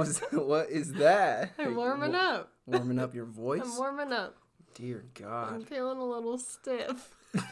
was 0.00 0.18
what 0.32 0.70
is 0.70 0.94
that? 0.94 1.50
I'm 1.58 1.76
warming 1.76 2.14
up. 2.14 2.50
Warming 2.66 2.98
up 2.98 3.14
your 3.14 3.24
voice. 3.26 3.60
I'm 3.62 3.76
warming 3.76 4.12
up. 4.14 4.34
Dear 4.74 5.04
God. 5.12 5.52
I'm 5.54 5.64
feeling 5.64 5.98
a 5.98 6.04
little 6.04 6.38
stiff. 6.38 7.14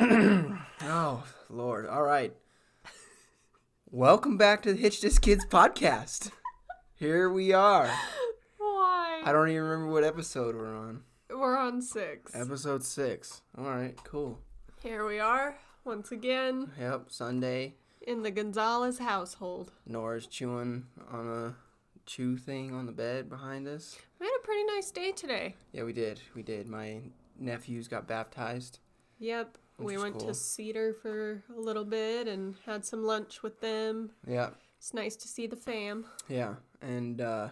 Oh 0.00 1.24
Lord. 1.50 1.86
All 1.86 2.02
right. 2.02 2.32
Welcome 3.90 4.36
back 4.36 4.62
to 4.62 4.72
the 4.74 4.78
Hitch 4.78 5.00
This 5.00 5.18
Kids 5.18 5.44
podcast. 5.46 6.30
Here 6.94 7.28
we 7.30 7.52
are. 7.52 7.90
Why? 8.58 9.22
I 9.24 9.32
don't 9.32 9.48
even 9.48 9.62
remember 9.62 9.92
what 9.92 10.04
episode 10.04 10.54
we're 10.54 10.76
on. 10.76 11.02
We're 11.30 11.56
on 11.58 11.82
six. 11.82 12.34
Episode 12.34 12.84
six. 12.84 13.42
All 13.56 13.64
right. 13.64 13.96
Cool. 14.04 14.38
Here 14.82 15.04
we 15.06 15.18
are 15.18 15.56
once 15.84 16.12
again 16.12 16.70
Yep. 16.78 17.06
Sunday. 17.08 17.74
In 18.08 18.22
the 18.22 18.30
Gonzalez 18.30 18.98
household. 18.98 19.70
Nora's 19.86 20.26
chewing 20.26 20.86
on 21.12 21.28
a 21.28 21.54
chew 22.06 22.38
thing 22.38 22.74
on 22.74 22.86
the 22.86 22.92
bed 22.92 23.28
behind 23.28 23.68
us. 23.68 23.98
We 24.18 24.26
had 24.26 24.32
a 24.40 24.44
pretty 24.46 24.64
nice 24.64 24.90
day 24.90 25.12
today. 25.12 25.54
Yeah, 25.72 25.84
we 25.84 25.92
did. 25.92 26.20
We 26.34 26.42
did. 26.42 26.66
My 26.66 27.00
nephews 27.38 27.86
got 27.86 28.08
baptized. 28.08 28.78
Yep. 29.18 29.58
We 29.78 29.98
went 29.98 30.18
cool. 30.18 30.28
to 30.28 30.34
Cedar 30.34 30.92
for 30.94 31.42
a 31.54 31.60
little 31.60 31.84
bit 31.84 32.26
and 32.26 32.56
had 32.66 32.84
some 32.84 33.04
lunch 33.04 33.42
with 33.42 33.60
them. 33.60 34.10
Yeah. 34.26 34.50
It's 34.78 34.94
nice 34.94 35.14
to 35.16 35.28
see 35.28 35.46
the 35.46 35.54
fam. 35.56 36.06
Yeah. 36.28 36.54
And 36.80 37.20
uh 37.20 37.48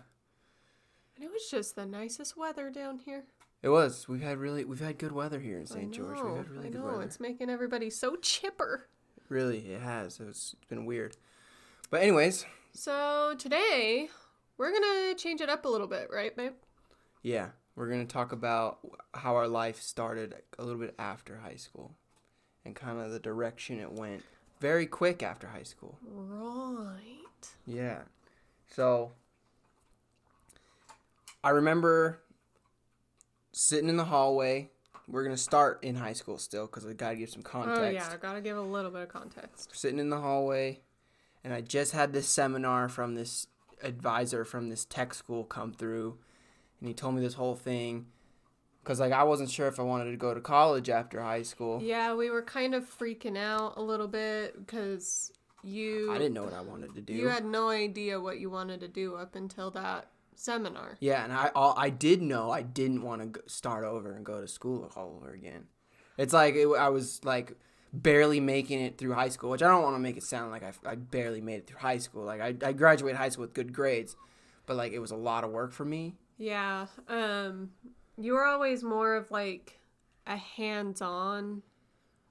And 1.17 1.25
it 1.25 1.31
was 1.31 1.49
just 1.51 1.77
the 1.77 1.87
nicest 1.87 2.37
weather 2.37 2.71
down 2.71 2.99
here. 2.99 3.25
it 3.63 3.69
was. 3.69 4.09
We've 4.09 4.23
had 4.23 4.39
really 4.39 4.65
we've 4.65 4.81
had 4.81 4.99
good 4.99 5.13
weather 5.13 5.39
here 5.39 5.59
in 5.59 5.67
St. 5.67 5.93
George. 5.93 6.19
We've 6.21 6.37
had 6.37 6.51
really 6.51 6.69
I 6.69 6.71
good 6.71 6.81
know. 6.81 6.87
weather. 6.87 7.03
It's 7.03 7.21
making 7.21 7.51
everybody 7.51 7.91
so 7.91 8.17
chipper. 8.17 8.89
Really, 9.29 9.59
it 9.73 9.81
has. 9.81 10.21
It's 10.21 10.55
been 10.69 10.87
weird. 10.87 11.17
But 11.91 12.03
anyways, 12.03 12.47
So 12.75 13.35
today 13.39 14.09
we're 14.59 14.73
gonna 14.73 15.15
change 15.15 15.41
it 15.41 15.49
up 15.49 15.65
a 15.65 15.69
little 15.69 15.87
bit, 15.87 16.09
right, 16.13 16.37
babe? 16.37 16.53
yeah, 17.23 17.49
we're 17.75 17.89
gonna 17.89 18.05
talk 18.05 18.33
about 18.33 18.79
how 19.15 19.35
our 19.37 19.49
life 19.49 19.81
started 19.81 20.35
a 20.59 20.65
little 20.65 20.81
bit 20.81 20.95
after 20.99 21.39
high 21.39 21.57
school, 21.57 21.95
and 22.65 22.75
kind 22.77 23.01
of 23.01 23.11
the 23.11 23.19
direction 23.19 23.81
it 23.81 23.93
went. 23.93 24.23
Very 24.61 24.87
quick 24.87 25.23
after 25.23 25.49
high 25.49 25.63
school. 25.65 25.99
Right. 26.03 27.49
Yeah. 27.67 28.03
So 28.69 29.13
I 31.45 31.51
remember 31.51 32.21
sitting 33.53 33.89
in 33.89 33.97
the 33.97 34.05
hallway. 34.07 34.71
We're 35.09 35.23
gonna 35.23 35.37
start 35.37 35.83
in 35.83 35.95
high 35.95 36.15
school 36.15 36.39
still 36.39 36.67
because 36.67 36.85
I 36.87 36.93
gotta 36.93 37.17
give 37.17 37.31
some 37.31 37.43
context. 37.43 37.81
Oh 37.81 37.89
yeah, 37.89 38.09
I 38.13 38.17
gotta 38.17 38.41
give 38.41 38.57
a 38.57 38.63
little 38.63 38.91
bit 38.91 39.03
of 39.03 39.09
context. 39.09 39.71
sitting 39.75 39.99
in 39.99 40.11
the 40.11 40.21
hallway 40.21 40.81
and 41.45 41.55
I 41.55 41.61
just 41.61 41.93
had 41.93 42.13
this 42.13 42.29
seminar 42.29 42.89
from 42.89 43.15
this 43.15 43.47
advisor 43.83 44.45
from 44.45 44.69
this 44.69 44.85
tech 44.85 45.15
school 45.15 45.45
come 45.45 45.73
through 45.73 46.19
and 46.81 46.89
he 46.89 46.95
told 46.95 47.15
me 47.15 47.21
this 47.21 47.35
whole 47.35 47.55
thing 47.55 48.07
cuz 48.85 48.99
like 48.99 49.13
I 49.13 49.23
wasn't 49.23 49.51
sure 49.51 49.69
if 49.69 49.79
I 49.79 49.83
wanted 49.83 50.11
to 50.11 50.17
go 50.17 50.35
to 50.35 50.41
college 50.41 50.91
after 50.91 51.23
high 51.23 51.43
school. 51.43 51.81
Yeah, 51.83 52.15
we 52.15 52.31
were 52.31 52.43
kind 52.43 52.75
of 52.75 52.85
freaking 52.85 53.37
out 53.37 53.75
a 53.77 53.83
little 53.83 54.09
bit 54.09 54.59
because 54.59 55.33
you 55.63 56.11
I 56.11 56.19
didn't 56.19 56.35
know 56.35 56.45
what 56.45 56.55
I 56.55 56.63
wanted 56.63 56.95
to 56.95 57.01
do. 57.01 57.13
you 57.13 57.29
had 57.29 57.45
no 57.45 57.69
idea 57.69 58.21
what 58.21 58.39
you 58.41 58.51
wanted 58.51 58.81
to 58.81 58.89
do 58.89 59.15
up 59.15 59.35
until 59.37 59.71
that 59.73 60.09
seminar. 60.39 60.97
yeah, 61.01 61.25
and 61.25 61.33
I 61.33 61.51
all, 61.55 61.75
I 61.77 61.91
did 61.91 62.23
know 62.23 62.51
I 62.51 62.63
didn't 62.63 63.03
want 63.03 63.35
to 63.35 63.43
start 63.47 63.85
over 63.85 64.13
and 64.13 64.25
go 64.25 64.41
to 64.41 64.49
school 64.49 64.91
all 64.97 65.17
over 65.17 65.33
again. 65.33 65.67
It's 66.19 66.33
like 66.33 66.55
it, 66.55 66.67
I 66.69 66.89
was 66.89 67.25
like 67.25 67.53
barely 67.93 68.41
making 68.41 68.81
it 68.81 68.99
through 68.99 69.15
high 69.15 69.29
school, 69.29 69.51
which 69.51 69.63
I 69.63 69.69
don't 69.69 69.83
want 69.83 69.97
to 69.97 70.01
make 70.01 70.17
it 70.17 70.23
sound 70.23 70.51
like 70.51 70.63
I, 70.63 70.73
I 70.85 70.95
barely 70.95 71.41
made 71.41 71.57
it 71.57 71.67
through 71.67 71.79
high 71.79 71.99
school. 71.99 72.25
Like 72.25 72.41
I, 72.41 72.55
I 72.65 72.73
graduated 72.73 73.17
high 73.17 73.29
school 73.31 73.43
with 73.43 73.55
good 73.55 73.73
grades, 73.73 74.17
but 74.67 74.77
like 74.77 74.93
it 74.93 74.99
was 74.99 75.11
a 75.11 75.17
lot 75.17 75.45
of 75.45 75.51
work 75.51 75.73
for 75.73 75.85
me. 75.85 76.15
Yeah. 76.39 76.87
Um 77.09 77.71
you 78.19 78.33
were 78.33 78.45
always 78.45 78.83
more 78.83 79.15
of 79.15 79.31
like 79.31 79.79
a 80.27 80.37
hands-on 80.37 81.63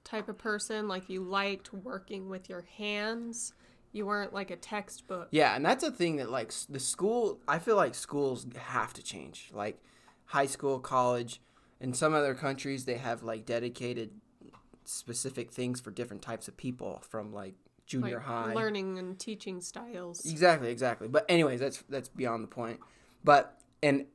type 0.04 0.28
of 0.28 0.38
person, 0.38 0.88
like 0.88 1.08
you 1.08 1.22
liked 1.22 1.72
working 1.72 2.28
with 2.28 2.48
your 2.48 2.62
hands. 2.76 3.52
You 3.96 4.06
weren't 4.06 4.34
like 4.34 4.50
a 4.50 4.56
textbook. 4.56 5.28
Yeah, 5.30 5.56
and 5.56 5.64
that's 5.64 5.82
a 5.82 5.90
thing 5.90 6.16
that 6.16 6.30
like 6.30 6.52
the 6.68 6.78
school. 6.78 7.40
I 7.48 7.58
feel 7.58 7.76
like 7.76 7.94
schools 7.94 8.46
have 8.56 8.92
to 8.94 9.02
change. 9.02 9.50
Like 9.54 9.80
high 10.26 10.46
school, 10.46 10.78
college, 10.78 11.40
in 11.80 11.94
some 11.94 12.14
other 12.14 12.34
countries 12.34 12.84
they 12.84 12.96
have 12.96 13.22
like 13.22 13.46
dedicated 13.46 14.10
specific 14.84 15.50
things 15.50 15.80
for 15.80 15.90
different 15.90 16.22
types 16.22 16.46
of 16.46 16.56
people 16.56 17.02
from 17.08 17.32
like 17.32 17.54
junior 17.86 18.16
like 18.16 18.24
high. 18.24 18.54
learning 18.54 18.98
and 18.98 19.18
teaching 19.18 19.60
styles. 19.60 20.24
Exactly, 20.24 20.70
exactly. 20.70 21.08
But 21.08 21.24
anyways, 21.28 21.60
that's 21.60 21.82
that's 21.88 22.08
beyond 22.08 22.44
the 22.44 22.48
point. 22.48 22.80
But 23.24 23.58
and 23.82 24.06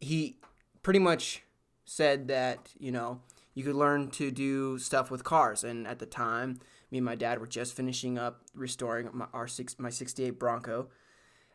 he 0.00 0.36
pretty 0.82 0.98
much 0.98 1.42
said 1.84 2.28
that 2.28 2.70
you 2.78 2.92
know 2.92 3.20
you 3.54 3.64
could 3.64 3.76
learn 3.76 4.08
to 4.10 4.30
do 4.30 4.78
stuff 4.78 5.10
with 5.10 5.24
cars. 5.24 5.64
And 5.64 5.86
at 5.86 5.98
the 5.98 6.06
time, 6.06 6.58
me 6.92 6.98
and 6.98 7.04
my 7.04 7.16
dad 7.16 7.40
were 7.40 7.48
just 7.48 7.74
finishing 7.74 8.18
up 8.18 8.42
restoring 8.54 9.08
my 9.12 9.26
our 9.32 9.48
six 9.48 9.76
my 9.80 9.90
'68 9.90 10.38
Bronco, 10.38 10.88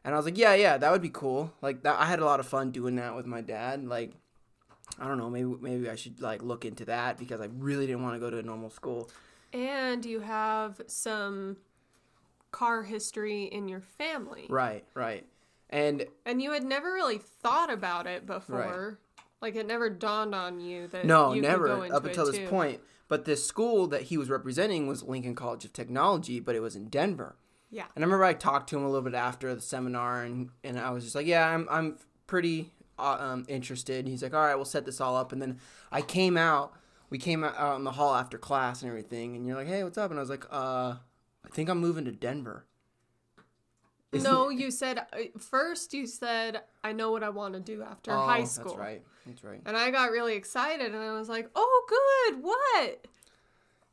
and 0.03 0.14
I 0.14 0.18
was 0.18 0.25
like, 0.25 0.38
yeah, 0.38 0.53
yeah, 0.56 0.78
that 0.78 0.92
would 0.92 1.02
be 1.02 1.09
cool. 1.09 1.53
Like 1.62 1.84
that, 1.84 1.98
I 1.98 2.06
had 2.06 2.20
a 2.20 2.25
lot 2.25 2.42
of 2.42 2.48
fun 2.48 2.72
doing 2.72 2.96
that 2.98 3.16
with 3.16 3.25
my 3.25 3.40
dad. 3.42 3.86
Like. 3.88 4.12
I 5.00 5.06
don't 5.06 5.18
know. 5.18 5.30
Maybe 5.30 5.53
maybe 5.59 5.90
I 5.90 5.96
should 5.96 6.22
like 6.22 6.42
look 6.42 6.64
into 6.64 6.86
that 6.86 7.18
because 7.18 7.42
I 7.42 7.50
really 7.59 7.86
didn't 7.86 8.03
want 8.03 8.16
to 8.16 8.20
go 8.22 8.30
to 8.30 8.38
a 8.38 8.42
normal 8.42 8.70
school. 8.70 9.09
And 9.52 10.06
you 10.06 10.22
have 10.22 10.80
some 10.88 11.58
car 12.52 12.84
history 12.84 13.44
in 13.44 13.68
your 13.68 13.81
family. 13.81 14.46
Right, 14.50 14.86
right. 14.94 15.25
And 15.69 16.06
And 16.25 16.42
you 16.42 16.54
had 16.54 16.64
never 16.64 16.94
really 16.94 17.18
thought 17.18 17.69
about 17.69 18.08
it 18.08 18.25
before. 18.25 18.98
Like 19.42 19.56
it 19.58 19.68
never 19.68 19.90
dawned 19.90 20.34
on 20.34 20.62
you 20.62 20.88
that 20.88 21.06
No, 21.06 21.34
you 21.34 21.42
could 21.42 21.50
never 21.50 21.68
go 21.68 21.81
into 21.84 21.96
up 21.96 22.06
it 22.06 22.09
until 22.09 22.25
this 22.28 22.38
too. 22.38 22.48
point. 22.48 22.80
But 23.07 23.25
this 23.25 23.45
school 23.45 23.88
that 23.88 24.03
he 24.03 24.18
was 24.18 24.29
representing 24.29 24.88
was 24.88 25.03
Lincoln 25.03 25.35
College 25.35 25.66
of 25.66 25.73
Technology, 25.73 26.40
but 26.40 26.56
it 26.56 26.62
was 26.62 26.75
in 26.75 26.90
Denver. 26.90 27.35
Yeah. 27.69 27.85
And 27.95 28.03
I 28.03 28.06
remember 28.06 28.25
I 28.25 28.34
talked 28.34 28.69
to 28.69 28.78
him 28.78 28.84
a 28.84 28.88
little 28.88 29.01
bit 29.01 29.13
after 29.13 29.53
the 29.53 29.62
seminar, 29.62 30.23
and, 30.23 30.50
and 30.63 30.79
I 30.79 30.91
was 30.91 31.03
just 31.03 31.16
like, 31.16 31.25
"Yeah, 31.25 31.47
I'm 31.47 31.68
I'm 31.69 31.97
pretty 32.25 32.72
uh, 32.97 33.18
um, 33.19 33.45
interested." 33.47 34.00
And 34.00 34.07
he's 34.07 34.23
like, 34.23 34.34
"All 34.34 34.41
right, 34.41 34.56
we'll 34.56 34.66
set 34.66 34.85
this 34.85 35.01
all 35.01 35.16
up." 35.16 35.31
And 35.31 35.41
then 35.41 35.59
I 35.91 36.01
came 36.01 36.38
out. 36.38 36.73
We 37.09 37.18
came 37.18 37.44
out 37.44 37.78
in 37.78 37.85
the 37.85 37.91
hall 37.91 38.16
after 38.16 38.38
class 38.38 38.81
and 38.81 38.90
everything, 38.90 39.35
and 39.35 39.45
you're 39.45 39.56
like, 39.56 39.68
"Hey, 39.68 39.84
what's 39.84 39.97
up?" 39.97 40.12
And 40.12 40.19
I 40.19 40.22
was 40.22 40.29
like, 40.29 40.45
"Uh, 40.51 40.95
I 41.45 41.50
think 41.51 41.69
I'm 41.69 41.79
moving 41.79 42.06
to 42.06 42.12
Denver." 42.12 42.66
Isn't 44.13 44.31
No, 44.31 44.50
you 44.50 44.72
said 44.72 45.00
uh, 45.00 45.18
first 45.38 45.94
you 45.94 46.07
said 46.07 46.62
I 46.84 46.94
know 46.94 47.12
what 47.12 47.24
I 47.24 47.29
want 47.29 47.56
to 47.56 47.59
do 47.59 47.84
after 47.84 48.12
Oh, 48.12 48.25
high 48.25 48.45
school. 48.45 48.72
That's 48.72 48.79
right. 48.79 49.03
That's 49.27 49.43
right. 49.43 49.61
And 49.65 49.75
I 49.77 49.91
got 49.91 50.11
really 50.11 50.35
excited 50.35 50.93
and 50.93 51.03
I 51.03 51.13
was 51.19 51.29
like, 51.29 51.49
"Oh, 51.55 51.85
good. 52.31 52.43
What?" 52.43 53.05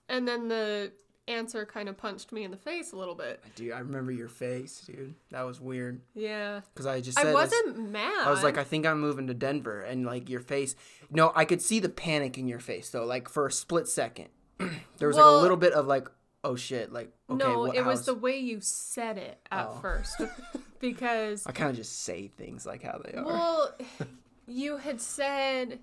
And 0.08 0.26
then 0.28 0.48
the 0.48 0.92
answer 1.26 1.64
kind 1.64 1.88
of 1.88 1.96
punched 1.96 2.32
me 2.32 2.44
in 2.44 2.50
the 2.50 2.56
face 2.56 2.92
a 2.92 2.96
little 2.96 3.14
bit. 3.14 3.42
Dude, 3.54 3.72
I 3.72 3.78
remember 3.78 4.12
your 4.12 4.28
face, 4.28 4.80
dude. 4.86 5.14
That 5.30 5.42
was 5.42 5.58
weird 5.60 6.02
Yeah. 6.14 6.60
because 6.74 6.84
I 6.84 7.00
just 7.00 7.16
said 7.18 7.28
I 7.28 7.32
wasn't 7.32 7.90
mad. 7.90 8.26
I 8.26 8.30
was 8.30 8.42
like, 8.42 8.58
I 8.58 8.64
think 8.64 8.84
I'm 8.84 9.00
moving 9.00 9.26
to 9.28 9.34
Denver, 9.34 9.80
and 9.80 10.04
like 10.04 10.28
your 10.28 10.40
face. 10.40 10.76
No, 11.10 11.32
I 11.34 11.46
could 11.46 11.62
see 11.62 11.80
the 11.80 11.88
panic 11.88 12.36
in 12.36 12.46
your 12.46 12.58
face 12.60 12.90
though. 12.90 13.04
Like 13.06 13.28
for 13.30 13.46
a 13.46 13.52
split 13.52 13.88
second, 13.88 14.28
there 14.98 15.08
was 15.08 15.16
like 15.16 15.24
a 15.26 15.30
little 15.40 15.56
bit 15.56 15.72
of 15.72 15.86
like, 15.86 16.08
oh 16.44 16.56
shit, 16.56 16.92
like 16.92 17.10
okay. 17.30 17.42
no, 17.42 17.60
what, 17.60 17.74
it 17.76 17.86
was 17.86 18.04
the 18.04 18.14
way 18.14 18.36
you 18.38 18.58
said 18.60 19.16
it 19.16 19.38
at 19.50 19.68
Oh. 19.70 19.78
first. 19.80 20.20
because 20.80 21.46
I 21.46 21.52
kind 21.52 21.70
of 21.70 21.76
just 21.76 22.02
say 22.02 22.28
things 22.36 22.66
like 22.66 22.82
how 22.82 23.00
they 23.02 23.16
are. 23.16 23.24
Well, 23.24 23.74
you 24.46 24.78
had 24.78 25.00
said 25.00 25.78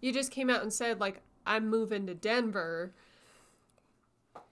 you 0.00 0.12
just 0.12 0.30
came 0.30 0.50
out 0.50 0.62
and 0.62 0.72
said 0.72 1.00
like 1.00 1.20
I'm 1.46 1.68
moving 1.68 2.06
to 2.06 2.14
Denver. 2.14 2.92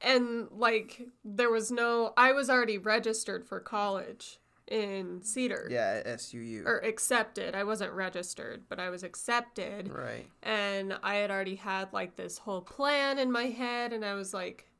And 0.01 0.49
like 0.51 1.09
there 1.25 1.51
was 1.51 1.71
no 1.71 2.13
I 2.17 2.33
was 2.33 2.51
already 2.51 2.79
registered 2.79 3.47
for 3.47 3.61
college 3.61 4.39
in 4.69 5.21
Cedar. 5.23 5.69
yeah, 5.71 6.03
SUU. 6.05 6.65
Or 6.65 6.79
accepted. 6.79 7.55
I 7.55 7.65
wasn't 7.65 7.93
registered, 7.93 8.63
but 8.69 8.81
I 8.81 8.91
was 8.91 9.03
accepted. 9.03 9.89
right. 9.91 10.27
And 10.43 10.97
I 11.03 11.17
had 11.17 11.31
already 11.31 11.57
had 11.57 11.93
like 11.93 12.17
this 12.17 12.39
whole 12.39 12.63
plan 12.63 13.19
in 13.19 13.31
my 13.31 13.45
head 13.45 13.93
and 13.93 14.05
I 14.05 14.15
was 14.15 14.33
like, 14.33 14.71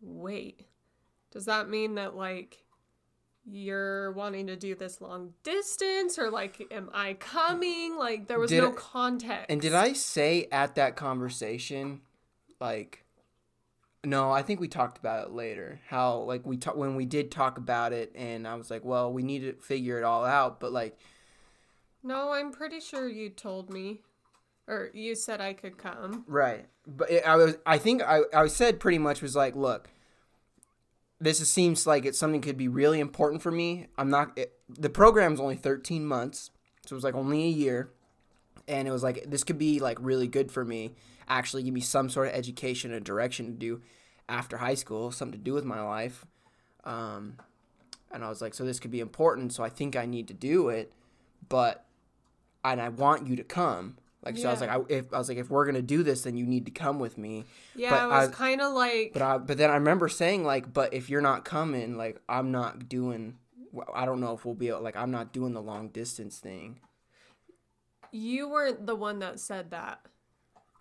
"Wait. 0.00 0.66
Does 1.30 1.46
that 1.46 1.68
mean 1.68 1.94
that 1.94 2.14
like 2.14 2.62
you're 3.44 4.12
wanting 4.12 4.46
to 4.46 4.56
do 4.56 4.74
this 4.74 5.00
long 5.00 5.34
distance 5.42 6.18
or 6.18 6.30
like 6.30 6.66
am 6.70 6.90
I 6.92 7.14
coming? 7.14 7.96
Like 7.98 8.28
there 8.28 8.38
was 8.38 8.50
Did 8.50 8.62
no 8.62 8.70
I- 8.70 8.74
context. 8.74 9.46
And 9.48 9.60
did 9.60 9.74
I 9.74 9.92
say 9.94 10.48
at 10.52 10.74
that 10.76 10.96
conversation, 10.96 12.00
like, 12.60 13.04
no, 14.04 14.30
I 14.32 14.42
think 14.42 14.60
we 14.60 14.68
talked 14.68 14.98
about 14.98 15.26
it 15.26 15.32
later. 15.32 15.80
How 15.88 16.18
like 16.18 16.46
we 16.46 16.56
talk 16.56 16.76
when 16.76 16.96
we 16.96 17.04
did 17.06 17.30
talk 17.30 17.58
about 17.58 17.92
it, 17.92 18.12
and 18.14 18.46
I 18.46 18.54
was 18.54 18.70
like, 18.70 18.84
well, 18.84 19.12
we 19.12 19.22
need 19.22 19.40
to 19.40 19.52
figure 19.54 19.98
it 19.98 20.04
all 20.04 20.24
out, 20.24 20.60
but 20.60 20.72
like. 20.72 20.98
No, 22.04 22.32
I'm 22.32 22.50
pretty 22.50 22.80
sure 22.80 23.08
you 23.08 23.28
told 23.30 23.70
me 23.70 24.00
or 24.66 24.90
you 24.92 25.14
said 25.14 25.40
I 25.40 25.52
could 25.52 25.78
come. 25.78 26.24
Right. 26.26 26.66
But 26.84 27.10
it, 27.12 27.26
I 27.26 27.36
was 27.36 27.58
I 27.64 27.78
think 27.78 28.02
I 28.02 28.22
I 28.34 28.46
said 28.48 28.80
pretty 28.80 28.98
much 28.98 29.22
was 29.22 29.36
like, 29.36 29.54
look, 29.54 29.88
this 31.22 31.40
is- 31.40 31.48
seems 31.48 31.86
like 31.86 32.04
it's 32.04 32.18
something 32.18 32.40
could 32.40 32.56
be 32.56 32.68
really 32.68 33.00
important 33.00 33.42
for 33.42 33.50
me. 33.50 33.86
I'm 33.96 34.10
not. 34.10 34.36
It, 34.36 34.58
the 34.68 34.90
program's 34.90 35.40
only 35.40 35.56
13 35.56 36.04
months, 36.04 36.50
so 36.84 36.94
it 36.94 36.96
was 36.96 37.04
like 37.04 37.14
only 37.14 37.44
a 37.44 37.48
year, 37.48 37.90
and 38.66 38.88
it 38.88 38.90
was 38.90 39.02
like 39.02 39.24
this 39.30 39.44
could 39.44 39.58
be 39.58 39.78
like 39.78 39.98
really 40.00 40.26
good 40.26 40.50
for 40.50 40.64
me. 40.64 40.94
Actually, 41.28 41.62
give 41.62 41.74
me 41.74 41.80
some 41.80 42.08
sort 42.10 42.28
of 42.28 42.34
education 42.34 42.92
and 42.92 43.04
direction 43.04 43.46
to 43.46 43.52
do 43.52 43.80
after 44.28 44.56
high 44.58 44.74
school, 44.74 45.10
something 45.12 45.38
to 45.38 45.44
do 45.44 45.52
with 45.52 45.64
my 45.64 45.80
life. 45.80 46.26
Um, 46.84 47.36
and 48.10 48.24
I 48.24 48.28
was 48.28 48.42
like, 48.42 48.54
so 48.54 48.64
this 48.64 48.80
could 48.80 48.90
be 48.90 49.00
important. 49.00 49.52
So 49.52 49.62
I 49.62 49.68
think 49.68 49.94
I 49.96 50.04
need 50.06 50.28
to 50.28 50.34
do 50.34 50.68
it, 50.68 50.92
but 51.48 51.86
and 52.64 52.80
I 52.80 52.88
want 52.88 53.26
you 53.28 53.36
to 53.36 53.44
come. 53.44 53.96
Like 54.24 54.38
so, 54.38 54.48
I 54.48 54.52
was 54.52 54.60
like, 54.60 54.70
I, 54.70 54.78
if 54.88 55.12
I 55.12 55.18
was 55.18 55.28
like, 55.28 55.38
if 55.38 55.50
we're 55.50 55.66
gonna 55.66 55.82
do 55.82 56.02
this, 56.02 56.22
then 56.22 56.36
you 56.36 56.46
need 56.46 56.66
to 56.66 56.70
come 56.70 56.98
with 57.00 57.18
me. 57.18 57.44
Yeah, 57.74 57.90
But 57.90 58.04
it 58.04 58.08
was 58.08 58.28
kind 58.30 58.60
of 58.60 58.72
like 58.72 59.12
But 59.12 59.22
I, 59.22 59.38
but 59.38 59.58
then 59.58 59.68
I 59.70 59.74
remember 59.74 60.08
saying 60.08 60.44
like, 60.44 60.72
but 60.72 60.94
if 60.94 61.10
you're 61.10 61.20
not 61.20 61.44
coming, 61.44 61.96
like 61.96 62.20
I'm 62.28 62.52
not 62.52 62.88
doing. 62.88 63.38
I 63.94 64.04
don't 64.04 64.20
know 64.20 64.34
if 64.34 64.44
we'll 64.44 64.54
be 64.54 64.68
able, 64.68 64.82
like 64.82 64.96
I'm 64.96 65.10
not 65.10 65.32
doing 65.32 65.54
the 65.54 65.62
long 65.62 65.88
distance 65.88 66.38
thing. 66.38 66.78
you 68.12 68.48
weren't 68.48 68.86
the 68.86 68.94
one 68.94 69.20
that 69.20 69.40
said 69.40 69.70
that. 69.70 70.00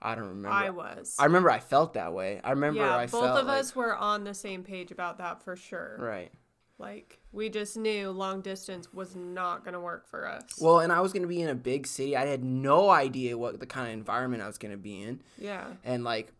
I 0.01 0.15
don't 0.15 0.25
remember. 0.29 0.49
I 0.49 0.71
was. 0.71 1.15
I 1.19 1.25
remember 1.25 1.49
I 1.51 1.59
felt 1.59 1.93
that 1.93 2.13
way. 2.13 2.41
I 2.43 2.51
remember 2.51 2.79
yeah, 2.81 2.95
I 2.97 3.05
both 3.05 3.23
of 3.23 3.45
like- 3.47 3.59
us 3.59 3.75
were 3.75 3.95
on 3.95 4.23
the 4.23 4.33
same 4.33 4.63
page 4.63 4.91
about 4.91 5.19
that 5.19 5.41
for 5.43 5.55
sure. 5.55 5.97
right. 5.99 6.31
Like 6.81 7.19
we 7.31 7.49
just 7.49 7.77
knew 7.77 8.09
long 8.09 8.41
distance 8.41 8.91
was 8.91 9.15
not 9.15 9.63
going 9.63 9.73
to 9.73 9.79
work 9.79 10.07
for 10.07 10.27
us. 10.27 10.59
Well, 10.59 10.79
and 10.79 10.91
I 10.91 10.99
was 10.99 11.13
gonna 11.13 11.27
be 11.27 11.41
in 11.41 11.49
a 11.49 11.55
big 11.55 11.87
city. 11.87 12.17
I 12.17 12.25
had 12.25 12.43
no 12.43 12.89
idea 12.89 13.37
what 13.37 13.59
the 13.59 13.65
kind 13.65 13.87
of 13.87 13.93
environment 13.93 14.41
I 14.41 14.47
was 14.47 14.57
gonna 14.57 14.77
be 14.77 15.01
in, 15.01 15.21
yeah. 15.37 15.67
and 15.83 16.03
like 16.03 16.33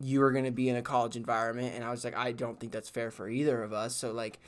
you 0.00 0.20
were 0.20 0.32
gonna 0.32 0.50
be 0.50 0.68
in 0.68 0.76
a 0.76 0.82
college 0.82 1.14
environment, 1.16 1.74
and 1.74 1.84
I 1.84 1.90
was 1.90 2.04
like, 2.04 2.16
I 2.16 2.32
don't 2.32 2.58
think 2.58 2.72
that's 2.72 2.88
fair 2.88 3.10
for 3.10 3.28
either 3.28 3.62
of 3.62 3.72
us. 3.72 3.94
So 3.94 4.12
like, 4.12 4.40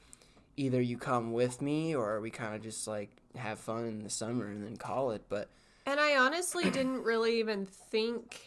either 0.57 0.81
you 0.81 0.97
come 0.97 1.33
with 1.33 1.61
me, 1.63 1.95
or 1.95 2.21
we 2.21 2.31
kind 2.31 2.55
of 2.55 2.63
just 2.63 2.89
like 2.89 3.11
have 3.37 3.59
fun 3.59 3.85
in 3.85 4.03
the 4.03 4.11
summer 4.11 4.47
and 4.47 4.65
then 4.65 4.77
call 4.77 5.11
it. 5.11 5.23
But 5.29 5.49
And 5.87 6.01
I 6.01 6.17
honestly 6.17 6.71
didn't 6.71 7.03
really 7.03 7.39
even 7.39 7.67
think 7.67 8.41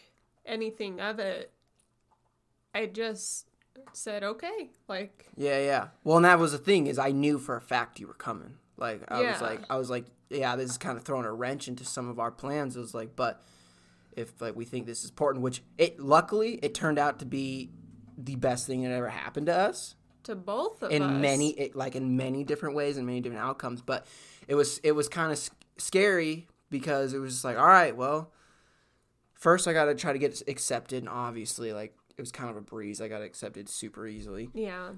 anything 0.45 0.99
of 0.99 1.19
it. 1.19 1.51
I 2.73 2.85
just 2.85 3.47
said 3.93 4.23
okay. 4.23 4.69
Like 4.87 5.27
Yeah, 5.35 5.59
yeah. 5.59 5.87
Well, 6.03 6.17
and 6.17 6.25
that 6.25 6.39
was 6.39 6.51
the 6.51 6.57
thing 6.57 6.87
is 6.87 6.99
I 6.99 7.11
knew 7.11 7.39
for 7.39 7.55
a 7.55 7.61
fact 7.61 7.99
you 7.99 8.07
were 8.07 8.13
coming. 8.13 8.55
Like 8.77 9.01
I 9.07 9.21
was 9.21 9.41
like 9.41 9.61
I 9.69 9.77
was 9.77 9.89
like, 9.89 10.05
yeah, 10.29 10.55
this 10.55 10.69
is 10.69 10.77
kind 10.77 10.97
of 10.97 11.03
throwing 11.03 11.25
a 11.25 11.33
wrench 11.33 11.67
into 11.67 11.85
some 11.85 12.09
of 12.09 12.19
our 12.19 12.31
plans. 12.31 12.75
It 12.75 12.79
was 12.79 12.93
like, 12.93 13.15
but 13.15 13.41
if 14.15 14.39
like 14.41 14.55
we 14.55 14.65
think 14.65 14.85
this 14.85 15.03
is 15.03 15.09
important, 15.09 15.43
which 15.43 15.63
it 15.77 15.99
luckily 15.99 16.59
it 16.61 16.73
turned 16.73 16.99
out 16.99 17.19
to 17.19 17.25
be 17.25 17.71
the 18.17 18.35
best 18.35 18.67
thing 18.67 18.83
that 18.83 18.91
ever 18.91 19.09
happened 19.09 19.47
to 19.47 19.55
us 19.55 19.95
to 20.23 20.35
both 20.35 20.81
of 20.83 20.89
us. 20.89 20.95
in 20.95 21.21
many 21.21 21.51
it, 21.51 21.75
like 21.75 21.95
in 21.95 22.17
many 22.17 22.43
different 22.43 22.75
ways 22.75 22.97
and 22.97 23.05
many 23.05 23.21
different 23.21 23.43
outcomes. 23.43 23.81
But 23.81 24.05
it 24.47 24.55
was 24.55 24.79
it 24.83 24.91
was 24.91 25.09
kind 25.09 25.31
of 25.31 25.49
scary 25.77 26.47
because 26.69 27.13
it 27.13 27.19
was 27.19 27.33
just 27.33 27.45
like, 27.45 27.57
all 27.57 27.65
right, 27.65 27.95
well, 27.95 28.31
first 29.33 29.67
I 29.67 29.73
got 29.73 29.85
to 29.85 29.95
try 29.95 30.13
to 30.13 30.19
get 30.19 30.41
accepted, 30.47 30.99
and 30.99 31.09
obviously 31.09 31.73
like 31.73 31.95
it 32.17 32.21
was 32.21 32.31
kind 32.31 32.49
of 32.49 32.57
a 32.57 32.61
breeze. 32.61 32.99
I 33.01 33.07
got 33.07 33.21
accepted 33.21 33.69
super 33.69 34.07
easily 34.07 34.49
Yeah. 34.53 34.91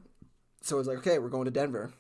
so 0.61 0.75
it 0.75 0.79
was 0.79 0.87
like, 0.87 0.99
okay, 0.99 1.19
we're 1.19 1.29
going 1.29 1.45
to 1.45 1.51
Denver. 1.51 1.91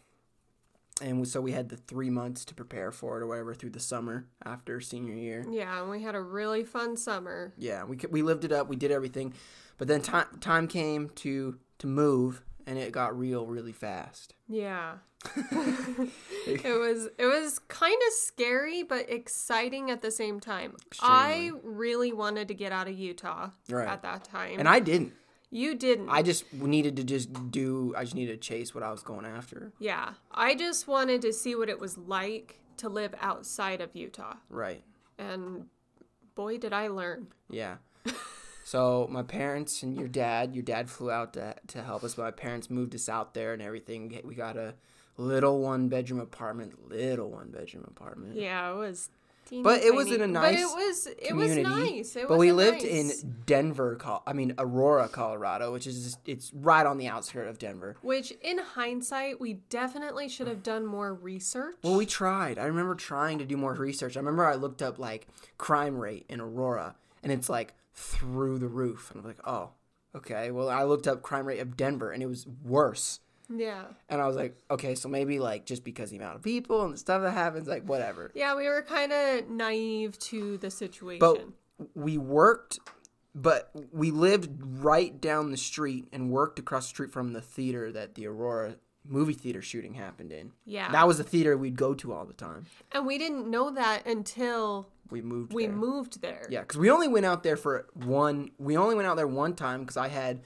And 1.01 1.19
we, 1.19 1.25
so 1.25 1.39
we 1.39 1.53
had 1.53 1.69
the 1.69 1.77
three 1.77 2.09
months 2.09 2.43
to 2.45 2.53
prepare 2.53 2.91
for 2.91 3.17
it 3.17 3.23
or 3.23 3.27
whatever 3.27 3.53
through 3.53 3.69
the 3.69 3.79
summer 3.79 4.27
after 4.43 4.81
senior 4.81 5.13
year. 5.13 5.45
Yeah, 5.49 5.81
and 5.81 5.89
we 5.89 6.01
had 6.01 6.13
a 6.13 6.21
really 6.21 6.65
fun 6.65 6.97
summer. 6.97 7.53
Yeah, 7.57 7.85
we, 7.85 7.97
we 8.09 8.21
lived 8.21 8.43
it 8.43 8.51
up. 8.51 8.67
We 8.67 8.75
did 8.75 8.91
everything. 8.91 9.33
But 9.77 9.87
then 9.87 10.01
time, 10.01 10.25
time 10.41 10.67
came 10.67 11.07
to, 11.15 11.57
to 11.77 11.87
move 11.87 12.41
and 12.69 12.77
it 12.77 12.91
got 12.93 13.17
real 13.17 13.45
really 13.47 13.71
fast. 13.73 14.33
Yeah. 14.47 14.93
it 15.51 16.79
was 16.79 17.09
it 17.17 17.25
was 17.25 17.59
kind 17.67 17.99
of 18.07 18.13
scary 18.13 18.83
but 18.83 19.09
exciting 19.09 19.91
at 19.91 20.01
the 20.01 20.11
same 20.11 20.39
time. 20.39 20.75
I 21.01 21.51
really 21.63 22.13
wanted 22.13 22.47
to 22.47 22.53
get 22.53 22.71
out 22.71 22.87
of 22.87 22.93
Utah 22.97 23.49
Right. 23.69 23.87
at 23.87 24.01
that 24.03 24.23
time. 24.23 24.59
And 24.59 24.67
I 24.69 24.79
didn't. 24.79 25.13
you 25.51 25.75
didn't. 25.75 26.09
I 26.09 26.21
just 26.21 26.51
needed 26.53 26.95
to 26.97 27.03
just 27.03 27.51
do, 27.51 27.93
I 27.97 28.03
just 28.03 28.15
needed 28.15 28.41
to 28.41 28.47
chase 28.47 28.73
what 28.73 28.83
I 28.83 28.91
was 28.91 29.01
going 29.03 29.25
after. 29.25 29.73
yeah. 29.79 30.13
I 30.31 30.55
just 30.55 30.87
wanted 30.87 31.21
to 31.23 31.33
see 31.33 31.55
what 31.55 31.69
it 31.69 31.79
was 31.79 31.97
like 31.97 32.59
to 32.77 32.87
live 32.87 33.13
outside 33.19 33.81
of 33.81 33.95
Utah. 33.95 34.35
Right. 34.49 34.83
And 35.17 35.65
boy 36.35 36.57
did 36.59 36.71
I 36.71 36.87
learn. 36.87 37.27
Yeah. 37.49 37.75
so 38.69 39.07
my 39.09 39.23
parents 39.23 39.83
and 39.83 39.97
your 39.97 40.07
dad, 40.07 40.53
your 40.53 40.63
dad 40.63 40.89
flew 40.89 41.09
out 41.11 41.33
to 41.33 41.55
to 41.67 41.81
help 41.83 42.03
us, 42.03 42.15
but 42.15 42.23
my 42.23 42.31
parents 42.31 42.69
moved 42.69 42.93
us 42.95 43.09
out 43.09 43.33
there 43.33 43.53
and 43.53 43.61
everything. 43.61 44.01
We 44.23 44.35
got 44.35 44.57
a 44.57 44.75
little 45.17 45.59
one 45.61 45.89
bedroom 45.89 46.19
apartment, 46.19 46.89
little 46.89 47.29
one 47.31 47.49
bedroom 47.49 47.85
apartment. 47.87 48.35
Yeah, 48.35 48.71
it 48.71 48.75
was 48.77 49.09
teeny 49.45 49.63
But 49.63 49.81
it 49.81 49.93
was 49.95 50.11
in 50.11 50.21
a 50.21 50.27
nice 50.27 50.53
But 50.55 50.59
it 50.61 50.87
was 50.87 51.07
it 51.07 51.27
community. 51.29 51.63
was 51.63 51.73
nice. 51.91 52.15
It 52.15 52.27
but 52.27 52.37
was 52.37 52.39
we 52.39 52.51
lived 52.51 52.83
nice- 52.83 53.23
in 53.23 53.35
Denver, 53.47 53.95
Col- 53.95 54.23
I 54.27 54.33
mean 54.33 54.53
Aurora, 54.59 55.07
Colorado, 55.09 55.73
which 55.73 55.87
is 55.87 56.17
it's 56.25 56.53
right 56.53 56.85
on 56.85 56.97
the 56.99 57.07
outskirt 57.07 57.47
of 57.47 57.57
Denver. 57.57 57.97
which 58.03 58.31
in 58.41 58.59
hindsight 58.59 59.41
we 59.41 59.53
definitely 59.69 60.29
should 60.29 60.47
have 60.47 60.61
done 60.63 60.85
more 60.85 61.13
research. 61.13 61.75
Well, 61.83 61.95
we 61.97 62.05
tried. 62.05 62.59
I 62.59 62.65
remember 62.65 62.93
trying 62.95 63.39
to 63.39 63.45
do 63.45 63.57
more 63.57 63.73
research. 63.73 64.15
I 64.15 64.19
remember 64.19 64.45
I 64.45 64.55
looked 64.55 64.81
up 64.83 64.99
like 64.99 65.27
crime 65.57 65.97
rate 65.97 66.25
in 66.29 66.39
Aurora, 66.39 66.95
and 67.23 67.31
it's 67.31 67.49
like 67.49 67.73
through 67.93 68.59
the 68.59 68.67
roof. 68.67 69.11
And 69.11 69.19
I'm 69.21 69.25
like, 69.27 69.39
oh, 69.45 69.71
okay. 70.15 70.51
Well, 70.51 70.69
I 70.69 70.83
looked 70.83 71.07
up 71.07 71.21
crime 71.21 71.45
rate 71.45 71.59
of 71.59 71.75
Denver, 71.77 72.11
and 72.11 72.21
it 72.23 72.27
was 72.27 72.45
worse. 72.63 73.19
yeah. 73.49 73.85
And 74.09 74.21
I 74.21 74.27
was 74.27 74.35
like, 74.35 74.55
okay, 74.69 74.95
so 74.95 75.09
maybe 75.09 75.39
like 75.39 75.65
just 75.65 75.83
because 75.83 76.11
the 76.11 76.17
amount 76.17 76.35
of 76.35 76.41
people 76.43 76.83
and 76.83 76.93
the 76.93 76.97
stuff 76.97 77.21
that 77.23 77.31
happens, 77.31 77.67
like 77.67 77.83
whatever. 77.83 78.31
Yeah, 78.35 78.55
we 78.55 78.67
were 78.67 78.81
kind 78.83 79.11
of 79.11 79.49
naive 79.49 80.17
to 80.19 80.57
the 80.57 80.69
situation. 80.71 81.19
But 81.19 81.45
we 81.95 82.17
worked, 82.17 82.79
but 83.33 83.71
we 83.91 84.11
lived 84.11 84.49
right 84.61 85.19
down 85.19 85.51
the 85.51 85.57
street 85.57 86.07
and 86.11 86.29
worked 86.29 86.59
across 86.59 86.85
the 86.85 86.89
street 86.89 87.11
from 87.11 87.33
the 87.33 87.41
theater 87.41 87.91
that 87.91 88.15
the 88.15 88.27
Aurora 88.27 88.75
movie 89.07 89.33
theater 89.33 89.61
shooting 89.61 89.93
happened 89.95 90.31
in. 90.31 90.51
yeah. 90.65 90.91
That 90.91 91.07
was 91.07 91.17
the 91.17 91.23
theater 91.23 91.57
we'd 91.57 91.75
go 91.77 91.93
to 91.95 92.13
all 92.13 92.25
the 92.25 92.33
time. 92.33 92.65
and 92.91 93.07
we 93.07 93.17
didn't 93.17 93.49
know 93.49 93.71
that 93.71 94.05
until 94.05 94.89
We 95.11 95.21
moved 95.21 95.53
we 95.53 95.65
there. 95.67 95.75
moved 95.75 96.21
there. 96.21 96.47
Yeah, 96.49 96.61
because 96.61 96.77
we 96.77 96.89
only 96.89 97.07
went 97.07 97.25
out 97.25 97.43
there 97.43 97.57
for 97.57 97.87
one. 97.93 98.51
We 98.57 98.77
only 98.77 98.95
went 98.95 99.07
out 99.07 99.17
there 99.17 99.27
one 99.27 99.55
time 99.55 99.81
because 99.81 99.97
I 99.97 100.07
had 100.09 100.41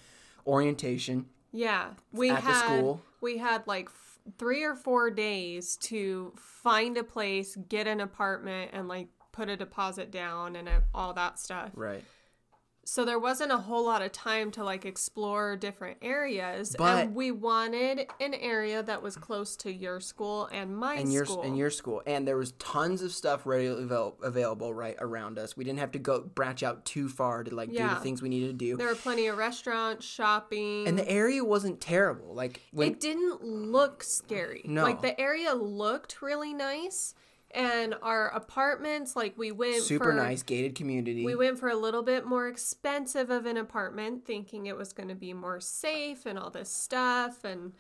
orientation. 0.48 1.26
Yeah. 1.52 1.92
We 2.12 2.30
At 2.30 2.38
the 2.38 2.42
had 2.42 2.66
school. 2.66 3.02
we 3.22 3.38
had 3.38 3.66
like 3.68 3.88
f- 3.88 4.20
3 4.38 4.64
or 4.64 4.76
4 4.76 5.12
days 5.12 5.76
to 5.78 6.34
find 6.38 6.98
a 6.98 7.04
place, 7.04 7.56
get 7.70 7.88
an 7.88 8.00
apartment 8.02 8.72
and 8.74 8.88
like 8.88 9.08
put 9.32 9.50
a 9.50 9.58
deposit 9.58 10.12
down 10.12 10.56
and 10.56 10.68
uh, 10.70 10.80
all 10.94 11.14
that 11.14 11.40
stuff. 11.40 11.72
Right. 11.76 12.04
So 12.86 13.06
there 13.06 13.18
wasn't 13.20 13.52
a 13.54 13.58
whole 13.58 13.86
lot 13.86 14.02
of 14.02 14.12
time 14.12 14.52
to 14.52 14.64
like 14.64 14.84
explore 14.86 15.56
different 15.56 16.00
areas 16.02 16.76
But- 16.78 17.06
and 17.06 17.16
we 17.16 17.32
wanted 17.32 18.08
an 18.20 18.34
area 18.34 18.84
that 18.84 19.02
was 19.02 19.16
close 19.16 19.56
to 19.58 19.72
your 19.72 20.02
school 20.02 20.50
and 20.52 20.76
my 20.76 20.96
And 20.96 21.12
your 21.12 21.26
school. 21.26 21.42
and 21.44 21.58
your 21.58 21.70
school, 21.70 22.02
and 22.06 22.28
there 22.28 22.36
was 22.36 22.52
tons 22.60 23.02
of 23.02 23.14
stuff 23.14 23.46
readily 23.46 23.84
avail- 23.84 24.18
available 24.22 24.74
right 24.74 24.98
around 25.00 25.40
us. 25.40 25.56
We 25.56 25.64
didn't 25.64 25.80
have 25.80 25.92
to 25.94 26.00
go 26.00 26.20
branch 26.22 26.62
out 26.62 26.84
too 26.84 27.08
far 27.08 27.44
to 27.46 27.56
like 27.56 27.72
do 27.72 27.78
the 27.78 27.96
things 27.96 28.22
we 28.22 28.30
needed 28.30 28.48
to 28.60 28.66
do. 28.66 28.76
there 28.78 28.88
were 28.88 28.96
plenty 28.96 29.28
of 29.28 29.38
restaurants, 29.38 30.06
shopping. 30.06 30.88
and 30.88 31.00
the 31.00 31.10
area 31.10 31.44
wasn't 31.44 31.80
terrible. 31.80 32.34
Like 32.34 32.62
when 32.72 32.90
it 32.92 33.00
didn't 33.00 33.44
look 33.44 34.04
scary. 34.04 34.62
No. 34.66 34.84
Like 34.84 35.02
the 35.02 35.20
area 35.20 35.54
looked 35.54 36.22
really 36.22 36.54
nice 36.54 37.16
and 37.54 37.96
our 38.02 38.30
apartments 38.30 39.16
like 39.16 39.38
we 39.38 39.52
went 39.52 39.84
super 39.84 40.06
for 40.06 40.14
nice 40.14 40.44
gated 40.44 40.76
community. 40.76 41.24
we 41.24 41.36
went 41.36 41.60
for 41.60 41.70
a 41.70 41.76
little 41.76 42.04
bit 42.04 42.26
more 42.26 42.48
expensive 42.48 43.30
of 43.30 43.46
an 43.46 43.58
apartment 43.58 44.26
thinking 44.26 44.66
it 44.66 44.76
was 44.76 44.94
going 44.94 45.10
to 45.10 45.16
be 45.16 45.34
more 45.34 45.60
safe 45.60 46.26
and 46.26 46.38
all 46.40 46.50
this 46.50 46.70
stuff 46.72 47.44
and 47.44 47.74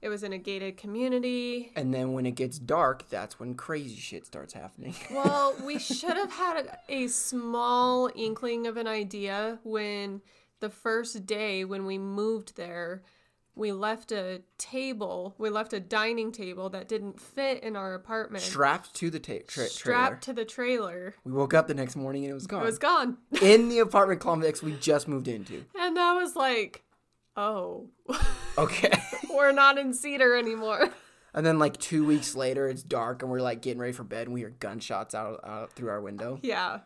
it 0.00 0.08
was 0.08 0.24
in 0.24 0.32
a 0.32 0.38
gated 0.38 0.76
community. 0.76 1.70
and 1.76 1.94
then 1.94 2.12
when 2.12 2.26
it 2.26 2.32
gets 2.32 2.58
dark, 2.58 3.08
that's 3.08 3.38
when 3.38 3.54
crazy 3.54 3.94
shit 3.94 4.26
starts 4.26 4.52
happening. 4.52 4.94
Well, 5.12 5.54
we 5.64 5.78
should 5.78 6.16
have 6.16 6.32
had 6.32 6.78
a 6.88 7.06
small 7.06 8.10
inkling 8.16 8.66
of 8.66 8.76
an 8.76 8.88
idea 8.88 9.60
when 9.62 10.20
the 10.58 10.70
first 10.70 11.24
day 11.26 11.64
when 11.64 11.86
we 11.86 11.98
moved 11.98 12.56
there, 12.56 13.02
we 13.54 13.72
left 13.72 14.12
a 14.12 14.42
table, 14.58 15.34
we 15.38 15.50
left 15.50 15.72
a 15.72 15.80
dining 15.80 16.32
table 16.32 16.70
that 16.70 16.88
didn't 16.88 17.20
fit 17.20 17.62
in 17.62 17.76
our 17.76 17.94
apartment. 17.94 18.42
Strapped 18.42 18.94
to 18.94 19.10
the 19.10 19.20
ta- 19.20 19.34
tra- 19.46 19.68
trailer. 19.68 19.68
strapped 19.68 20.24
to 20.24 20.32
the 20.32 20.44
trailer. 20.44 21.14
We 21.24 21.32
woke 21.32 21.52
up 21.52 21.68
the 21.68 21.74
next 21.74 21.94
morning 21.96 22.24
and 22.24 22.30
it 22.30 22.34
was 22.34 22.46
gone. 22.46 22.62
It 22.62 22.66
was 22.66 22.78
gone. 22.78 23.18
in 23.42 23.68
the 23.68 23.80
apartment 23.80 24.20
complex 24.20 24.62
we 24.62 24.72
just 24.76 25.06
moved 25.06 25.28
into. 25.28 25.64
And 25.78 25.98
I 25.98 26.14
was 26.14 26.34
like, 26.34 26.82
oh, 27.36 27.88
Okay. 28.58 28.92
we're 29.30 29.52
not 29.52 29.76
in 29.78 29.92
Cedar 29.92 30.34
anymore. 30.34 30.90
and 31.34 31.44
then 31.44 31.58
like 31.58 31.76
two 31.78 32.06
weeks 32.06 32.34
later, 32.34 32.68
it's 32.68 32.82
dark 32.82 33.22
and 33.22 33.30
we're 33.30 33.40
like 33.40 33.60
getting 33.60 33.80
ready 33.80 33.92
for 33.92 34.04
bed 34.04 34.26
and 34.26 34.34
we 34.34 34.40
hear 34.40 34.50
gunshots 34.60 35.14
out, 35.14 35.40
out 35.44 35.72
through 35.72 35.90
our 35.90 36.00
window. 36.00 36.38
Yeah. 36.42 36.80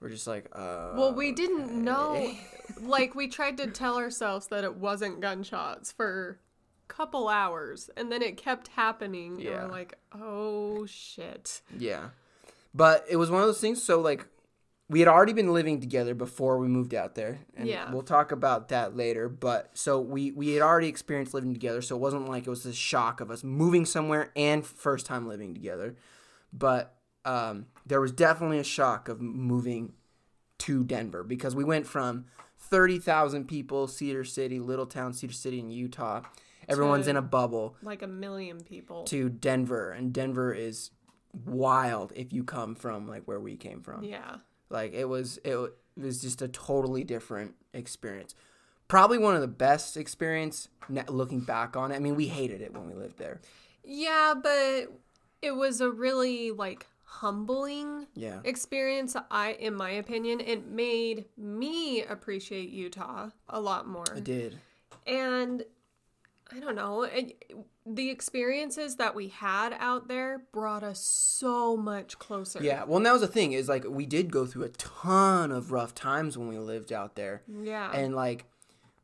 We're 0.00 0.10
just 0.10 0.26
like, 0.28 0.48
uh. 0.52 0.92
Well, 0.94 1.12
we 1.14 1.32
didn't 1.32 1.72
know. 1.72 2.32
Like, 2.80 3.14
we 3.14 3.28
tried 3.28 3.56
to 3.58 3.66
tell 3.68 3.96
ourselves 3.96 4.48
that 4.48 4.64
it 4.64 4.76
wasn't 4.76 5.20
gunshots 5.20 5.92
for 5.92 6.38
a 6.88 6.92
couple 6.92 7.28
hours 7.28 7.90
and 7.96 8.10
then 8.12 8.22
it 8.22 8.36
kept 8.36 8.68
happening. 8.68 9.40
And 9.40 9.44
we're 9.48 9.68
like, 9.68 9.94
oh 10.12 10.86
shit. 10.86 11.60
Yeah. 11.76 12.10
But 12.74 13.04
it 13.08 13.16
was 13.16 13.30
one 13.30 13.40
of 13.40 13.46
those 13.46 13.60
things. 13.60 13.82
So, 13.82 14.00
like, 14.00 14.26
we 14.90 15.00
had 15.00 15.08
already 15.08 15.34
been 15.34 15.52
living 15.52 15.80
together 15.80 16.14
before 16.14 16.58
we 16.58 16.66
moved 16.66 16.94
out 16.94 17.14
there. 17.14 17.40
And 17.56 17.68
Yeah. 17.68 17.92
we'll 17.92 18.02
talk 18.02 18.32
about 18.32 18.68
that 18.68 18.96
later. 18.96 19.28
But 19.28 19.70
so 19.74 20.00
we, 20.00 20.30
we 20.32 20.54
had 20.54 20.62
already 20.62 20.88
experienced 20.88 21.34
living 21.34 21.52
together. 21.52 21.82
So 21.82 21.96
it 21.96 22.00
wasn't 22.00 22.28
like 22.28 22.46
it 22.46 22.50
was 22.50 22.64
this 22.64 22.76
shock 22.76 23.20
of 23.20 23.30
us 23.30 23.44
moving 23.44 23.84
somewhere 23.84 24.30
and 24.34 24.64
first 24.64 25.04
time 25.04 25.28
living 25.28 25.52
together. 25.52 25.96
But 26.52 26.94
um, 27.24 27.66
there 27.84 28.00
was 28.00 28.12
definitely 28.12 28.58
a 28.58 28.64
shock 28.64 29.08
of 29.10 29.20
moving 29.20 29.92
to 30.60 30.84
Denver 30.84 31.22
because 31.22 31.54
we 31.54 31.64
went 31.64 31.86
from 31.86 32.24
30,000 32.70 33.46
people, 33.46 33.86
Cedar 33.86 34.24
City, 34.24 34.58
little 34.58 34.86
town 34.86 35.12
Cedar 35.12 35.32
City 35.32 35.58
in 35.60 35.70
Utah. 35.70 36.22
Everyone's 36.68 37.06
in 37.08 37.16
a 37.16 37.22
bubble 37.22 37.76
Like 37.82 38.02
a 38.02 38.06
million 38.06 38.60
people. 38.60 39.04
to 39.04 39.28
Denver, 39.30 39.90
and 39.90 40.12
Denver 40.12 40.52
is 40.52 40.90
wild 41.46 42.12
if 42.14 42.32
you 42.32 42.44
come 42.44 42.74
from 42.74 43.06
like 43.08 43.24
where 43.26 43.40
we 43.40 43.56
came 43.56 43.80
from. 43.80 44.04
yeah. 44.04 44.36
Like 44.70 44.92
it 44.92 45.06
was, 45.08 45.38
it 45.44 45.54
it 45.56 45.72
was 46.02 46.20
just 46.20 46.42
a 46.42 46.48
totally 46.48 47.04
different 47.04 47.54
experience. 47.72 48.34
Probably 48.86 49.16
one 49.18 49.34
of 49.34 49.40
the 49.40 49.48
best 49.48 49.96
experience 49.96 50.68
looking 51.08 51.40
back 51.40 51.74
on 51.76 51.90
it. 51.90 51.96
I 51.96 51.98
mean, 52.00 52.14
we 52.16 52.26
hated 52.28 52.60
it 52.60 52.74
when 52.74 52.86
we 52.86 52.94
lived 52.94 53.18
there. 53.18 53.40
Yeah, 53.82 54.34
but 54.40 54.92
it 55.40 55.52
was 55.52 55.80
a 55.80 55.90
really 55.90 56.50
like 56.50 56.86
humbling 57.10 58.06
Yeah, 58.14 58.40
experience. 58.44 59.16
I 59.30 59.52
in 59.52 59.74
my 59.74 59.90
opinion 59.90 60.40
it 60.40 60.66
made 60.66 61.24
me 61.36 62.02
appreciate 62.04 62.68
utah 62.70 63.30
a 63.48 63.60
lot 63.60 63.86
more. 63.88 64.04
It 64.16 64.24
did. 64.24 64.58
and 65.06 65.64
i 66.52 66.60
don't 66.60 66.74
know 66.76 67.02
it, 67.02 67.42
the 67.86 68.10
experiences 68.10 68.96
that 68.96 69.14
we 69.14 69.28
had 69.28 69.74
out 69.78 70.08
there 70.08 70.42
brought 70.52 70.82
us 70.82 71.00
so 71.00 71.74
much 71.76 72.18
closer. 72.18 72.62
Yeah, 72.62 72.84
well, 72.84 72.98
and 72.98 73.06
that 73.06 73.12
was 73.12 73.22
the 73.22 73.26
thing 73.28 73.52
is 73.52 73.66
like 73.68 73.84
we 73.88 74.04
did 74.04 74.30
go 74.30 74.44
through 74.44 74.64
a 74.64 74.68
ton 74.68 75.50
of 75.50 75.72
rough 75.72 75.94
times 75.94 76.36
when 76.36 76.48
we 76.48 76.58
lived 76.58 76.92
out 76.92 77.16
there. 77.16 77.42
yeah. 77.62 77.90
And 77.92 78.14
like 78.14 78.44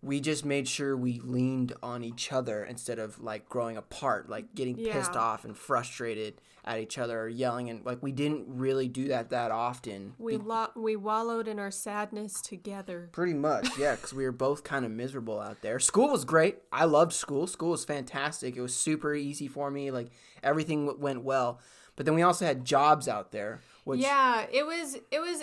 we 0.03 0.21
just 0.21 0.45
made 0.45 0.69
sure 0.69 0.95
we 0.95 1.19
leaned 1.21 1.73
on 1.83 2.05
each 2.05 2.31
other 2.31 2.63
instead 2.63 2.99
of 2.99 3.19
like 3.23 3.49
growing 3.49 3.79
apart 3.79 4.29
like 4.29 4.55
getting 4.55 4.77
pissed 4.77 5.17
off 5.17 5.47
and 5.47 5.57
frustrated 5.57 6.35
at 6.65 6.79
each 6.79 6.97
other 6.97 7.21
or 7.21 7.29
yelling 7.29 7.69
and 7.69 7.85
like 7.85 8.03
we 8.03 8.13
didn't 8.13 8.47
really 8.49 8.89
do 8.89 9.09
that 9.09 9.31
that 9.31 9.51
often. 9.51 10.15
We 10.19 10.37
lo- 10.37 10.71
we 10.75 10.97
wallowed 10.97 11.47
in 11.47 11.59
our 11.59 11.71
sadness 11.71 12.41
together. 12.41 13.11
Pretty 13.13 13.35
much 13.35 13.79
yeah 13.79 13.95
because 13.97 14.15
we 14.15 14.25
were 14.25 14.33
both 14.33 14.65
kind 14.65 14.85
of 14.85 14.91
miserable 14.91 15.41
out 15.41 15.61
there. 15.63 15.79
School 15.79 16.09
was 16.11 16.25
great. 16.25 16.59
I 16.73 16.85
loved 16.85 17.13
school. 17.13 17.47
School 17.47 17.71
was 17.71 17.85
fantastic. 17.85 18.57
It 18.57 18.63
was 18.63 18.75
super 18.75 19.15
easy 19.15 19.49
for 19.49 19.71
me 19.71 19.91
like 19.91 20.11
everything 20.43 20.87
w- 20.87 21.03
went 21.03 21.23
well. 21.23 21.61
But 21.97 22.07
then 22.07 22.15
we 22.15 22.23
also 22.23 22.45
had 22.45 22.65
jobs 22.65 23.09
out 23.09 23.31
there 23.31 23.61
which 23.85 24.01
yeah 24.01 24.47
it 24.51 24.67
was 24.67 24.97
it 25.11 25.21
was 25.21 25.43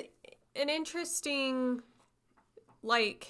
an 0.55 0.69
interesting 0.69 1.81
like 2.83 3.27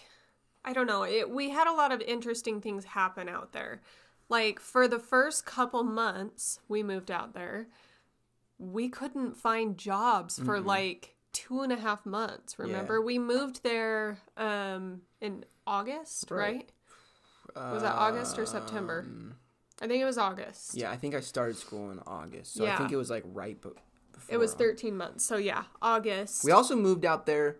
i 0.65 0.73
don't 0.73 0.87
know 0.87 1.03
it, 1.03 1.29
we 1.29 1.49
had 1.49 1.67
a 1.67 1.73
lot 1.73 1.91
of 1.91 2.01
interesting 2.01 2.61
things 2.61 2.85
happen 2.85 3.29
out 3.29 3.51
there 3.51 3.81
like 4.31 4.59
for 4.59 4.87
the 4.87 4.97
first 4.97 5.45
couple 5.45 5.83
months 5.83 6.59
we 6.67 6.81
moved 6.81 7.11
out 7.11 7.33
there 7.33 7.67
we 8.57 8.87
couldn't 8.89 9.35
find 9.37 9.77
jobs 9.77 10.39
for 10.39 10.59
like 10.59 11.15
two 11.33 11.61
and 11.61 11.71
a 11.71 11.75
half 11.77 12.05
months 12.05 12.57
remember? 12.57 13.01
We 13.01 13.19
moved 13.19 13.61
there 13.63 14.17
um 14.37 15.01
in 15.19 15.45
august 15.67 16.31
Right. 16.31 16.71
right, 17.55 17.73
was 17.73 17.83
that 17.83 17.93
august 17.95 18.39
or 18.39 18.45
september? 18.45 19.05
Um, 19.07 19.35
i 19.81 19.87
think 19.87 20.01
it 20.01 20.05
was 20.05 20.17
august. 20.17 20.75
Yeah 20.75 20.89
i 20.91 20.97
think 20.97 21.13
i 21.13 21.19
started 21.19 21.57
school 21.57 21.91
in 21.91 21.99
august 22.07 22.53
so 22.53 22.65
i 22.65 22.75
think 22.77 22.91
it 22.91 22.97
was 22.97 23.09
like 23.09 23.23
right 23.27 23.61
be- 23.61 23.69
before 24.13 24.33
it 24.35 24.37
was 24.37 24.53
13 24.53 24.95
months 24.95 25.23
so 25.25 25.37
yeah 25.37 25.63
august. 25.81 26.43
We 26.43 26.51
also 26.51 26.75
moved 26.75 27.05
out 27.05 27.25
there 27.25 27.57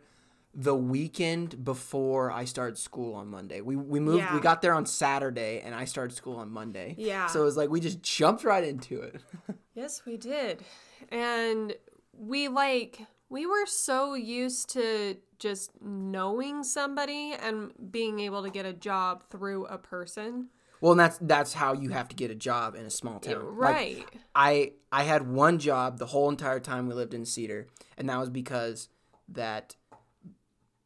the 0.53 0.75
weekend 0.75 1.63
before 1.63 2.29
I 2.31 2.43
started 2.45 2.77
school 2.77 3.15
on 3.15 3.27
Monday. 3.29 3.61
We 3.61 3.75
we 3.75 3.99
moved 3.99 4.19
Yeah. 4.19 4.33
we 4.35 4.41
got 4.41 4.61
there 4.61 4.73
on 4.73 4.85
Saturday 4.85 5.61
and 5.61 5.73
I 5.73 5.85
started 5.85 6.15
school 6.15 6.37
on 6.37 6.51
Monday. 6.51 6.95
Yeah. 6.97 7.27
So 7.27 7.41
it 7.41 7.45
was 7.45 7.55
like 7.57 7.69
we 7.69 7.79
just 7.79 8.01
jumped 8.01 8.43
right 8.43 8.63
into 8.63 9.01
it. 9.01 9.21
Yes, 9.73 10.01
we 10.05 10.17
did. 10.17 10.63
And 11.09 11.73
we 12.13 12.49
like 12.49 12.99
we 13.29 13.45
were 13.45 13.65
so 13.65 14.15
used 14.15 14.69
to 14.71 15.15
just 15.39 15.71
knowing 15.81 16.63
somebody 16.65 17.31
and 17.41 17.71
being 17.89 18.19
able 18.19 18.43
to 18.43 18.49
get 18.49 18.65
a 18.65 18.73
job 18.73 19.23
through 19.29 19.65
a 19.67 19.77
person. 19.77 20.49
well, 20.81 20.91
and 20.91 20.99
that's 20.99 21.17
that's 21.21 21.53
how 21.53 21.71
you 21.73 21.89
have 21.91 22.09
to 22.09 22.15
get 22.17 22.29
a 22.31 22.35
job 22.35 22.75
in 22.75 22.85
a 22.85 22.89
small 22.89 23.19
town. 23.19 23.57
Like, 23.57 23.73
Right. 23.73 24.05
I 24.35 24.73
I 24.91 25.03
had 25.03 25.25
one 25.31 25.57
job 25.57 25.99
the 25.99 26.07
whole 26.07 26.29
entire 26.29 26.59
time 26.59 26.87
we 26.89 26.93
lived 26.93 27.13
in 27.13 27.23
Cedar, 27.25 27.67
and 27.97 28.09
that 28.09 28.19
was 28.19 28.29
because 28.29 28.89
that 29.29 29.77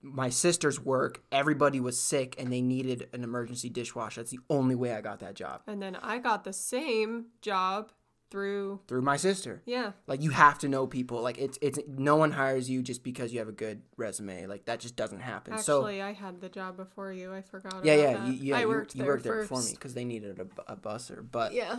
my 0.05 0.29
sister's 0.29 0.79
work, 0.79 1.23
everybody 1.31 1.79
was 1.79 1.99
sick 1.99 2.35
and 2.39 2.51
they 2.53 2.61
needed 2.61 3.07
an 3.13 3.23
emergency 3.23 3.69
dishwasher. 3.69 4.21
That's 4.21 4.31
the 4.31 4.39
only 4.49 4.75
way 4.75 4.93
I 4.93 5.01
got 5.01 5.19
that 5.19 5.33
job. 5.35 5.61
and 5.67 5.81
then 5.81 5.95
I 5.97 6.19
got 6.19 6.43
the 6.43 6.53
same 6.53 7.25
job 7.41 7.91
through 8.31 8.81
Through 8.87 9.03
my 9.03 9.17
sister. 9.17 9.61
yeah. 9.65 9.91
Like 10.07 10.21
you 10.21 10.31
have 10.31 10.57
to 10.59 10.67
know 10.67 10.87
people. 10.87 11.21
Like 11.21 11.37
it's 11.37 11.57
it's 11.61 11.79
no 11.87 12.15
one 12.17 12.31
hires 12.31 12.69
you 12.69 12.81
just 12.81 13.03
because 13.03 13.31
you 13.31 13.39
have 13.39 13.47
a 13.47 13.51
good 13.53 13.81
resume. 13.97 14.45
Like 14.47 14.65
that 14.65 14.79
just 14.79 14.95
doesn't 14.95 15.19
happen. 15.21 15.57
so 15.59 15.79
Actually, 15.81 16.01
I 16.01 16.13
had 16.13 16.41
the 16.41 16.49
job 16.49 16.75
before 16.75 17.11
you. 17.13 17.33
I 17.33 17.41
forgot 17.41 17.85
yeah, 17.85 17.93
about 17.93 18.03
yeah, 18.11 18.17
that. 18.17 18.27
you, 18.27 18.33
yeah. 18.49 18.57
I 18.57 18.61
you, 18.61 18.67
worked 18.67 18.95
you 18.95 19.03
there 19.03 19.11
worked 19.11 19.23
there 19.23 19.33
first. 19.35 19.49
before 19.49 19.63
me 19.63 19.71
because 19.71 19.93
they 19.93 20.05
needed 20.05 20.39
a, 20.39 20.71
a 20.73 20.75
busser. 20.75 21.23
But 21.29 21.53
Yeah. 21.53 21.77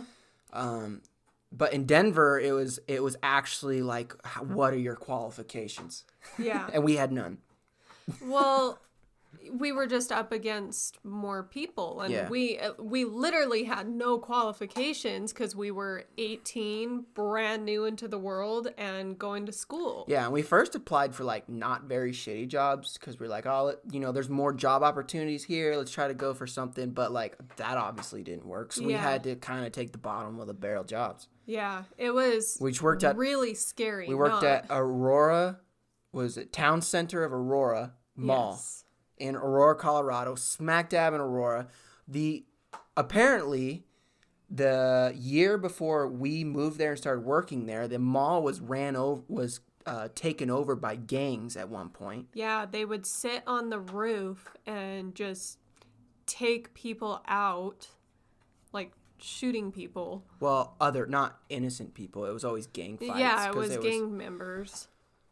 um, 0.53 1.01
but 1.51 1.73
in 1.73 1.85
Denver, 1.85 2.39
it 2.39 2.53
was 2.53 2.79
it 2.87 3.03
was 3.03 3.17
actually 3.21 3.81
like, 3.81 4.13
what 4.41 4.73
are 4.73 4.77
your 4.77 4.95
qualifications? 4.95 6.05
Yeah. 6.39 6.69
And 6.73 6.83
we 6.83 6.95
had 6.95 7.11
none. 7.11 7.39
Well, 8.21 8.79
we 9.51 9.71
were 9.71 9.87
just 9.87 10.11
up 10.11 10.31
against 10.33 10.97
more 11.05 11.43
people 11.43 12.01
and 12.01 12.11
Yeah. 12.11 12.27
we 12.27 12.57
uh, 12.59 12.71
we 12.79 13.05
literally 13.05 13.63
had 13.65 13.87
no 13.87 14.17
qualifications 14.17 15.31
cuz 15.31 15.55
we 15.55 15.69
were 15.71 16.03
18, 16.17 17.05
brand 17.13 17.63
new 17.63 17.85
into 17.85 18.07
the 18.07 18.17
world 18.17 18.69
and 18.77 19.17
going 19.17 19.45
to 19.45 19.51
school. 19.51 20.05
Yeah, 20.07 20.25
and 20.25 20.33
we 20.33 20.41
first 20.41 20.75
applied 20.75 21.13
for 21.15 21.23
like 21.23 21.47
not 21.47 21.83
very 21.83 22.11
shitty 22.11 22.47
jobs 22.47 22.97
because 22.97 23.19
we're 23.19 23.29
like, 23.29 23.45
oh, 23.45 23.75
you 23.91 23.99
know, 23.99 24.11
there's 24.11 24.29
more 24.29 24.51
job 24.53 24.83
opportunities 24.83 25.43
here. 25.45 25.75
Let's 25.77 25.91
try 25.91 26.07
to 26.07 26.13
go 26.13 26.33
for 26.33 26.47
something. 26.47 26.89
But 26.91 27.11
like 27.11 27.37
that 27.57 27.77
obviously 27.77 28.23
didn't 28.23 28.45
work, 28.47 28.73
so 28.73 28.83
we 28.83 28.93
had 28.93 29.23
to 29.25 29.35
kind 29.35 29.65
of 29.65 29.71
take 29.71 29.91
the 29.91 29.97
bottom 29.97 30.39
of 30.39 30.47
the 30.47 30.53
barrel 30.53 30.83
jobs. 30.83 31.27
Yeah, 31.45 31.83
it 31.97 32.11
was 32.11 32.57
Which 32.59 32.81
worked 32.81 33.03
at 33.05 33.15
really 33.15 33.53
scary. 33.53 34.07
We 34.09 34.15
worked 34.15 34.41
not- 34.41 34.43
at 34.43 34.65
Aurora, 34.69 35.59
was 36.11 36.37
it 36.37 36.51
Town 36.53 36.81
Center 36.81 37.23
of 37.23 37.33
Aurora 37.33 37.93
Mall 38.15 38.51
Yes. 38.53 38.83
in 39.17 39.35
Aurora, 39.35 39.75
Colorado, 39.75 40.35
smack 40.35 40.89
dab 40.89 41.13
in 41.13 41.21
Aurora. 41.21 41.67
The 42.07 42.45
apparently 42.95 43.85
the 44.49 45.13
year 45.15 45.57
before 45.57 46.07
we 46.07 46.43
moved 46.43 46.77
there 46.77 46.91
and 46.91 46.97
started 46.97 47.25
working 47.25 47.65
there, 47.65 47.87
the 47.87 47.99
mall 47.99 48.41
was 48.41 48.59
ran 48.61 48.95
over 48.95 49.21
was 49.27 49.59
uh, 49.85 50.07
taken 50.15 50.49
over 50.49 50.75
by 50.75 50.95
gangs 50.95 51.55
at 51.55 51.69
one 51.69 51.89
point. 51.89 52.27
Yeah, 52.33 52.65
they 52.65 52.83
would 52.85 53.05
sit 53.05 53.43
on 53.47 53.69
the 53.69 53.79
roof 53.79 54.55
and 54.65 55.13
just 55.15 55.59
take 56.25 56.73
people 56.73 57.21
out 57.27 57.87
like 58.73 58.91
shooting 59.17 59.71
people. 59.71 60.25
Well, 60.39 60.75
other 60.81 61.05
not 61.05 61.39
innocent 61.49 61.93
people. 61.93 62.25
It 62.25 62.33
was 62.33 62.43
always 62.43 62.67
gang 62.67 62.97
fights. 62.97 63.17
yeah, 63.17 63.47
it 63.47 63.55
was 63.55 63.77
gang 63.77 64.17
members. 64.17 64.87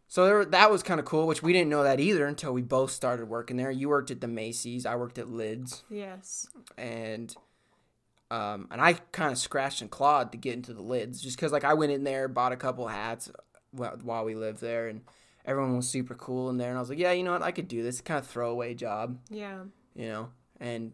So 0.07 0.25
there, 0.25 0.45
that 0.45 0.71
was 0.71 0.83
kind 0.83 0.99
of 0.99 1.05
cool, 1.05 1.25
which 1.27 1.41
we 1.43 1.51
didn't 1.51 1.69
know 1.69 1.83
that 1.83 1.99
either 1.99 2.25
until 2.25 2.53
we 2.53 2.61
both 2.61 2.91
started 2.91 3.27
working 3.27 3.57
there. 3.57 3.71
You 3.71 3.89
worked 3.89 4.11
at 4.11 4.21
the 4.21 4.27
Macy's, 4.27 4.85
I 4.85 4.95
worked 4.95 5.17
at 5.17 5.29
Lids. 5.29 5.83
Yes. 5.89 6.47
and 6.77 7.35
um, 8.31 8.67
and 8.71 8.81
I 8.81 8.93
kind 9.11 9.31
of 9.31 9.37
scratched 9.37 9.81
and 9.81 9.89
clawed 9.91 10.31
to 10.31 10.37
get 10.37 10.53
into 10.55 10.73
the 10.73 10.81
lids 10.81 11.21
just 11.21 11.37
because 11.37 11.51
like 11.51 11.63
I 11.63 11.75
went 11.75 11.91
in 11.91 12.03
there, 12.03 12.27
bought 12.27 12.51
a 12.53 12.57
couple 12.57 12.87
hats 12.87 13.31
while 13.71 14.25
we 14.25 14.33
lived 14.35 14.61
there, 14.61 14.87
and 14.87 15.01
everyone 15.45 15.75
was 15.75 15.87
super 15.87 16.15
cool 16.15 16.49
in 16.49 16.57
there, 16.57 16.69
and 16.69 16.77
I 16.77 16.81
was 16.81 16.89
like, 16.89 16.97
yeah, 16.99 17.11
you 17.11 17.23
know 17.23 17.33
what, 17.33 17.43
I 17.43 17.51
could 17.51 17.67
do 17.67 17.83
this 17.83 18.01
kind 18.01 18.17
of 18.19 18.25
throwaway 18.27 18.73
job, 18.73 19.19
Yeah. 19.29 19.65
you 19.95 20.07
know, 20.07 20.29
and 20.59 20.93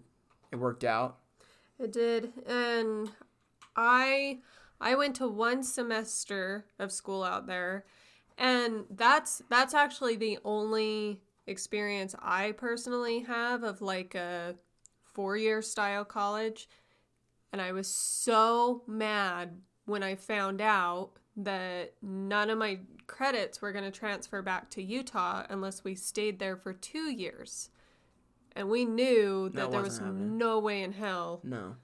it 0.51 0.57
worked 0.57 0.83
out. 0.83 1.19
It 1.79 1.91
did. 1.93 2.31
And 2.45 3.09
I 3.75 4.39
I 4.81 4.95
went 4.95 5.15
to 5.17 5.27
one 5.27 5.63
semester 5.63 6.65
of 6.79 6.91
school 6.91 7.23
out 7.23 7.47
there 7.47 7.85
and 8.41 8.83
that's 8.89 9.41
that's 9.49 9.73
actually 9.73 10.17
the 10.17 10.39
only 10.43 11.21
experience 11.47 12.13
I 12.21 12.51
personally 12.53 13.19
have 13.21 13.63
of 13.63 13.81
like 13.81 14.15
a 14.15 14.55
four-year 15.03 15.61
style 15.61 16.03
college. 16.03 16.67
And 17.53 17.61
I 17.61 17.71
was 17.73 17.87
so 17.87 18.83
mad 18.87 19.59
when 19.85 20.03
I 20.03 20.15
found 20.15 20.61
out 20.61 21.11
that 21.35 21.93
none 22.01 22.49
of 22.49 22.57
my 22.57 22.79
credits 23.07 23.61
were 23.61 23.71
going 23.73 23.83
to 23.83 23.91
transfer 23.91 24.41
back 24.41 24.69
to 24.71 24.81
Utah 24.81 25.43
unless 25.49 25.83
we 25.83 25.95
stayed 25.95 26.39
there 26.39 26.55
for 26.55 26.71
2 26.73 27.11
years. 27.11 27.69
And 28.55 28.69
we 28.69 28.85
knew 28.85 29.49
that 29.49 29.55
That 29.61 29.71
there 29.71 29.81
was 29.81 29.97
happening. 29.99 30.37
no 30.37 30.59
way 30.59 30.81
in 30.81 30.93
hell 30.93 31.41
No, 31.43 31.75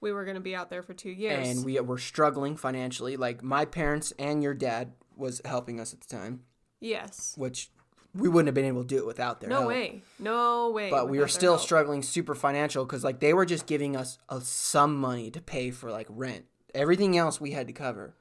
we 0.00 0.12
were 0.12 0.24
going 0.24 0.36
to 0.36 0.40
be 0.40 0.54
out 0.54 0.70
there 0.70 0.82
for 0.82 0.94
two 0.94 1.10
years. 1.10 1.46
and 1.48 1.64
we 1.64 1.78
were 1.80 1.98
struggling 1.98 2.56
financially. 2.56 3.16
Like 3.18 3.42
my 3.42 3.64
parents 3.66 4.12
and 4.18 4.42
your 4.42 4.54
dad 4.54 4.92
was 5.20 5.40
helping 5.44 5.78
us 5.78 5.92
at 5.92 6.00
the 6.00 6.08
time, 6.08 6.40
yes. 6.80 7.34
which 7.36 7.70
we 8.14 8.28
wouldn't 8.28 8.48
have 8.48 8.54
been 8.56 8.64
able 8.64 8.82
to 8.82 8.88
do 8.88 8.98
it 8.98 9.06
without 9.06 9.40
their 9.40 9.48
No 9.50 9.58
help. 9.58 9.68
way. 9.68 10.02
No 10.18 10.70
way. 10.70 10.90
But 10.90 11.08
we 11.08 11.20
were 11.20 11.28
still 11.28 11.52
help. 11.52 11.62
struggling 11.62 12.02
super 12.02 12.34
financial 12.34 12.84
because 12.84 13.04
like 13.04 13.20
they 13.20 13.32
were 13.32 13.46
just 13.46 13.66
giving 13.66 13.94
us 13.96 14.18
a, 14.28 14.40
some 14.40 14.96
money 14.96 15.30
to 15.30 15.40
pay 15.40 15.70
for 15.70 15.92
like 15.92 16.08
rent. 16.10 16.46
Everything 16.74 17.16
else 17.16 17.40
we 17.40 17.52
had 17.52 17.68
to 17.68 17.72
cover. 17.72 18.16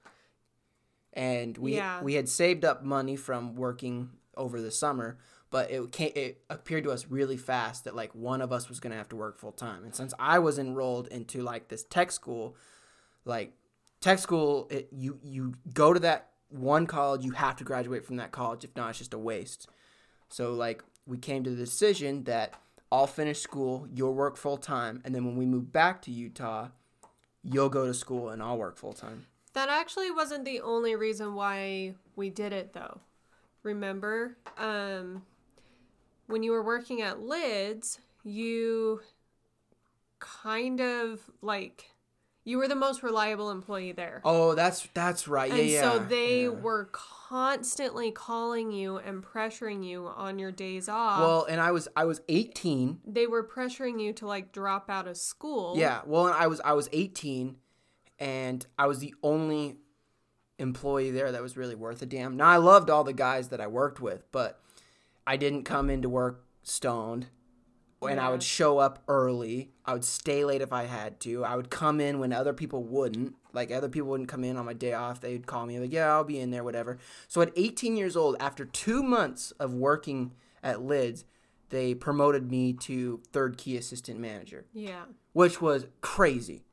And 1.13 1.57
we 1.57 1.75
Yeah. 1.75 2.03
we 2.03 2.13
had 2.13 2.29
saved 2.29 2.63
up 2.63 2.83
money 2.83 3.15
from 3.15 3.55
working 3.55 4.11
over 4.37 4.61
the 4.61 4.71
summer, 4.71 5.17
but 5.49 5.71
it 5.71 5.91
came, 5.91 6.11
it 6.15 6.43
appeared 6.49 6.83
to 6.83 6.91
us 6.91 7.07
really 7.09 7.35
fast 7.37 7.83
that 7.85 7.95
like 7.95 8.13
one 8.13 8.41
of 8.41 8.51
us 8.51 8.69
was 8.69 8.79
going 8.79 8.91
to 8.91 8.97
have 8.97 9.09
to 9.09 9.15
work 9.15 9.39
full 9.39 9.51
time. 9.51 9.83
And 9.83 9.95
since 9.95 10.13
I 10.19 10.37
was 10.39 10.59
enrolled 10.59 11.07
into 11.07 11.41
like 11.41 11.67
this 11.67 11.83
tech 11.83 12.11
school, 12.11 12.55
like 13.25 13.53
tech 14.01 14.19
school 14.19 14.67
it, 14.69 14.89
you 14.91 15.19
you 15.23 15.55
go 15.73 15.93
to 15.93 15.99
that 16.01 16.29
one 16.49 16.87
college, 16.87 17.23
you 17.23 17.31
have 17.31 17.55
to 17.57 17.63
graduate 17.63 18.05
from 18.05 18.17
that 18.17 18.31
college 18.31 18.63
if 18.63 18.75
not 18.75 18.89
it's 18.89 18.99
just 18.99 19.13
a 19.13 19.19
waste. 19.19 19.67
So 20.29 20.53
like 20.53 20.83
we 21.05 21.17
came 21.17 21.43
to 21.43 21.49
the 21.49 21.55
decision 21.55 22.23
that 22.25 22.53
I'll 22.91 23.07
finish 23.07 23.39
school, 23.39 23.87
you'll 23.93 24.13
work 24.13 24.35
full 24.35 24.57
time, 24.57 25.01
and 25.05 25.13
then 25.13 25.25
when 25.25 25.35
we 25.35 25.45
move 25.45 25.71
back 25.71 26.01
to 26.03 26.11
Utah, 26.11 26.69
you'll 27.43 27.69
go 27.69 27.85
to 27.85 27.93
school 27.93 28.29
and 28.29 28.41
I'll 28.41 28.57
work 28.57 28.77
full 28.77 28.93
time. 28.93 29.27
That 29.53 29.69
actually 29.69 30.11
wasn't 30.11 30.45
the 30.45 30.61
only 30.61 30.95
reason 30.95 31.35
why 31.35 31.95
we 32.15 32.29
did 32.29 32.53
it, 32.53 32.73
though. 32.73 32.99
Remember, 33.63 34.37
um, 34.57 35.23
when 36.27 36.43
you 36.43 36.51
were 36.51 36.63
working 36.63 37.01
at 37.01 37.21
Lids, 37.21 37.99
you 38.23 39.01
kind 40.19 40.79
of 40.79 41.19
like 41.41 41.91
you 42.45 42.57
were 42.57 42.67
the 42.67 42.75
most 42.75 43.03
reliable 43.03 43.51
employee 43.51 43.91
there. 43.91 44.21
Oh, 44.23 44.55
that's 44.55 44.87
that's 44.93 45.27
right. 45.27 45.51
and 45.51 45.59
yeah, 45.59 45.65
yeah. 45.65 45.81
so 45.81 45.99
they 45.99 46.43
yeah. 46.43 46.49
were 46.49 46.89
constantly 46.91 48.11
calling 48.11 48.71
you 48.71 48.97
and 48.97 49.23
pressuring 49.23 49.85
you 49.85 50.07
on 50.07 50.39
your 50.39 50.51
days 50.51 50.89
off. 50.89 51.19
Well, 51.19 51.45
and 51.45 51.61
I 51.61 51.71
was 51.71 51.87
I 51.95 52.05
was 52.05 52.21
18. 52.27 53.01
they 53.05 53.27
were 53.27 53.43
pressuring 53.43 54.01
you 54.01 54.13
to 54.13 54.27
like 54.27 54.51
drop 54.51 54.89
out 54.89 55.07
of 55.07 55.17
school. 55.17 55.75
Yeah. 55.77 56.01
Well, 56.05 56.27
and 56.27 56.35
I 56.35 56.47
was 56.47 56.61
I 56.61 56.73
was 56.73 56.89
18 56.91 57.57
and 58.19 58.65
I 58.77 58.87
was 58.87 58.99
the 58.99 59.13
only 59.23 59.77
employee 60.57 61.11
there 61.11 61.31
that 61.31 61.41
was 61.41 61.55
really 61.55 61.75
worth 61.75 62.01
a 62.01 62.05
damn. 62.05 62.35
Now 62.37 62.47
I 62.47 62.57
loved 62.57 62.89
all 62.89 63.03
the 63.03 63.13
guys 63.13 63.49
that 63.49 63.61
I 63.61 63.67
worked 63.67 63.99
with, 63.99 64.29
but 64.31 64.59
I 65.25 65.37
didn't 65.37 65.63
come 65.63 65.89
into 65.89 66.09
work 66.09 66.43
stoned. 66.63 67.27
And 68.01 68.19
I 68.19 68.29
would 68.29 68.41
show 68.43 68.77
up 68.77 69.03
early. 69.09 69.71
I 69.85 69.91
would 69.93 70.05
stay 70.05 70.45
late 70.45 70.61
if 70.61 70.71
I 70.71 70.83
had 70.85 71.19
to. 71.21 71.43
I 71.43 71.55
would 71.57 71.69
come 71.69 71.99
in 71.99 72.19
when 72.19 72.31
other 72.31 72.53
people 72.53 72.83
wouldn't. 72.83 73.35
Like 73.51 73.71
other 73.71 73.89
people 73.89 74.09
wouldn't 74.09 74.29
come 74.29 74.43
in 74.45 74.55
on 74.57 74.65
my 74.65 74.73
day 74.73 74.93
off. 74.93 75.19
They'd 75.19 75.45
call 75.47 75.65
me 75.65 75.79
like, 75.79 75.91
"Yeah, 75.91 76.13
I'll 76.13 76.23
be 76.23 76.39
in 76.39 76.51
there, 76.51 76.63
whatever." 76.63 76.97
So 77.27 77.41
at 77.41 77.51
18 77.57 77.97
years 77.97 78.15
old, 78.15 78.37
after 78.39 78.63
2 78.63 79.03
months 79.03 79.51
of 79.59 79.73
working 79.73 80.31
at 80.63 80.81
Lids, 80.81 81.25
they 81.69 81.93
promoted 81.93 82.49
me 82.49 82.71
to 82.73 83.21
third 83.33 83.57
key 83.57 83.75
assistant 83.77 84.19
manager 84.19 84.65
Yeah. 84.73 85.03
which 85.33 85.61
was 85.61 85.85
crazy. 86.01 86.63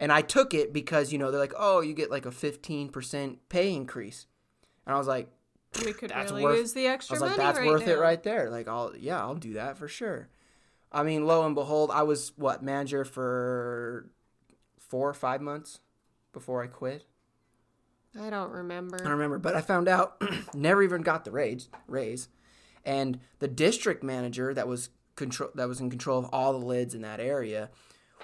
And 0.00 0.12
I 0.12 0.20
took 0.20 0.52
it 0.52 0.72
because, 0.74 1.10
you 1.12 1.18
know, 1.18 1.30
they're 1.30 1.40
like, 1.40 1.54
oh, 1.56 1.80
you 1.80 1.94
get 1.94 2.10
like 2.10 2.26
a 2.26 2.30
15% 2.30 3.38
pay 3.48 3.72
increase. 3.72 4.26
And 4.86 4.94
I 4.94 4.98
was 4.98 5.06
like, 5.06 5.30
We 5.84 5.92
could 5.92 6.10
That's 6.10 6.30
really 6.30 6.42
worth- 6.42 6.58
use 6.58 6.72
the 6.74 6.86
I 6.88 6.92
extra 6.92 7.14
was 7.14 7.20
like, 7.22 7.30
money 7.32 7.42
that's 7.42 7.58
right 7.58 7.66
worth 7.68 7.88
it 7.88 7.98
right 7.98 8.22
there. 8.22 8.50
Like, 8.50 8.68
I'll, 8.68 8.92
yeah, 8.96 9.18
I'll 9.20 9.34
do 9.34 9.54
that 9.54 9.76
for 9.78 9.88
sure. 9.88 10.28
I 10.96 11.02
mean, 11.02 11.26
lo 11.26 11.44
and 11.44 11.54
behold, 11.54 11.90
I 11.92 12.04
was 12.04 12.32
what, 12.36 12.62
manager 12.62 13.04
for 13.04 14.08
four 14.78 15.08
or 15.08 15.14
five 15.14 15.42
months 15.42 15.80
before 16.32 16.62
I 16.62 16.68
quit. 16.68 17.04
I 18.18 18.30
don't 18.30 18.50
remember. 18.50 18.96
I 18.96 19.02
don't 19.02 19.12
remember, 19.12 19.38
but 19.38 19.54
I 19.54 19.60
found 19.60 19.88
out 19.88 20.22
never 20.54 20.82
even 20.82 21.02
got 21.02 21.26
the 21.26 21.30
raise. 21.30 21.68
Raise, 21.86 22.28
and 22.82 23.20
the 23.40 23.48
district 23.48 24.02
manager 24.02 24.54
that 24.54 24.66
was 24.66 24.88
control 25.16 25.50
that 25.54 25.68
was 25.68 25.80
in 25.80 25.90
control 25.90 26.18
of 26.18 26.24
all 26.32 26.58
the 26.58 26.64
lids 26.64 26.94
in 26.94 27.02
that 27.02 27.20
area 27.20 27.68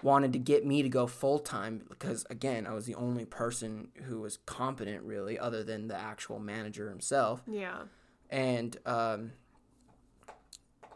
wanted 0.02 0.32
to 0.32 0.38
get 0.38 0.64
me 0.64 0.82
to 0.82 0.88
go 0.88 1.06
full 1.06 1.38
time 1.38 1.82
because 1.90 2.24
again 2.30 2.66
I 2.66 2.72
was 2.72 2.86
the 2.86 2.94
only 2.94 3.26
person 3.26 3.88
who 4.04 4.20
was 4.22 4.38
competent 4.46 5.02
really, 5.02 5.38
other 5.38 5.62
than 5.62 5.88
the 5.88 5.96
actual 5.96 6.38
manager 6.38 6.88
himself, 6.88 7.42
Yeah. 7.46 7.82
and 8.30 8.74
um. 8.86 9.32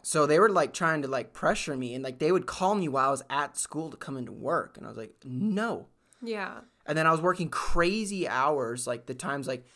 So 0.07 0.25
they 0.25 0.39
were 0.39 0.49
like 0.49 0.73
trying 0.73 1.03
to 1.03 1.09
like 1.09 1.33
pressure 1.33 1.77
me 1.77 1.93
and 1.93 2.05
like 2.05 2.21
they 2.21 2.31
would 2.31 2.47
call 2.47 2.77
me 2.77 2.87
while 2.87 3.09
I 3.09 3.11
was 3.11 3.25
at 3.29 3.59
school 3.59 3.91
to 3.91 3.97
come 3.97 4.17
into 4.17 4.31
work 4.31 4.77
and 4.77 4.87
I 4.87 4.89
was 4.89 4.97
like 4.97 5.17
no 5.25 5.89
Yeah. 6.23 6.61
and 6.87 6.97
then 6.97 7.09
I 7.09 7.11
was 7.11 7.21
working 7.21 7.49
crazy 7.49 8.29
hours, 8.29 8.87
like 8.87 9.07
the 9.07 9.15
times 9.15 9.49
like 9.49 9.67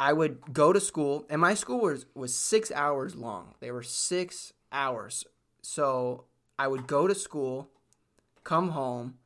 I 0.00 0.14
would 0.14 0.50
go 0.50 0.72
to 0.72 0.80
school, 0.80 1.26
and 1.28 1.42
my 1.42 1.52
school 1.52 1.80
was 1.82 2.06
was 2.14 2.34
six 2.34 2.72
hours 2.72 3.16
long. 3.16 3.54
They 3.60 3.70
were 3.70 3.82
six 3.82 4.54
hours, 4.72 5.26
so 5.60 6.24
I 6.58 6.68
would 6.68 6.86
go 6.86 7.06
to 7.06 7.14
school, 7.14 7.68
come 8.44 8.70
home, 8.70 9.18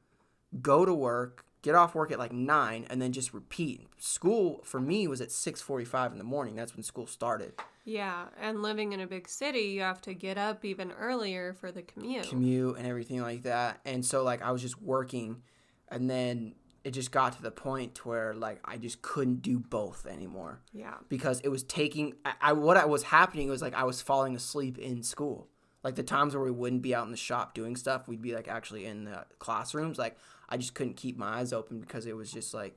go 0.61 0.85
to 0.85 0.93
work, 0.93 1.45
get 1.63 1.75
off 1.75 1.95
work 1.95 2.11
at 2.13 2.19
like 2.19 2.33
nine, 2.33 2.87
and 2.91 3.01
then 3.01 3.13
just 3.13 3.35
repeat. 3.35 3.89
School 3.99 4.61
for 4.65 4.81
me 4.81 5.07
was 5.07 5.21
at 5.21 5.31
six 5.31 5.61
forty 5.61 5.85
five 5.85 6.13
in 6.13 6.19
the 6.19 6.25
morning. 6.25 6.57
That's 6.57 6.75
when 6.75 6.83
school 6.83 7.07
started. 7.07 7.55
Yeah. 7.85 8.27
And 8.41 8.63
living 8.63 8.93
in 8.93 9.01
a 9.01 9.07
big 9.07 9.29
city, 9.29 9.61
you 9.61 9.81
have 9.81 10.01
to 10.03 10.15
get 10.15 10.39
up 10.39 10.65
even 10.65 10.93
earlier 10.93 11.55
for 11.55 11.73
the 11.73 11.83
commute. 11.83 12.29
commute 12.29 12.77
and 12.77 12.87
everything 12.87 13.21
like 13.21 13.43
that. 13.43 13.81
And 13.85 14.05
so 14.05 14.23
like 14.23 14.43
I 14.43 14.53
was 14.53 14.63
just 14.63 14.81
working 14.81 15.43
and 15.89 16.09
then 16.09 16.55
it 16.85 16.93
just 16.93 17.11
got 17.11 17.35
to 17.35 17.43
the 17.43 17.51
point 17.51 18.05
where 18.07 18.35
like 18.35 18.61
I 18.65 18.77
just 18.77 19.03
couldn't 19.03 19.43
do 19.43 19.59
both 19.59 20.07
anymore 20.07 20.61
yeah. 20.73 20.95
because 21.09 21.41
it 21.41 21.49
was 21.49 21.63
taking 21.63 22.15
I, 22.25 22.33
I 22.41 22.53
what 22.53 22.77
I 22.77 22.87
was 22.87 23.05
happening 23.05 23.49
was 23.51 23.61
like 23.61 23.75
I 23.75 23.85
was 23.85 24.01
falling 24.01 24.35
asleep 24.37 24.79
in 24.79 25.03
school. 25.03 25.49
Like 25.83 25.95
the 25.95 26.03
times 26.03 26.35
where 26.35 26.45
we 26.45 26.51
wouldn't 26.51 26.83
be 26.83 26.95
out 26.95 27.07
in 27.07 27.11
the 27.11 27.17
shop 27.17 27.55
doing 27.55 27.75
stuff, 27.75 28.07
we'd 28.07 28.21
be 28.21 28.35
like 28.35 28.49
actually 28.49 28.85
in 28.85 29.05
the 29.05 29.25
classrooms. 29.39 29.99
Like 29.99 30.19
I 30.51 30.57
just 30.57 30.75
couldn't 30.75 30.97
keep 30.97 31.17
my 31.17 31.39
eyes 31.39 31.53
open 31.53 31.81
because 31.81 32.07
it 32.07 32.17
was 32.17 32.33
just 32.33 32.53
like 32.55 32.77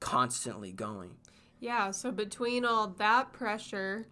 constantly 0.00 0.72
going. 0.72 1.12
Yeah. 1.60 1.90
So 1.92 2.10
between 2.12 2.64
all 2.64 2.88
that 2.98 3.32
pressure 3.32 4.06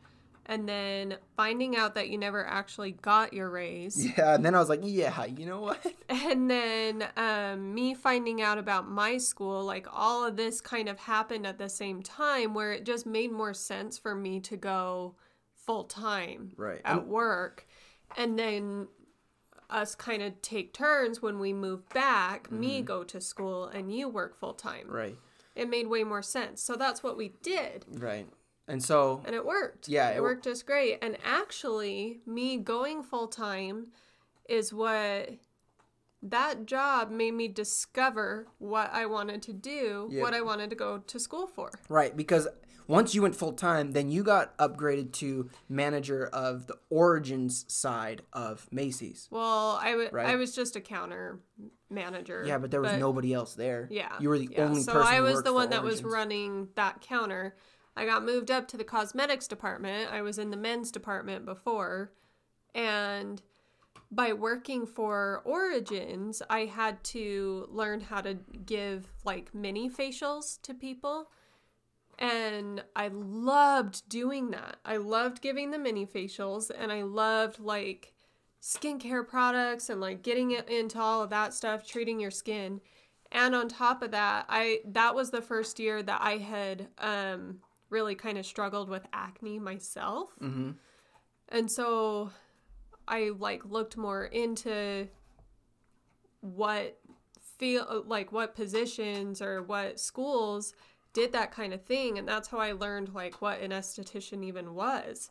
and 0.46 0.68
then 0.68 1.16
finding 1.36 1.76
out 1.76 1.94
that 1.94 2.08
you 2.08 2.18
never 2.18 2.44
actually 2.44 2.92
got 2.92 3.32
your 3.32 3.48
raise, 3.50 4.04
Yeah, 4.18 4.34
and 4.34 4.44
then 4.44 4.54
I 4.54 4.58
was 4.58 4.68
like, 4.68 4.80
yeah, 4.82 5.24
you 5.26 5.46
know 5.46 5.60
what? 5.60 5.84
and 6.08 6.50
then 6.50 7.06
um, 7.16 7.74
me 7.74 7.94
finding 7.94 8.42
out 8.42 8.58
about 8.58 8.88
my 8.88 9.18
school, 9.18 9.64
like 9.64 9.86
all 9.92 10.24
of 10.26 10.36
this 10.36 10.60
kind 10.60 10.88
of 10.88 10.98
happened 10.98 11.46
at 11.46 11.58
the 11.58 11.68
same 11.68 12.02
time 12.02 12.54
where 12.54 12.72
it 12.72 12.84
just 12.84 13.06
made 13.06 13.30
more 13.30 13.54
sense 13.54 13.98
for 13.98 14.14
me 14.14 14.40
to 14.40 14.56
go 14.56 15.14
full 15.54 15.84
time 15.84 16.52
Right. 16.56 16.80
at 16.84 16.98
And- 17.00 17.08
work. 17.08 17.66
And 18.16 18.38
then 18.38 18.88
us 19.72 19.94
kind 19.94 20.22
of 20.22 20.40
take 20.42 20.72
turns 20.72 21.22
when 21.22 21.38
we 21.38 21.52
move 21.52 21.88
back, 21.90 22.50
me 22.50 22.82
go 22.82 23.02
to 23.04 23.20
school 23.20 23.66
and 23.66 23.92
you 23.94 24.08
work 24.08 24.38
full 24.38 24.54
time. 24.54 24.86
Mm-hmm. 24.86 24.94
Right. 24.96 25.18
It 25.54 25.68
made 25.68 25.86
way 25.86 26.04
more 26.04 26.22
sense. 26.22 26.62
So 26.62 26.76
that's 26.76 27.02
what 27.02 27.16
we 27.16 27.34
did. 27.42 27.84
Right. 27.88 28.26
And 28.68 28.82
so 28.82 29.22
And 29.24 29.34
it 29.34 29.44
worked. 29.44 29.88
Yeah, 29.88 30.10
It, 30.10 30.16
it 30.16 30.20
wo- 30.20 30.28
worked 30.28 30.44
just 30.44 30.66
great. 30.66 30.98
And 31.02 31.16
actually, 31.24 32.20
me 32.26 32.56
going 32.56 33.02
full 33.02 33.28
time 33.28 33.88
is 34.48 34.72
what 34.72 35.30
that 36.22 36.66
job 36.66 37.10
made 37.10 37.34
me 37.34 37.48
discover 37.48 38.46
what 38.58 38.90
I 38.92 39.06
wanted 39.06 39.42
to 39.42 39.52
do, 39.52 40.08
what 40.12 40.34
I 40.34 40.40
wanted 40.40 40.70
to 40.70 40.76
go 40.76 40.98
to 40.98 41.18
school 41.18 41.46
for. 41.48 41.70
Right, 41.88 42.16
because 42.16 42.46
once 42.86 43.14
you 43.14 43.22
went 43.22 43.36
full 43.36 43.52
time, 43.52 43.92
then 43.92 44.10
you 44.10 44.22
got 44.22 44.56
upgraded 44.58 45.12
to 45.12 45.48
manager 45.68 46.26
of 46.32 46.66
the 46.66 46.76
origins 46.90 47.64
side 47.72 48.22
of 48.32 48.68
Macy's. 48.70 49.28
Well, 49.30 49.78
I 49.82 49.96
wa- 49.96 50.08
Right. 50.12 50.26
I 50.26 50.36
was 50.36 50.54
just 50.54 50.76
a 50.76 50.80
counter 50.80 51.40
manager. 51.90 52.44
Yeah, 52.46 52.58
but 52.58 52.70
there 52.70 52.80
was 52.80 52.98
nobody 52.98 53.32
else 53.32 53.54
there. 53.54 53.88
Yeah. 53.90 54.12
you 54.20 54.28
were 54.28 54.38
the 54.38 54.48
yeah. 54.50 54.64
only 54.64 54.82
so 54.82 54.92
person. 54.92 55.12
I 55.14 55.20
was 55.20 55.42
the 55.42 55.52
one 55.52 55.70
that 55.70 55.82
was 55.82 56.02
running 56.02 56.68
that 56.74 57.00
counter. 57.00 57.56
I 57.96 58.06
got 58.06 58.24
moved 58.24 58.50
up 58.50 58.68
to 58.68 58.76
the 58.76 58.84
cosmetics 58.84 59.46
department. 59.46 60.10
I 60.10 60.22
was 60.22 60.38
in 60.38 60.50
the 60.50 60.56
men's 60.56 60.90
department 60.90 61.44
before. 61.44 62.12
And 62.74 63.42
by 64.10 64.32
working 64.32 64.86
for 64.86 65.42
Origins, 65.44 66.42
I 66.48 66.66
had 66.66 67.02
to 67.04 67.66
learn 67.70 68.00
how 68.00 68.20
to 68.22 68.34
give 68.64 69.08
like 69.24 69.54
mini 69.54 69.90
facials 69.90 70.60
to 70.62 70.74
people. 70.74 71.30
And 72.22 72.84
I 72.94 73.08
loved 73.08 74.08
doing 74.08 74.52
that. 74.52 74.76
I 74.84 74.98
loved 74.98 75.42
giving 75.42 75.72
the 75.72 75.78
mini 75.78 76.06
facials 76.06 76.70
and 76.74 76.92
I 76.92 77.02
loved 77.02 77.58
like 77.58 78.14
skincare 78.62 79.26
products 79.26 79.90
and 79.90 80.00
like 80.00 80.22
getting 80.22 80.52
it 80.52 80.68
into 80.68 81.00
all 81.00 81.20
of 81.22 81.30
that 81.30 81.52
stuff, 81.52 81.84
treating 81.84 82.20
your 82.20 82.30
skin. 82.30 82.80
And 83.32 83.56
on 83.56 83.68
top 83.68 84.02
of 84.02 84.12
that, 84.12 84.46
I 84.48 84.82
that 84.86 85.16
was 85.16 85.30
the 85.30 85.42
first 85.42 85.80
year 85.80 86.00
that 86.00 86.20
I 86.22 86.36
had 86.36 86.88
um 86.98 87.58
really 87.90 88.14
kind 88.14 88.38
of 88.38 88.46
struggled 88.46 88.88
with 88.88 89.04
acne 89.12 89.58
myself. 89.58 90.30
Mhm. 90.40 90.76
And 91.48 91.68
so 91.68 92.30
I 93.08 93.30
like 93.36 93.64
looked 93.64 93.96
more 93.96 94.26
into 94.26 95.08
what 96.40 97.00
feel 97.58 98.04
like 98.06 98.30
what 98.30 98.54
positions 98.54 99.42
or 99.42 99.62
what 99.62 99.98
schools 99.98 100.72
did 101.12 101.32
that 101.32 101.50
kind 101.52 101.72
of 101.74 101.82
thing 101.82 102.18
and 102.18 102.26
that's 102.26 102.48
how 102.48 102.58
I 102.58 102.72
learned 102.72 103.14
like 103.14 103.40
what 103.42 103.60
an 103.60 103.70
esthetician 103.70 104.44
even 104.44 104.74
was. 104.74 105.30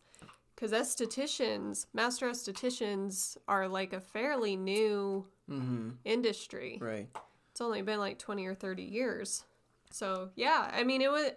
Cuz 0.56 0.72
estheticians, 0.72 1.88
master 1.94 2.30
estheticians 2.30 3.36
are 3.48 3.68
like 3.68 3.94
a 3.94 4.02
fairly 4.02 4.56
new 4.56 5.28
Mm-hmm. 5.50 5.90
industry. 6.06 6.78
Right. 6.80 7.10
It's 7.52 7.60
only 7.60 7.82
been 7.82 8.00
like 8.00 8.18
20 8.18 8.46
or 8.46 8.56
30 8.56 8.84
years. 8.84 9.44
So, 9.90 10.30
yeah, 10.36 10.70
I 10.74 10.84
mean 10.86 11.02
it 11.02 11.12
was 11.12 11.32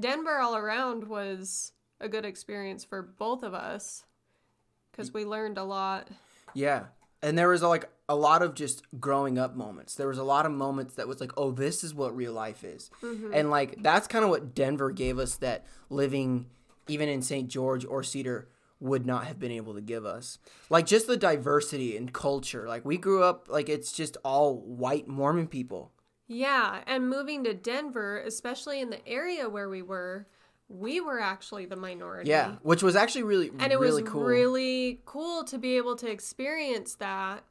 Denver 0.00 0.38
all 0.38 0.56
around 0.56 1.04
was 1.04 1.72
a 2.00 2.08
good 2.08 2.24
experience 2.24 2.84
for 2.84 3.02
both 3.02 3.42
of 3.42 3.52
us 3.52 4.04
cuz 4.94 5.12
we 5.12 5.24
learned 5.26 5.58
a 5.58 5.64
lot. 5.64 6.08
Yeah. 6.54 6.86
And 7.22 7.36
there 7.36 7.48
was 7.48 7.62
like 7.62 7.88
a 8.08 8.14
lot 8.14 8.42
of 8.42 8.54
just 8.54 8.82
growing 9.00 9.38
up 9.38 9.56
moments. 9.56 9.94
There 9.94 10.08
was 10.08 10.18
a 10.18 10.24
lot 10.24 10.46
of 10.46 10.52
moments 10.52 10.94
that 10.94 11.08
was 11.08 11.20
like, 11.20 11.32
oh, 11.36 11.50
this 11.50 11.82
is 11.84 11.94
what 11.94 12.16
real 12.16 12.32
life 12.32 12.64
is. 12.64 12.90
Mm-hmm. 13.02 13.34
And 13.34 13.50
like 13.50 13.82
that's 13.82 14.06
kind 14.06 14.24
of 14.24 14.30
what 14.30 14.54
Denver 14.54 14.90
gave 14.90 15.18
us 15.18 15.36
that 15.36 15.66
living 15.90 16.46
even 16.86 17.08
in 17.08 17.22
St. 17.22 17.48
George 17.48 17.84
or 17.84 18.02
Cedar 18.02 18.48
would 18.80 19.04
not 19.04 19.26
have 19.26 19.38
been 19.38 19.50
able 19.50 19.74
to 19.74 19.80
give 19.80 20.06
us. 20.06 20.38
Like 20.70 20.86
just 20.86 21.06
the 21.06 21.16
diversity 21.16 21.96
and 21.96 22.12
culture. 22.12 22.68
Like 22.68 22.84
we 22.84 22.96
grew 22.96 23.22
up 23.22 23.46
like 23.48 23.68
it's 23.68 23.92
just 23.92 24.16
all 24.24 24.56
white 24.60 25.08
Mormon 25.08 25.48
people. 25.48 25.92
Yeah, 26.30 26.82
and 26.86 27.08
moving 27.08 27.44
to 27.44 27.54
Denver, 27.54 28.18
especially 28.18 28.80
in 28.82 28.90
the 28.90 29.06
area 29.08 29.48
where 29.48 29.68
we 29.68 29.80
were, 29.80 30.26
we 30.68 31.00
were 31.00 31.18
actually 31.20 31.64
the 31.66 31.76
minority. 31.76 32.28
Yeah, 32.30 32.56
which 32.62 32.82
was 32.82 32.94
actually 32.96 33.22
really 33.24 33.50
And 33.58 33.72
it 33.72 33.78
really 33.78 34.02
was 34.02 34.10
cool. 34.12 34.22
really 34.24 35.00
cool 35.06 35.44
to 35.44 35.58
be 35.58 35.76
able 35.76 35.96
to 35.96 36.10
experience 36.10 36.94
that 36.96 37.42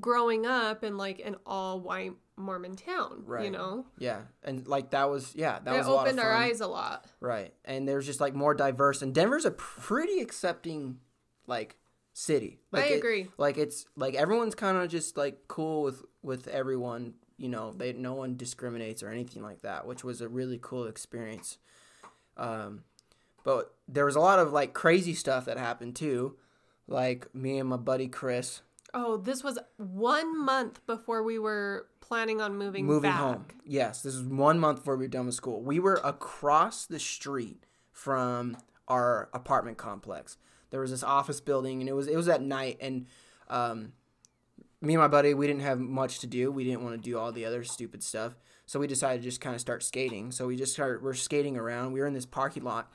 growing 0.00 0.46
up 0.46 0.84
in 0.84 0.96
like 0.96 1.20
an 1.24 1.36
all 1.46 1.80
white 1.80 2.12
Mormon 2.36 2.76
town, 2.76 3.22
Right. 3.26 3.46
you 3.46 3.50
know? 3.50 3.86
yeah, 3.98 4.20
and 4.44 4.66
like 4.68 4.90
that 4.90 5.10
was 5.10 5.34
yeah, 5.34 5.58
that 5.64 5.74
it 5.74 5.78
was 5.78 5.86
a 5.86 5.90
lot 5.90 6.02
of 6.06 6.12
opened 6.12 6.20
our 6.20 6.32
eyes 6.32 6.60
a 6.60 6.66
lot. 6.68 7.04
Right. 7.20 7.52
And 7.64 7.88
there's 7.88 8.06
just 8.06 8.20
like 8.20 8.34
more 8.34 8.54
diverse 8.54 9.02
and 9.02 9.14
Denver's 9.14 9.44
a 9.44 9.50
pretty 9.50 10.20
accepting 10.20 10.98
like 11.46 11.76
city. 12.12 12.60
Like 12.70 12.84
I 12.84 12.88
it- 12.88 12.98
agree. 12.98 13.28
like 13.38 13.56
it's 13.58 13.86
like 13.96 14.14
everyone's 14.14 14.54
kind 14.54 14.76
of 14.76 14.88
just 14.88 15.16
like 15.16 15.48
cool 15.48 15.82
with 15.82 16.02
with 16.22 16.46
everyone, 16.48 17.14
you 17.38 17.48
know, 17.48 17.72
they 17.72 17.92
no 17.92 18.14
one 18.14 18.36
discriminates 18.36 19.02
or 19.02 19.08
anything 19.08 19.42
like 19.42 19.62
that, 19.62 19.86
which 19.86 20.04
was 20.04 20.20
a 20.20 20.28
really 20.28 20.58
cool 20.60 20.86
experience. 20.86 21.58
Um 22.36 22.84
but 23.44 23.74
there 23.86 24.04
was 24.04 24.16
a 24.16 24.20
lot 24.20 24.38
of 24.38 24.52
like 24.52 24.74
crazy 24.74 25.14
stuff 25.14 25.46
that 25.46 25.56
happened 25.58 25.96
too. 25.96 26.36
Like 26.86 27.34
me 27.34 27.58
and 27.58 27.68
my 27.68 27.76
buddy 27.76 28.08
Chris 28.08 28.62
Oh, 28.94 29.18
this 29.18 29.44
was 29.44 29.58
one 29.76 30.38
month 30.44 30.84
before 30.86 31.22
we 31.22 31.38
were 31.38 31.86
planning 32.00 32.40
on 32.40 32.56
moving, 32.56 32.86
moving 32.86 33.10
back. 33.10 33.20
home. 33.20 33.44
Yes, 33.64 34.02
this 34.02 34.14
is 34.14 34.22
one 34.22 34.58
month 34.58 34.78
before 34.78 34.96
we 34.96 35.04
were 35.04 35.08
done 35.08 35.26
with 35.26 35.34
school. 35.34 35.60
We 35.62 35.78
were 35.78 36.00
across 36.02 36.86
the 36.86 36.98
street 36.98 37.64
from 37.92 38.56
our 38.86 39.28
apartment 39.34 39.76
complex. 39.76 40.38
There 40.70 40.80
was 40.80 40.90
this 40.90 41.02
office 41.02 41.40
building, 41.40 41.80
and 41.80 41.88
it 41.88 41.92
was 41.92 42.08
it 42.08 42.16
was 42.16 42.28
at 42.28 42.40
night. 42.40 42.78
And 42.80 43.06
um, 43.48 43.92
me 44.80 44.94
and 44.94 45.02
my 45.02 45.08
buddy, 45.08 45.34
we 45.34 45.46
didn't 45.46 45.62
have 45.62 45.78
much 45.80 46.20
to 46.20 46.26
do. 46.26 46.50
We 46.52 46.64
didn't 46.64 46.82
want 46.84 46.94
to 46.94 47.10
do 47.10 47.18
all 47.18 47.32
the 47.32 47.44
other 47.44 47.64
stupid 47.64 48.02
stuff, 48.02 48.36
so 48.66 48.78
we 48.78 48.86
decided 48.86 49.22
to 49.22 49.28
just 49.28 49.40
kind 49.40 49.54
of 49.54 49.60
start 49.60 49.82
skating. 49.82 50.30
So 50.30 50.46
we 50.46 50.56
just 50.56 50.72
started. 50.72 51.02
We're 51.02 51.14
skating 51.14 51.56
around. 51.56 51.92
We 51.92 52.00
were 52.00 52.06
in 52.06 52.14
this 52.14 52.26
parking 52.26 52.64
lot. 52.64 52.90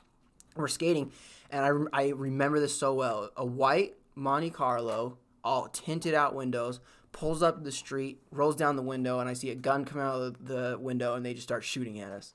We're 0.56 0.68
skating, 0.68 1.12
and 1.50 1.88
I 1.92 2.04
I 2.04 2.08
remember 2.10 2.60
this 2.60 2.78
so 2.78 2.94
well. 2.94 3.30
A 3.36 3.44
white 3.44 3.94
Monte 4.14 4.50
Carlo, 4.50 5.18
all 5.42 5.68
tinted 5.68 6.14
out 6.14 6.34
windows, 6.34 6.80
pulls 7.12 7.42
up 7.42 7.64
the 7.64 7.72
street, 7.72 8.20
rolls 8.30 8.56
down 8.56 8.76
the 8.76 8.82
window, 8.82 9.18
and 9.18 9.28
I 9.28 9.34
see 9.34 9.50
a 9.50 9.54
gun 9.54 9.84
come 9.84 10.00
out 10.00 10.20
of 10.22 10.46
the 10.46 10.78
window, 10.80 11.14
and 11.14 11.24
they 11.26 11.34
just 11.34 11.46
start 11.46 11.64
shooting 11.64 12.00
at 12.00 12.12
us. 12.12 12.34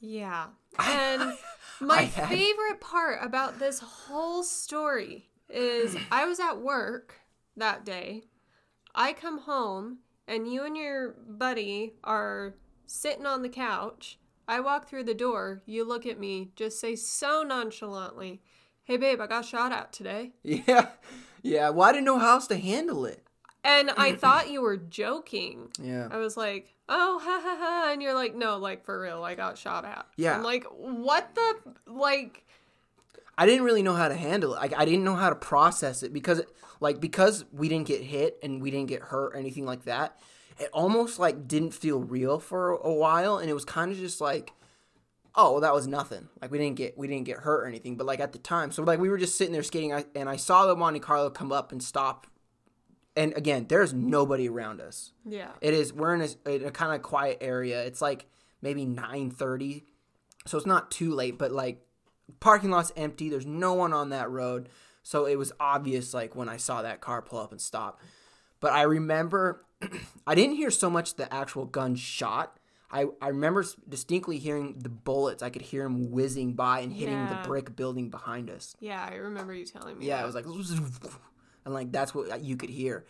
Yeah. 0.00 0.46
And 0.78 1.32
my 1.80 2.02
had- 2.02 2.28
favorite 2.28 2.80
part 2.82 3.18
about 3.22 3.58
this 3.58 3.78
whole 3.80 4.42
story 4.42 5.30
is 5.48 5.96
I 6.10 6.26
was 6.26 6.38
at 6.38 6.60
work 6.60 7.14
that 7.56 7.84
day. 7.86 8.24
I 8.96 9.12
come 9.12 9.40
home 9.40 9.98
and 10.26 10.50
you 10.50 10.64
and 10.64 10.76
your 10.76 11.14
buddy 11.28 11.94
are 12.02 12.54
sitting 12.86 13.26
on 13.26 13.42
the 13.42 13.48
couch. 13.48 14.18
I 14.48 14.60
walk 14.60 14.88
through 14.88 15.04
the 15.04 15.14
door. 15.14 15.62
You 15.66 15.86
look 15.86 16.06
at 16.06 16.18
me, 16.18 16.50
just 16.56 16.80
say 16.80 16.96
so 16.96 17.42
nonchalantly, 17.42 18.40
Hey, 18.86 18.96
babe, 18.96 19.20
I 19.20 19.26
got 19.26 19.44
shot 19.44 19.72
at 19.72 19.92
today. 19.92 20.30
Yeah, 20.44 20.90
yeah. 21.42 21.70
Well, 21.70 21.88
I 21.88 21.92
didn't 21.92 22.04
know 22.04 22.18
how 22.18 22.34
else 22.34 22.46
to 22.48 22.56
handle 22.56 23.04
it. 23.04 23.26
And 23.64 23.90
I 23.90 24.12
thought 24.12 24.48
you 24.48 24.62
were 24.62 24.76
joking. 24.76 25.70
Yeah. 25.82 26.06
I 26.08 26.18
was 26.18 26.36
like, 26.36 26.76
oh, 26.88 27.20
ha 27.20 27.40
ha 27.42 27.56
ha. 27.58 27.90
And 27.92 28.00
you're 28.00 28.14
like, 28.14 28.36
no, 28.36 28.58
like 28.58 28.84
for 28.84 29.00
real, 29.00 29.24
I 29.24 29.34
got 29.34 29.58
shot 29.58 29.84
at. 29.84 30.06
Yeah. 30.16 30.36
I'm 30.36 30.44
like, 30.44 30.64
what 30.70 31.34
the, 31.34 31.56
like, 31.86 32.46
I 33.36 33.44
didn't 33.44 33.64
really 33.64 33.82
know 33.82 33.94
how 33.94 34.06
to 34.06 34.14
handle 34.14 34.54
it. 34.54 34.58
Like 34.58 34.74
I 34.76 34.84
didn't 34.84 35.02
know 35.02 35.16
how 35.16 35.30
to 35.30 35.36
process 35.36 36.04
it 36.04 36.12
because 36.12 36.42
like 36.80 37.00
because 37.00 37.44
we 37.52 37.68
didn't 37.68 37.86
get 37.86 38.02
hit 38.02 38.38
and 38.42 38.60
we 38.62 38.70
didn't 38.70 38.88
get 38.88 39.02
hurt 39.02 39.34
or 39.34 39.36
anything 39.36 39.66
like 39.66 39.84
that. 39.84 40.18
It 40.58 40.70
almost 40.72 41.18
like 41.18 41.46
didn't 41.46 41.72
feel 41.72 42.00
real 42.00 42.38
for 42.38 42.70
a 42.70 42.92
while 42.92 43.38
and 43.38 43.50
it 43.50 43.54
was 43.54 43.64
kind 43.64 43.92
of 43.92 43.98
just 43.98 44.20
like 44.20 44.52
oh, 45.36 45.52
well, 45.52 45.60
that 45.60 45.74
was 45.74 45.86
nothing. 45.86 46.28
Like 46.40 46.50
we 46.50 46.58
didn't 46.58 46.76
get 46.76 46.96
we 46.98 47.06
didn't 47.06 47.26
get 47.26 47.38
hurt 47.38 47.62
or 47.62 47.66
anything, 47.66 47.96
but 47.96 48.06
like 48.06 48.20
at 48.20 48.32
the 48.32 48.38
time. 48.38 48.72
So 48.72 48.82
like 48.82 48.98
we 48.98 49.08
were 49.08 49.18
just 49.18 49.36
sitting 49.36 49.52
there 49.52 49.62
skating 49.62 49.92
and 50.14 50.28
I 50.28 50.36
saw 50.36 50.66
the 50.66 50.74
Monte 50.74 51.00
Carlo 51.00 51.30
come 51.30 51.52
up 51.52 51.72
and 51.72 51.82
stop. 51.82 52.26
And 53.14 53.34
again, 53.36 53.66
there's 53.68 53.94
nobody 53.94 54.48
around 54.48 54.80
us. 54.80 55.12
yeah. 55.24 55.50
It 55.60 55.72
is 55.74 55.92
we're 55.92 56.14
in 56.14 56.22
a, 56.22 56.50
in 56.50 56.64
a 56.64 56.70
kind 56.70 56.94
of 56.94 57.02
quiet 57.02 57.38
area. 57.40 57.82
It's 57.84 58.02
like 58.02 58.26
maybe 58.60 58.84
9:30. 58.86 59.84
So 60.46 60.56
it's 60.56 60.66
not 60.66 60.90
too 60.90 61.14
late, 61.14 61.38
but 61.38 61.52
like 61.52 61.80
parking 62.40 62.70
lot's 62.70 62.92
empty. 62.96 63.28
There's 63.28 63.46
no 63.46 63.74
one 63.74 63.92
on 63.92 64.10
that 64.10 64.30
road. 64.30 64.68
So 65.06 65.26
it 65.26 65.36
was 65.38 65.52
obvious 65.60 66.12
like 66.12 66.34
when 66.34 66.48
I 66.48 66.56
saw 66.56 66.82
that 66.82 67.00
car 67.00 67.22
pull 67.22 67.38
up 67.38 67.52
and 67.52 67.60
stop. 67.60 68.00
But 68.58 68.72
I 68.72 68.82
remember 68.82 69.64
I 70.26 70.34
didn't 70.34 70.56
hear 70.56 70.68
so 70.68 70.90
much 70.90 71.14
the 71.14 71.32
actual 71.32 71.64
gun 71.64 71.94
shot. 71.94 72.58
I, 72.90 73.04
I 73.22 73.28
remember 73.28 73.64
distinctly 73.88 74.38
hearing 74.38 74.74
the 74.80 74.88
bullets. 74.88 75.44
I 75.44 75.50
could 75.50 75.62
hear 75.62 75.84
them 75.84 76.10
whizzing 76.10 76.54
by 76.54 76.80
and 76.80 76.92
hitting 76.92 77.14
Yeah. 77.14 77.40
the 77.40 77.48
brick 77.48 77.76
building 77.76 78.10
behind 78.10 78.50
us. 78.50 78.74
Yeah, 78.80 79.06
I 79.08 79.14
remember 79.14 79.54
you 79.54 79.64
telling 79.64 79.96
me. 79.96 80.06
Yeah, 80.08 80.16
that. 80.16 80.22
it 80.24 80.26
was 80.26 80.34
like, 80.34 80.46
and 81.64 81.72
like 81.72 81.92
that's 81.92 82.12
what 82.12 82.28
uh, 82.32 82.36
you 82.42 82.56
could 82.56 82.70
hear. 82.70 83.06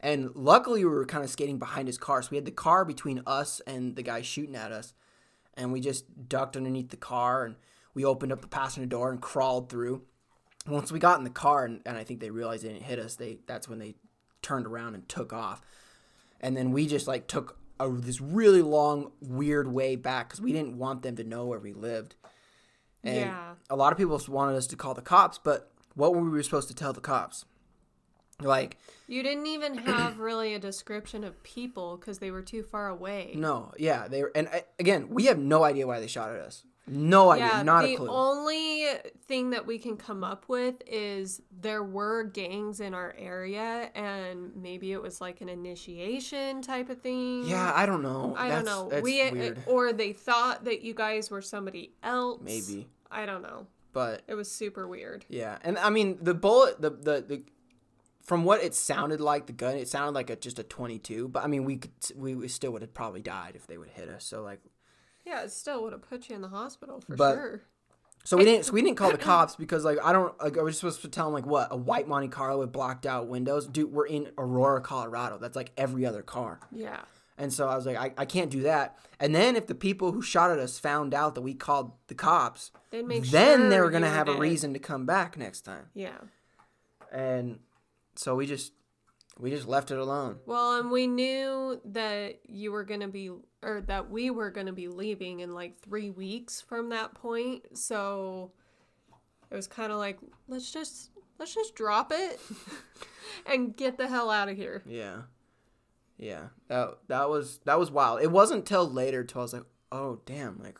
And 0.00 0.30
luckily, 0.34 0.84
we 0.84 0.90
were 0.90 1.06
kind 1.06 1.24
of 1.24 1.30
skating 1.30 1.58
behind 1.58 1.88
his 1.88 1.96
car, 1.96 2.20
so 2.20 2.28
we 2.30 2.36
had 2.36 2.44
the 2.44 2.50
car 2.50 2.84
between 2.84 3.22
us 3.26 3.60
and 3.66 3.96
the 3.96 4.02
guy 4.02 4.20
shooting 4.20 4.54
at 4.54 4.70
us, 4.70 4.92
and 5.54 5.72
we 5.72 5.80
just 5.80 6.28
ducked 6.28 6.58
underneath 6.58 6.90
the 6.90 6.98
car 6.98 7.46
and 7.46 7.56
we 7.94 8.04
opened 8.04 8.32
up 8.32 8.42
the 8.42 8.48
passenger 8.48 8.86
door 8.86 9.10
and 9.10 9.22
crawled 9.22 9.70
through. 9.70 10.02
Once 10.68 10.92
we 10.92 10.98
got 10.98 11.18
in 11.18 11.24
the 11.24 11.30
car, 11.30 11.64
and, 11.64 11.80
and 11.86 11.96
I 11.96 12.04
think 12.04 12.20
they 12.20 12.30
realized 12.30 12.64
they 12.64 12.68
didn't 12.68 12.84
hit 12.84 12.98
us, 12.98 13.16
they 13.16 13.38
that's 13.46 13.68
when 13.68 13.78
they 13.78 13.94
turned 14.42 14.66
around 14.66 14.94
and 14.94 15.08
took 15.08 15.32
off. 15.32 15.60
And 16.40 16.56
then 16.56 16.70
we 16.70 16.86
just 16.86 17.08
like 17.08 17.26
took 17.26 17.58
a, 17.80 17.88
this 17.90 18.20
really 18.20 18.62
long, 18.62 19.12
weird 19.20 19.68
way 19.72 19.96
back 19.96 20.28
because 20.28 20.40
we 20.40 20.52
didn't 20.52 20.78
want 20.78 21.02
them 21.02 21.16
to 21.16 21.24
know 21.24 21.46
where 21.46 21.58
we 21.58 21.72
lived. 21.72 22.14
And 23.02 23.16
Yeah. 23.16 23.54
a 23.70 23.76
lot 23.76 23.92
of 23.92 23.98
people 23.98 24.20
wanted 24.28 24.56
us 24.56 24.66
to 24.68 24.76
call 24.76 24.94
the 24.94 25.02
cops, 25.02 25.38
but 25.38 25.70
what 25.94 26.14
were 26.14 26.22
we 26.22 26.42
supposed 26.42 26.68
to 26.68 26.74
tell 26.74 26.92
the 26.92 27.00
cops? 27.00 27.44
Like, 28.40 28.76
You 29.08 29.22
didn't 29.24 29.46
even 29.46 29.74
have 29.78 30.18
really 30.20 30.54
a 30.54 30.58
description 30.60 31.24
of 31.24 31.42
people 31.42 31.96
because 31.96 32.18
they 32.20 32.30
were 32.30 32.42
too 32.42 32.62
far 32.62 32.88
away. 32.88 33.32
no, 33.34 33.72
yeah, 33.78 34.06
they 34.06 34.22
were, 34.22 34.30
and 34.34 34.48
uh, 34.48 34.60
again, 34.78 35.08
we 35.10 35.24
have 35.26 35.38
no 35.38 35.64
idea 35.64 35.86
why 35.86 35.98
they 35.98 36.06
shot 36.06 36.30
at 36.30 36.40
us. 36.40 36.62
No 36.88 37.30
idea, 37.30 37.46
yeah, 37.46 37.62
not 37.62 37.84
the 37.84 37.94
a 37.94 37.96
clue. 37.96 38.08
only 38.08 38.84
thing 39.26 39.50
that 39.50 39.66
we 39.66 39.78
can 39.78 39.96
come 39.96 40.24
up 40.24 40.44
with 40.48 40.76
is 40.86 41.42
there 41.60 41.82
were 41.82 42.24
gangs 42.24 42.80
in 42.80 42.94
our 42.94 43.14
area, 43.18 43.90
and 43.94 44.54
maybe 44.56 44.92
it 44.92 45.00
was 45.02 45.20
like 45.20 45.40
an 45.40 45.48
initiation 45.48 46.62
type 46.62 46.88
of 46.90 47.00
thing. 47.00 47.44
yeah, 47.44 47.72
I 47.74 47.86
don't 47.86 48.02
know. 48.02 48.34
I 48.36 48.48
don't 48.48 48.64
know. 48.64 48.88
That's 48.90 49.02
we 49.02 49.22
uh, 49.22 49.32
weird. 49.32 49.58
or 49.66 49.92
they 49.92 50.12
thought 50.12 50.64
that 50.64 50.82
you 50.82 50.94
guys 50.94 51.30
were 51.30 51.42
somebody 51.42 51.92
else. 52.02 52.40
Maybe, 52.42 52.88
I 53.10 53.26
don't 53.26 53.42
know. 53.42 53.66
but 53.92 54.22
It 54.26 54.34
was 54.34 54.50
super 54.50 54.86
weird. 54.88 55.24
yeah, 55.28 55.58
and 55.62 55.78
I 55.78 55.90
mean 55.90 56.18
the 56.22 56.34
bullet, 56.34 56.80
the 56.80 56.90
the 56.90 57.24
the. 57.26 57.42
From 58.22 58.44
what 58.44 58.62
it 58.62 58.74
sounded 58.74 59.22
like, 59.22 59.46
the 59.46 59.54
gun, 59.54 59.76
it 59.76 59.88
sounded 59.88 60.12
like 60.14 60.28
a 60.28 60.36
just 60.36 60.58
a 60.58 60.62
twenty-two. 60.62 61.28
But 61.28 61.44
I 61.44 61.46
mean, 61.46 61.64
we 61.64 61.78
could, 61.78 61.92
we 62.14 62.34
we 62.34 62.46
still 62.48 62.72
would 62.72 62.82
have 62.82 62.92
probably 62.92 63.22
died 63.22 63.52
if 63.56 63.66
they 63.66 63.78
would 63.78 63.88
hit 63.88 64.10
us. 64.10 64.22
So 64.22 64.42
like, 64.42 64.60
Yeah, 65.28 65.42
it 65.42 65.52
still 65.52 65.82
would 65.82 65.92
have 65.92 66.02
put 66.02 66.28
you 66.28 66.34
in 66.36 66.42
the 66.42 66.48
hospital 66.48 67.00
for 67.00 67.16
But- 67.16 67.34
sure. 67.34 67.60
So 68.24 68.36
we 68.36 68.44
didn't. 68.44 68.64
So 68.66 68.72
we 68.72 68.82
didn't 68.82 68.96
call 68.96 69.10
the 69.12 69.18
cops 69.32 69.56
because 69.56 69.84
like 69.84 69.98
I 70.04 70.12
don't. 70.12 70.38
Like, 70.42 70.58
I 70.58 70.62
was 70.62 70.76
supposed 70.78 71.00
to 71.02 71.08
tell 71.08 71.26
them 71.26 71.34
like 71.34 71.46
what 71.46 71.68
a 71.70 71.76
white 71.76 72.06
Monte 72.08 72.28
Carlo 72.28 72.58
with 72.60 72.72
blocked 72.72 73.06
out 73.06 73.26
windows. 73.28 73.66
Dude, 73.66 73.90
we're 73.92 74.06
in 74.06 74.30
Aurora, 74.36 74.80
Colorado. 74.82 75.38
That's 75.38 75.56
like 75.56 75.72
every 75.78 76.04
other 76.04 76.22
car. 76.22 76.60
Yeah. 76.70 77.00
And 77.38 77.52
so 77.52 77.68
I 77.68 77.76
was 77.76 77.86
like, 77.86 77.96
I, 77.96 78.12
I 78.18 78.24
can't 78.24 78.50
do 78.50 78.62
that. 78.62 78.98
And 79.20 79.32
then 79.34 79.54
if 79.54 79.68
the 79.68 79.74
people 79.74 80.10
who 80.12 80.20
shot 80.20 80.50
at 80.50 80.58
us 80.58 80.78
found 80.78 81.14
out 81.14 81.36
that 81.36 81.40
we 81.42 81.54
called 81.54 81.92
the 82.08 82.14
cops, 82.16 82.72
They'd 82.90 83.06
make 83.06 83.22
then 83.26 83.60
sure 83.60 83.68
they 83.70 83.80
were 83.80 83.90
gonna 83.90 84.10
have 84.10 84.28
a 84.28 84.34
reason 84.36 84.72
to 84.72 84.80
come 84.80 85.06
back 85.06 85.38
next 85.38 85.60
time. 85.60 85.86
Yeah. 85.94 86.18
And 87.12 87.60
so 88.16 88.34
we 88.34 88.46
just 88.46 88.72
we 89.38 89.50
just 89.50 89.68
left 89.68 89.90
it 89.90 89.98
alone. 89.98 90.38
Well, 90.46 90.80
and 90.80 90.90
we 90.90 91.06
knew 91.06 91.80
that 91.84 92.40
you 92.46 92.72
were 92.72 92.84
going 92.84 93.00
to 93.00 93.08
be, 93.08 93.30
or 93.62 93.80
that 93.82 94.10
we 94.10 94.30
were 94.30 94.50
going 94.50 94.66
to 94.66 94.72
be 94.72 94.88
leaving 94.88 95.40
in 95.40 95.54
like 95.54 95.78
three 95.80 96.10
weeks 96.10 96.60
from 96.60 96.88
that 96.90 97.14
point. 97.14 97.78
So 97.78 98.52
it 99.50 99.54
was 99.54 99.66
kind 99.66 99.92
of 99.92 99.98
like, 99.98 100.18
let's 100.48 100.70
just, 100.72 101.10
let's 101.38 101.54
just 101.54 101.74
drop 101.74 102.12
it 102.12 102.40
and 103.46 103.76
get 103.76 103.96
the 103.96 104.08
hell 104.08 104.30
out 104.30 104.48
of 104.48 104.56
here. 104.56 104.82
Yeah. 104.86 105.22
Yeah. 106.16 106.48
That 106.66 106.98
that 107.06 107.30
was 107.30 107.60
that 107.64 107.78
was 107.78 107.90
wild. 107.90 108.20
It 108.20 108.30
wasn't 108.32 108.66
till 108.66 108.90
later 108.90 109.22
till 109.22 109.40
I 109.40 109.44
was 109.44 109.52
like, 109.52 109.66
"Oh, 109.92 110.20
damn, 110.26 110.58
like 110.58 110.78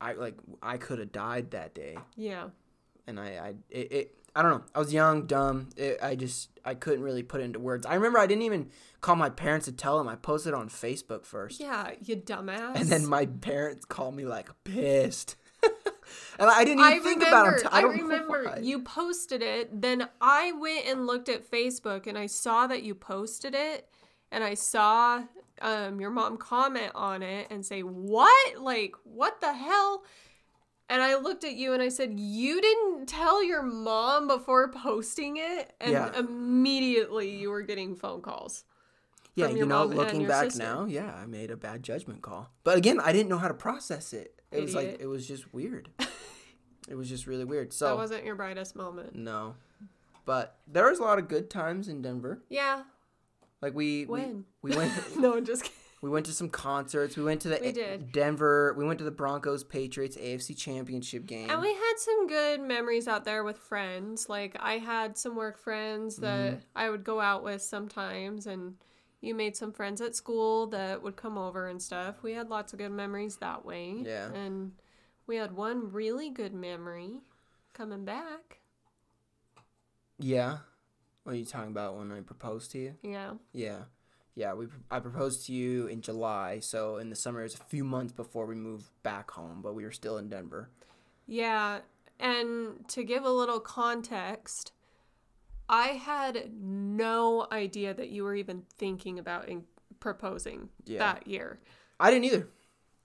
I 0.00 0.14
like 0.14 0.34
I 0.60 0.76
could 0.76 0.98
have 0.98 1.12
died 1.12 1.52
that 1.52 1.72
day." 1.74 1.96
Yeah. 2.16 2.48
And 3.06 3.20
I 3.20 3.26
I 3.26 3.54
it, 3.70 3.92
it 3.92 4.18
I 4.36 4.42
don't 4.42 4.50
know. 4.50 4.64
I 4.74 4.78
was 4.78 4.92
young, 4.92 5.26
dumb. 5.26 5.70
It, 5.78 5.98
I 6.02 6.14
just 6.14 6.50
I 6.62 6.74
couldn't 6.74 7.02
really 7.02 7.22
put 7.22 7.40
it 7.40 7.44
into 7.44 7.58
words. 7.58 7.86
I 7.86 7.94
remember 7.94 8.18
I 8.18 8.26
didn't 8.26 8.42
even 8.42 8.68
call 9.00 9.16
my 9.16 9.30
parents 9.30 9.64
to 9.64 9.72
tell 9.72 9.96
them. 9.96 10.08
I 10.08 10.14
posted 10.14 10.52
on 10.52 10.68
Facebook 10.68 11.24
first. 11.24 11.58
Yeah, 11.58 11.92
you 12.04 12.16
dumbass. 12.16 12.76
And 12.76 12.90
then 12.90 13.06
my 13.06 13.24
parents 13.24 13.86
called 13.86 14.14
me 14.14 14.26
like 14.26 14.50
pissed. 14.62 15.36
and 15.62 16.50
I 16.50 16.64
didn't 16.64 16.80
even 16.80 16.92
I 16.92 16.98
think 16.98 17.24
remember, 17.24 17.56
about 17.56 17.60
it. 17.60 17.66
I, 17.72 17.78
I 17.78 17.82
remember 17.84 18.58
you 18.60 18.82
posted 18.82 19.42
it. 19.42 19.80
Then 19.80 20.06
I 20.20 20.52
went 20.52 20.86
and 20.86 21.06
looked 21.06 21.30
at 21.30 21.50
Facebook 21.50 22.06
and 22.06 22.18
I 22.18 22.26
saw 22.26 22.66
that 22.66 22.82
you 22.82 22.94
posted 22.94 23.54
it. 23.54 23.88
And 24.30 24.44
I 24.44 24.52
saw 24.52 25.22
um, 25.62 25.98
your 25.98 26.10
mom 26.10 26.36
comment 26.36 26.92
on 26.94 27.22
it 27.22 27.46
and 27.50 27.64
say, 27.64 27.80
What? 27.80 28.60
Like, 28.60 28.94
what 29.04 29.40
the 29.40 29.54
hell? 29.54 30.04
And 30.88 31.02
I 31.02 31.16
looked 31.16 31.42
at 31.44 31.54
you 31.54 31.72
and 31.72 31.82
I 31.82 31.88
said, 31.88 32.18
You 32.20 32.60
didn't 32.60 33.06
tell 33.08 33.42
your 33.42 33.62
mom 33.62 34.28
before 34.28 34.70
posting 34.70 35.36
it? 35.36 35.72
And 35.80 35.92
Yeah. 35.92 36.16
immediately 36.18 37.30
you 37.36 37.50
were 37.50 37.62
getting 37.62 37.96
phone 37.96 38.22
calls. 38.22 38.64
Yeah, 39.34 39.48
you 39.48 39.66
know, 39.66 39.84
looking 39.84 40.26
back 40.26 40.44
sister. 40.52 40.62
now, 40.62 40.84
yeah, 40.86 41.14
I 41.14 41.26
made 41.26 41.50
a 41.50 41.56
bad 41.56 41.82
judgment 41.82 42.22
call. 42.22 42.50
But 42.64 42.78
again, 42.78 42.98
I 43.00 43.12
didn't 43.12 43.28
know 43.28 43.36
how 43.36 43.48
to 43.48 43.54
process 43.54 44.12
it. 44.14 44.40
It 44.50 44.62
was 44.62 44.74
like 44.74 44.96
it 45.00 45.06
was 45.06 45.26
just 45.28 45.52
weird. 45.52 45.90
it 46.88 46.94
was 46.94 47.08
just 47.08 47.26
really 47.26 47.44
weird. 47.44 47.72
So 47.74 47.86
that 47.88 47.96
wasn't 47.96 48.24
your 48.24 48.34
brightest 48.34 48.74
moment. 48.76 49.14
no, 49.14 49.56
but 50.24 50.56
there 50.66 50.88
was 50.88 51.00
a 51.00 51.02
lot 51.02 51.18
of 51.18 51.28
good 51.28 51.50
times 51.50 51.88
in 51.88 52.00
Denver. 52.00 52.42
Yeah. 52.48 52.84
Like 53.60 53.74
we 53.74 54.06
we, 54.06 54.20
When? 54.20 54.44
we 54.62 54.74
went 54.74 54.92
no, 55.18 55.38
just 55.40 55.64
kidding. 55.64 55.76
We 56.02 56.10
went 56.10 56.26
to 56.26 56.32
some 56.32 56.48
concerts. 56.50 57.16
We 57.16 57.24
went 57.24 57.40
to 57.42 57.48
the 57.48 57.58
We 57.60 57.72
did. 57.72 58.12
Denver. 58.12 58.74
We 58.76 58.84
went 58.84 58.98
to 58.98 59.04
the 59.04 59.10
Broncos 59.10 59.64
Patriots 59.64 60.16
AFC 60.16 60.56
Championship 60.56 61.26
game. 61.26 61.50
And 61.50 61.60
we 61.60 61.72
had 61.72 61.94
some 61.96 62.26
good 62.26 62.60
memories 62.60 63.08
out 63.08 63.24
there 63.24 63.42
with 63.44 63.58
friends. 63.58 64.28
Like 64.28 64.56
I 64.60 64.78
had 64.78 65.16
some 65.16 65.34
work 65.36 65.58
friends 65.58 66.16
that 66.16 66.52
Mm-hmm. 66.52 66.60
I 66.76 66.90
would 66.90 67.02
go 67.04 67.20
out 67.20 67.42
with 67.42 67.62
sometimes 67.62 68.46
and 68.46 68.74
you 69.22 69.34
made 69.34 69.56
some 69.56 69.72
friends 69.72 70.00
at 70.02 70.14
school 70.14 70.66
that 70.68 71.02
would 71.02 71.16
come 71.16 71.38
over 71.38 71.66
and 71.66 71.80
stuff. 71.82 72.22
We 72.22 72.34
had 72.34 72.50
lots 72.50 72.72
of 72.74 72.78
good 72.78 72.92
memories 72.92 73.38
that 73.38 73.64
way. 73.64 74.02
Yeah. 74.04 74.30
And 74.32 74.72
we 75.26 75.36
had 75.36 75.52
one 75.56 75.90
really 75.90 76.28
good 76.30 76.52
memory 76.52 77.22
coming 77.72 78.04
back. 78.04 78.58
yeah. 80.18 80.58
What 81.24 81.32
are 81.32 81.38
you 81.38 81.44
talking 81.44 81.72
about 81.72 81.96
when 81.96 82.12
I 82.12 82.20
proposed 82.20 82.70
to 82.72 82.78
you? 82.78 82.94
Yeah. 83.02 83.32
Yeah. 83.52 83.78
Yeah, 84.36 84.52
we 84.52 84.66
I 84.90 85.00
proposed 85.00 85.46
to 85.46 85.52
you 85.52 85.86
in 85.86 86.02
July, 86.02 86.60
so 86.60 86.98
in 86.98 87.08
the 87.10 87.16
summer 87.16 87.40
it 87.40 87.44
was 87.44 87.54
a 87.54 87.64
few 87.64 87.82
months 87.84 88.12
before 88.12 88.44
we 88.46 88.54
moved 88.54 88.90
back 89.02 89.30
home, 89.30 89.62
but 89.62 89.74
we 89.74 89.82
were 89.82 89.90
still 89.90 90.18
in 90.18 90.28
Denver. 90.28 90.68
Yeah, 91.26 91.80
and 92.20 92.86
to 92.88 93.02
give 93.02 93.24
a 93.24 93.30
little 93.30 93.60
context, 93.60 94.72
I 95.70 95.88
had 95.88 96.52
no 96.60 97.46
idea 97.50 97.94
that 97.94 98.10
you 98.10 98.24
were 98.24 98.34
even 98.34 98.64
thinking 98.76 99.18
about 99.18 99.48
in 99.48 99.64
proposing 100.00 100.68
Yeah. 100.84 100.98
that 100.98 101.26
year. 101.26 101.58
I 101.98 102.10
didn't 102.10 102.26
either. 102.26 102.48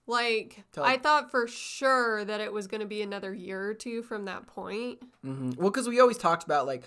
Like, 0.08 0.65
Tell- 0.74 0.84
I 0.84 0.98
thought 0.98 1.32
for 1.32 1.48
sure 1.48 2.26
that 2.26 2.41
it 2.41 2.52
was 2.52 2.67
going 2.67 2.82
to 2.82 2.88
be 2.88 3.02
another 3.02 3.34
year 3.34 3.70
or 3.70 3.74
two 3.74 4.04
from 4.04 4.26
that 4.26 4.48
point. 4.48 5.00
hmm 5.24 5.52
Well, 5.58 5.70
because 5.72 5.88
we 5.88 6.02
always 6.02 6.17
talked 6.17 6.44
about 6.44 6.65
like, 6.67 6.84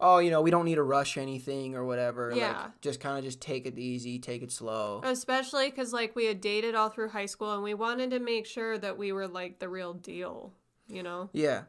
oh, 0.00 0.18
you 0.18 0.30
know, 0.30 0.42
we 0.42 0.50
don't 0.50 0.64
need 0.64 0.74
to 0.74 0.82
rush 0.82 1.16
anything 1.16 1.74
or 1.74 1.84
whatever. 1.84 2.32
Yeah. 2.34 2.62
Like, 2.62 2.80
just 2.80 3.00
kind 3.00 3.18
of 3.18 3.24
just 3.24 3.40
take 3.40 3.66
it 3.66 3.78
easy, 3.78 4.18
take 4.18 4.42
it 4.42 4.52
slow. 4.52 5.00
Especially 5.04 5.70
because, 5.70 5.92
like, 5.92 6.14
we 6.14 6.26
had 6.26 6.40
dated 6.40 6.74
all 6.74 6.90
through 6.90 7.08
high 7.08 7.26
school 7.26 7.54
and 7.54 7.62
we 7.62 7.74
wanted 7.74 8.10
to 8.10 8.18
make 8.18 8.46
sure 8.46 8.76
that 8.78 8.98
we 8.98 9.12
were, 9.12 9.26
like, 9.26 9.58
the 9.58 9.68
real 9.68 9.94
deal, 9.94 10.52
you 10.88 11.02
know? 11.02 11.30
Yeah, 11.32 11.62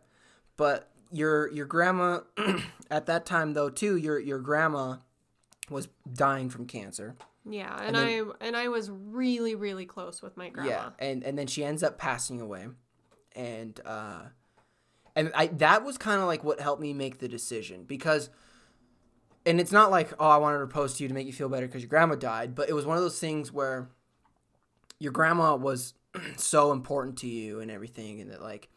but 0.57 0.89
your 1.11 1.49
your 1.51 1.65
grandma 1.65 2.19
at 2.91 3.05
that 3.05 3.25
time 3.25 3.53
though 3.53 3.69
too. 3.69 3.95
Your 3.95 4.19
your 4.19 4.39
grandma 4.39 4.97
was 5.69 5.87
dying 6.13 6.49
from 6.49 6.65
cancer. 6.65 7.15
Yeah, 7.49 7.73
and, 7.81 7.95
then- 7.95 8.31
I 8.41 8.45
and 8.45 8.57
I 8.57 8.67
was 8.67 8.89
really 8.91 9.55
really 9.55 9.85
close 9.85 10.21
with 10.21 10.35
my 10.35 10.49
grandma. 10.49 10.69
Yeah, 10.69 10.89
and 10.99 11.23
and 11.23 11.37
then 11.37 11.47
she 11.47 11.63
ends 11.63 11.81
up 11.81 11.97
passing 11.97 12.41
away, 12.41 12.67
and 13.35 13.79
uh, 13.85 14.23
and 15.17 15.31
I 15.35 15.47
that 15.47 15.83
was 15.83 15.97
kind 15.97 16.21
of 16.21 16.27
like 16.27 16.43
what 16.43 16.61
helped 16.61 16.81
me 16.81 16.93
make 16.93 17.19
the 17.19 17.27
decision 17.27 17.83
because, 17.83 18.29
and 19.45 19.59
it's 19.59 19.71
not 19.71 19.91
like 19.91 20.13
oh 20.19 20.29
I 20.29 20.37
wanted 20.37 20.59
to 20.59 20.67
propose 20.67 20.93
to 20.95 21.03
you 21.03 21.09
to 21.09 21.13
make 21.13 21.27
you 21.27 21.33
feel 21.33 21.49
better 21.49 21.67
because 21.67 21.81
your 21.81 21.89
grandma 21.89 22.15
died, 22.15 22.55
but 22.55 22.69
it 22.69 22.73
was 22.73 22.85
one 22.85 22.95
of 22.97 23.03
those 23.03 23.19
things 23.19 23.51
where 23.51 23.89
your 24.99 25.11
grandma 25.11 25.55
was 25.55 25.95
so 26.37 26.71
important 26.71 27.17
to 27.17 27.27
you 27.27 27.59
and 27.59 27.69
everything, 27.69 28.21
and 28.21 28.31
that 28.31 28.41
like. 28.41 28.69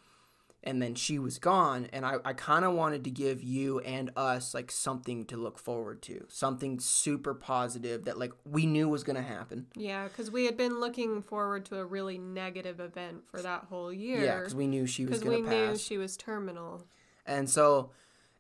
And 0.63 0.83
then 0.83 0.95
she 0.95 1.19
was 1.19 1.39
gone, 1.39 1.89
and 1.91 2.05
I, 2.05 2.17
I 2.23 2.35
kind 2.35 2.67
of 2.67 2.75
wanted 2.75 3.05
to 3.05 3.11
give 3.11 3.43
you 3.43 3.81
and 3.81 4.11
us 4.15 4.53
like 4.53 4.71
something 4.71 5.25
to 5.27 5.39
look 5.39 5.59
forward 5.59 6.03
to, 6.03 6.27
something 6.29 6.79
super 6.81 7.33
positive 7.33 8.05
that 8.05 8.19
like 8.19 8.33
we 8.45 8.67
knew 8.67 8.87
was 8.87 9.03
gonna 9.03 9.23
happen. 9.23 9.69
Yeah, 9.75 10.07
because 10.09 10.31
we 10.31 10.45
had 10.45 10.59
been 10.59 10.79
looking 10.79 11.23
forward 11.23 11.65
to 11.67 11.79
a 11.79 11.85
really 11.87 12.19
negative 12.19 12.79
event 12.79 13.23
for 13.27 13.41
that 13.41 13.69
whole 13.71 13.91
year. 13.91 14.23
Yeah, 14.23 14.39
because 14.41 14.55
we 14.55 14.67
knew 14.67 14.87
she 14.87 15.07
was 15.07 15.21
gonna 15.21 15.37
we 15.37 15.43
pass. 15.43 15.51
knew 15.53 15.77
she 15.79 15.97
was 15.97 16.19
terminal. 16.19 16.87
And 17.25 17.49
so 17.49 17.93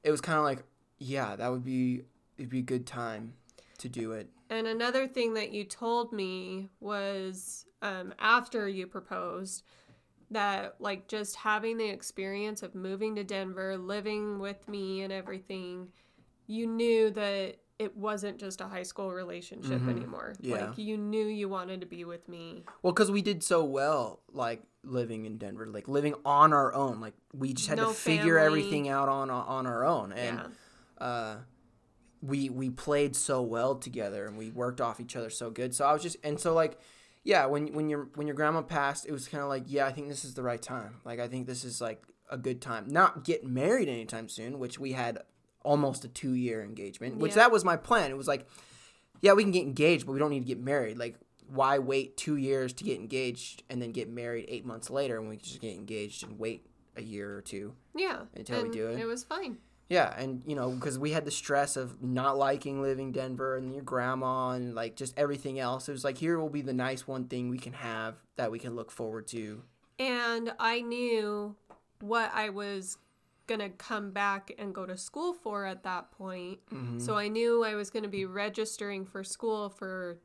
it 0.02 0.10
was 0.10 0.20
kind 0.20 0.38
of 0.38 0.44
like, 0.44 0.62
yeah, 0.98 1.36
that 1.36 1.50
would 1.50 1.64
be 1.64 2.02
it'd 2.36 2.50
be 2.50 2.58
a 2.58 2.62
good 2.62 2.86
time 2.86 3.32
to 3.78 3.88
do 3.88 4.12
it. 4.12 4.28
And 4.50 4.66
another 4.66 5.06
thing 5.06 5.34
that 5.34 5.52
you 5.52 5.64
told 5.64 6.12
me 6.12 6.70
was 6.80 7.66
um, 7.82 8.12
after 8.18 8.68
you 8.68 8.86
proposed 8.86 9.62
that 10.30 10.76
like 10.78 11.08
just 11.08 11.36
having 11.36 11.76
the 11.76 11.88
experience 11.88 12.62
of 12.62 12.74
moving 12.74 13.16
to 13.16 13.24
Denver, 13.24 13.76
living 13.76 14.38
with 14.38 14.68
me 14.68 15.02
and 15.02 15.12
everything, 15.12 15.88
you 16.46 16.66
knew 16.66 17.10
that 17.10 17.56
it 17.78 17.96
wasn't 17.96 18.38
just 18.38 18.60
a 18.60 18.64
high 18.64 18.82
school 18.82 19.10
relationship 19.10 19.80
anymore. 19.88 20.34
Mm-hmm. 20.36 20.50
Yeah. 20.50 20.66
Like 20.66 20.78
you 20.78 20.96
knew 20.98 21.26
you 21.26 21.48
wanted 21.48 21.80
to 21.80 21.86
be 21.86 22.04
with 22.04 22.28
me. 22.28 22.64
Well, 22.82 22.92
because 22.92 23.10
we 23.10 23.22
did 23.22 23.42
so 23.42 23.64
well, 23.64 24.20
like 24.32 24.62
living 24.84 25.24
in 25.24 25.38
Denver, 25.38 25.66
like 25.66 25.88
living 25.88 26.14
on 26.24 26.52
our 26.52 26.74
own. 26.74 27.00
Like 27.00 27.14
we 27.32 27.54
just 27.54 27.68
had 27.68 27.78
No 27.78 27.88
to 27.88 27.94
figure 27.94 28.38
family. 28.38 28.60
everything 28.60 28.88
out 28.88 29.08
on 29.08 29.30
on 29.30 29.66
our 29.66 29.84
own, 29.84 30.12
and 30.12 30.40
yeah. 31.00 31.04
uh, 31.04 31.36
we 32.20 32.50
we 32.50 32.68
played 32.68 33.16
so 33.16 33.40
well 33.40 33.76
together, 33.76 34.26
and 34.26 34.36
we 34.36 34.50
worked 34.50 34.80
off 34.80 35.00
each 35.00 35.16
other 35.16 35.30
so 35.30 35.50
good. 35.50 35.74
So 35.74 35.86
I 35.86 35.92
was 35.92 36.02
just, 36.02 36.18
and 36.22 36.38
so 36.38 36.54
like. 36.54 36.78
Yeah, 37.22 37.46
when 37.46 37.72
when 37.74 37.88
your 37.90 38.08
when 38.14 38.26
your 38.26 38.34
grandma 38.36 38.62
passed, 38.62 39.06
it 39.06 39.12
was 39.12 39.28
kind 39.28 39.42
of 39.42 39.48
like, 39.48 39.64
yeah, 39.66 39.86
I 39.86 39.92
think 39.92 40.08
this 40.08 40.24
is 40.24 40.34
the 40.34 40.42
right 40.42 40.60
time. 40.60 41.00
Like, 41.04 41.20
I 41.20 41.28
think 41.28 41.46
this 41.46 41.64
is 41.64 41.80
like 41.80 42.02
a 42.30 42.38
good 42.38 42.60
time. 42.62 42.86
Not 42.88 43.24
get 43.24 43.44
married 43.44 43.88
anytime 43.88 44.28
soon, 44.28 44.58
which 44.58 44.78
we 44.78 44.92
had 44.92 45.18
almost 45.62 46.04
a 46.04 46.08
two 46.08 46.32
year 46.32 46.62
engagement, 46.62 47.16
which 47.18 47.32
Yeah. 47.32 47.36
that 47.42 47.52
was 47.52 47.64
my 47.64 47.76
plan. 47.76 48.10
It 48.10 48.16
was 48.16 48.28
like, 48.28 48.46
yeah, 49.20 49.34
we 49.34 49.42
can 49.42 49.52
get 49.52 49.64
engaged, 49.64 50.06
but 50.06 50.12
we 50.12 50.18
don't 50.18 50.30
need 50.30 50.40
to 50.40 50.46
get 50.46 50.58
married. 50.60 50.96
Like, 50.96 51.16
why 51.46 51.78
wait 51.78 52.16
two 52.16 52.36
years 52.36 52.72
to 52.74 52.84
get 52.84 52.98
engaged 52.98 53.64
and 53.68 53.82
then 53.82 53.92
get 53.92 54.08
married 54.08 54.46
eight 54.48 54.64
months 54.64 54.88
later 54.88 55.20
when 55.20 55.28
we 55.28 55.36
can 55.36 55.44
just 55.44 55.60
get 55.60 55.74
engaged 55.74 56.22
and 56.22 56.38
wait 56.38 56.64
a 56.96 57.02
year 57.02 57.36
or 57.36 57.42
two? 57.42 57.74
Yeah. 57.94 58.22
Until 58.34 58.62
we 58.62 58.70
do 58.70 58.86
it. 58.88 58.98
It 59.00 59.04
was 59.06 59.24
fine. 59.24 59.58
Yeah, 59.90 60.14
and 60.16 60.42
you 60.46 60.54
know, 60.54 60.70
because 60.70 61.00
we 61.00 61.10
had 61.10 61.24
the 61.24 61.32
stress 61.32 61.76
of 61.76 62.00
not 62.00 62.38
liking 62.38 62.80
living 62.80 63.10
Denver 63.10 63.56
and 63.56 63.74
your 63.74 63.82
grandma 63.82 64.50
and 64.50 64.72
like 64.72 64.94
just 64.94 65.18
everything 65.18 65.58
else. 65.58 65.88
It 65.88 65.92
was 65.92 66.04
like 66.04 66.16
here 66.16 66.38
will 66.38 66.48
be 66.48 66.62
the 66.62 66.72
nice 66.72 67.08
one 67.08 67.24
thing 67.24 67.50
we 67.50 67.58
can 67.58 67.72
have 67.72 68.14
that 68.36 68.52
we 68.52 68.60
can 68.60 68.76
look 68.76 68.92
forward 68.92 69.26
to. 69.28 69.62
And 69.98 70.52
I 70.60 70.80
knew 70.80 71.56
what 71.98 72.30
I 72.32 72.50
was 72.50 72.98
going 73.48 73.60
to 73.60 73.68
come 73.68 74.12
back 74.12 74.52
and 74.58 74.72
go 74.72 74.86
to 74.86 74.96
school 74.96 75.34
for 75.34 75.66
at 75.66 75.82
that 75.82 76.12
point. 76.12 76.60
Mm-hmm. 76.72 77.00
So 77.00 77.18
I 77.18 77.26
knew 77.26 77.64
I 77.64 77.74
was 77.74 77.90
going 77.90 78.04
to 78.04 78.08
be 78.08 78.24
registering 78.26 79.04
for 79.04 79.24
school 79.24 79.68
for 79.68 80.20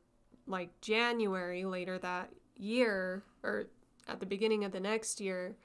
like 0.45 0.79
January 0.79 1.65
later 1.65 1.97
that 1.97 2.29
year 2.55 3.23
or 3.41 3.65
at 4.07 4.19
the 4.19 4.27
beginning 4.27 4.63
of 4.63 4.71
the 4.71 4.79
next 4.79 5.19
year. 5.19 5.55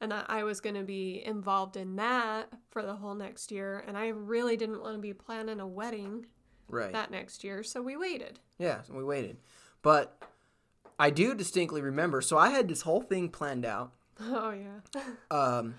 And 0.00 0.12
that 0.12 0.26
I 0.28 0.44
was 0.44 0.60
going 0.60 0.76
to 0.76 0.82
be 0.82 1.22
involved 1.24 1.76
in 1.76 1.96
that 1.96 2.48
for 2.70 2.82
the 2.82 2.94
whole 2.94 3.14
next 3.14 3.52
year. 3.52 3.84
And 3.86 3.98
I 3.98 4.08
really 4.08 4.56
didn't 4.56 4.80
want 4.80 4.94
to 4.94 5.00
be 5.00 5.12
planning 5.12 5.60
a 5.60 5.66
wedding 5.66 6.26
Right. 6.68 6.92
that 6.92 7.10
next 7.10 7.44
year. 7.44 7.62
So 7.62 7.82
we 7.82 7.96
waited. 7.96 8.38
Yeah, 8.58 8.80
so 8.82 8.94
we 8.94 9.04
waited. 9.04 9.36
But 9.82 10.16
I 10.98 11.10
do 11.10 11.34
distinctly 11.34 11.82
remember. 11.82 12.20
So 12.22 12.38
I 12.38 12.50
had 12.50 12.68
this 12.68 12.82
whole 12.82 13.00
thing 13.02 13.28
planned 13.28 13.64
out. 13.64 13.92
Oh, 14.22 14.50
yeah. 14.52 15.02
Um, 15.30 15.74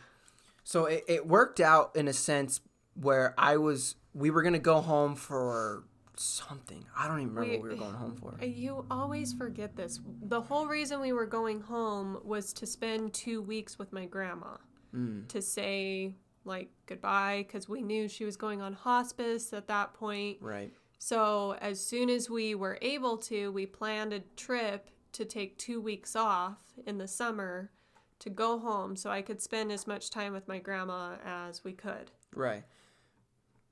so 0.64 0.86
it, 0.86 1.04
it 1.08 1.28
worked 1.28 1.60
out 1.60 1.96
in 1.96 2.08
a 2.08 2.14
sense 2.14 2.60
where 2.96 3.34
I 3.38 3.58
was, 3.58 3.96
we 4.14 4.30
were 4.32 4.42
going 4.42 4.54
to 4.54 4.60
go 4.60 4.82
home 4.82 5.16
for 5.16 5.84
something. 6.15 6.86
I 6.97 7.08
don't 7.08 7.21
even 7.21 7.34
remember 7.36 7.50
We- 7.52 7.58
what 7.58 7.63
we 7.63 7.69
were 7.69 7.76
going 7.76 7.93
home 7.95 8.15
for. 8.15 8.43
You 8.43 8.86
always 8.91 9.34
forget 9.34 9.76
this. 9.76 10.00
The 10.21 10.41
whole 10.41 10.67
reason 10.67 11.00
we 11.00 11.13
were 11.13 11.26
going 11.26 11.62
home 11.62 12.19
was 12.24 12.54
to 12.54 12.65
spend 12.65 13.13
two 13.13 13.41
weeks 13.41 13.78
with 13.80 13.91
my 13.93 14.06
grandma 14.06 14.58
Mm. 14.93 15.28
to 15.30 15.41
say 15.41 16.15
like 16.43 16.69
goodbye 16.88 17.45
because 17.47 17.69
we 17.69 17.82
knew 17.82 18.08
she 18.10 18.26
was 18.26 18.36
going 18.36 18.62
on 18.62 18.74
hospice 18.74 19.54
at 19.54 19.67
that 19.67 19.93
point. 19.93 20.41
Right. 20.41 20.74
So 20.97 21.54
as 21.62 21.80
soon 21.84 22.10
as 22.10 22.30
we 22.30 22.56
were 22.56 22.78
able 22.82 23.17
to, 23.19 23.52
we 23.52 23.65
planned 23.65 24.12
a 24.12 24.19
trip 24.36 24.89
to 25.13 25.24
take 25.26 25.58
two 25.58 25.80
weeks 25.80 26.15
off 26.15 26.58
in 26.86 26.97
the 26.97 27.08
summer 27.08 27.71
to 28.19 28.30
go 28.30 28.60
home 28.60 28.95
so 28.95 29.10
I 29.10 29.21
could 29.21 29.41
spend 29.41 29.71
as 29.71 29.88
much 29.88 30.10
time 30.10 30.34
with 30.34 30.47
my 30.47 30.60
grandma 30.60 31.15
as 31.24 31.63
we 31.63 31.74
could. 31.74 32.12
Right. 32.36 32.63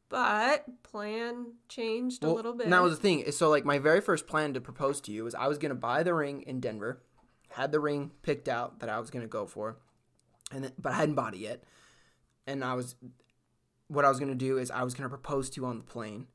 But 0.09 0.65
plan 0.83 1.53
changed 1.67 2.23
a 2.23 2.31
little 2.31 2.53
bit. 2.53 2.65
And 2.65 2.73
that 2.73 2.81
was 2.81 2.95
the 2.95 3.01
thing. 3.01 3.31
So 3.31 3.49
like 3.49 3.63
my 3.63 3.77
very 3.77 4.01
first 4.01 4.25
plan 4.25 4.53
to 4.55 4.61
propose 4.61 4.99
to 5.01 5.11
you 5.11 5.23
was 5.23 5.35
I 5.35 5.47
was 5.47 5.57
gonna 5.59 5.75
buy 5.75 6.03
the 6.03 6.13
ring 6.13 6.41
in 6.41 6.59
Denver, 6.59 7.01
had 7.49 7.71
the 7.71 7.79
ring 7.79 8.11
picked 8.23 8.49
out 8.49 8.79
that 8.79 8.89
I 8.89 8.99
was 8.99 9.11
gonna 9.11 9.27
go 9.27 9.45
for, 9.45 9.77
and 10.51 10.63
then, 10.63 10.71
but 10.79 10.93
I 10.93 10.95
hadn't 10.95 11.15
bought 11.15 11.35
it 11.35 11.39
yet. 11.39 11.63
And 12.47 12.63
I 12.63 12.73
was, 12.73 12.95
what 13.87 14.03
I 14.03 14.09
was 14.09 14.19
gonna 14.19 14.33
do 14.33 14.57
is 14.57 14.71
I 14.71 14.83
was 14.83 14.95
gonna 14.95 15.09
propose 15.09 15.51
to 15.51 15.61
you 15.61 15.67
on 15.67 15.77
the 15.77 15.83
plane 15.83 16.25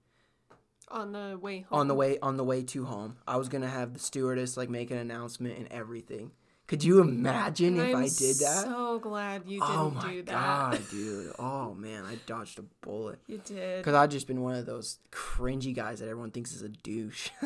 on 0.89 1.13
the 1.13 1.37
way 1.41 1.61
home. 1.69 1.81
on 1.81 1.89
the 1.89 1.95
way 1.95 2.19
on 2.21 2.37
the 2.37 2.45
way 2.45 2.63
to 2.63 2.85
home. 2.85 3.17
I 3.27 3.37
was 3.37 3.49
gonna 3.49 3.69
have 3.69 3.93
the 3.93 3.99
stewardess 3.99 4.57
like 4.57 4.71
make 4.71 4.93
an 4.93 4.99
announcement 4.99 5.59
and 5.59 5.67
everything. 5.73 6.31
Could 6.67 6.83
you 6.83 7.01
imagine 7.01 7.79
if 7.79 7.95
I'm 7.95 8.05
I 8.05 8.09
did 8.09 8.37
that? 8.39 8.65
So 8.65 8.99
glad 8.99 9.43
you 9.47 9.61
oh 9.63 9.67
didn't 9.67 9.81
oh 9.81 9.91
my 9.91 10.13
do 10.13 10.23
that. 10.23 10.33
god, 10.33 10.81
dude! 10.91 11.33
Oh 11.39 11.75
man, 11.75 12.05
I 12.05 12.17
dodged 12.27 12.59
a 12.59 12.63
bullet. 12.81 13.19
You 13.27 13.39
did. 13.45 13.79
Because 13.79 13.95
I've 13.95 14.09
just 14.11 14.27
been 14.27 14.41
one 14.41 14.55
of 14.55 14.65
those 14.65 14.99
cringy 15.13 15.75
guys 15.75 16.01
that 16.01 16.09
everyone 16.09 16.31
thinks 16.31 16.53
is 16.53 16.63
a 16.63 16.69
douche. 16.69 17.31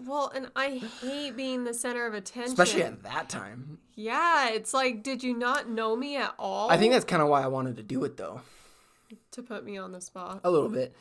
Well, 0.00 0.30
and 0.34 0.48
I 0.54 0.80
hate 1.02 1.36
being 1.36 1.64
the 1.64 1.74
center 1.74 2.06
of 2.06 2.14
attention. 2.14 2.52
Especially 2.52 2.82
at 2.84 3.02
that 3.02 3.28
time. 3.28 3.78
Yeah, 3.96 4.48
it's 4.50 4.72
like, 4.72 5.02
did 5.02 5.22
you 5.24 5.36
not 5.36 5.68
know 5.68 5.96
me 5.96 6.16
at 6.16 6.34
all? 6.38 6.70
I 6.70 6.78
think 6.78 6.92
that's 6.92 7.04
kind 7.04 7.20
of 7.20 7.28
why 7.28 7.42
I 7.42 7.48
wanted 7.48 7.76
to 7.76 7.82
do 7.82 8.04
it, 8.04 8.16
though. 8.16 8.40
to 9.32 9.42
put 9.42 9.64
me 9.64 9.76
on 9.76 9.90
the 9.92 10.00
spot. 10.00 10.40
A 10.44 10.50
little 10.50 10.68
bit. 10.68 10.94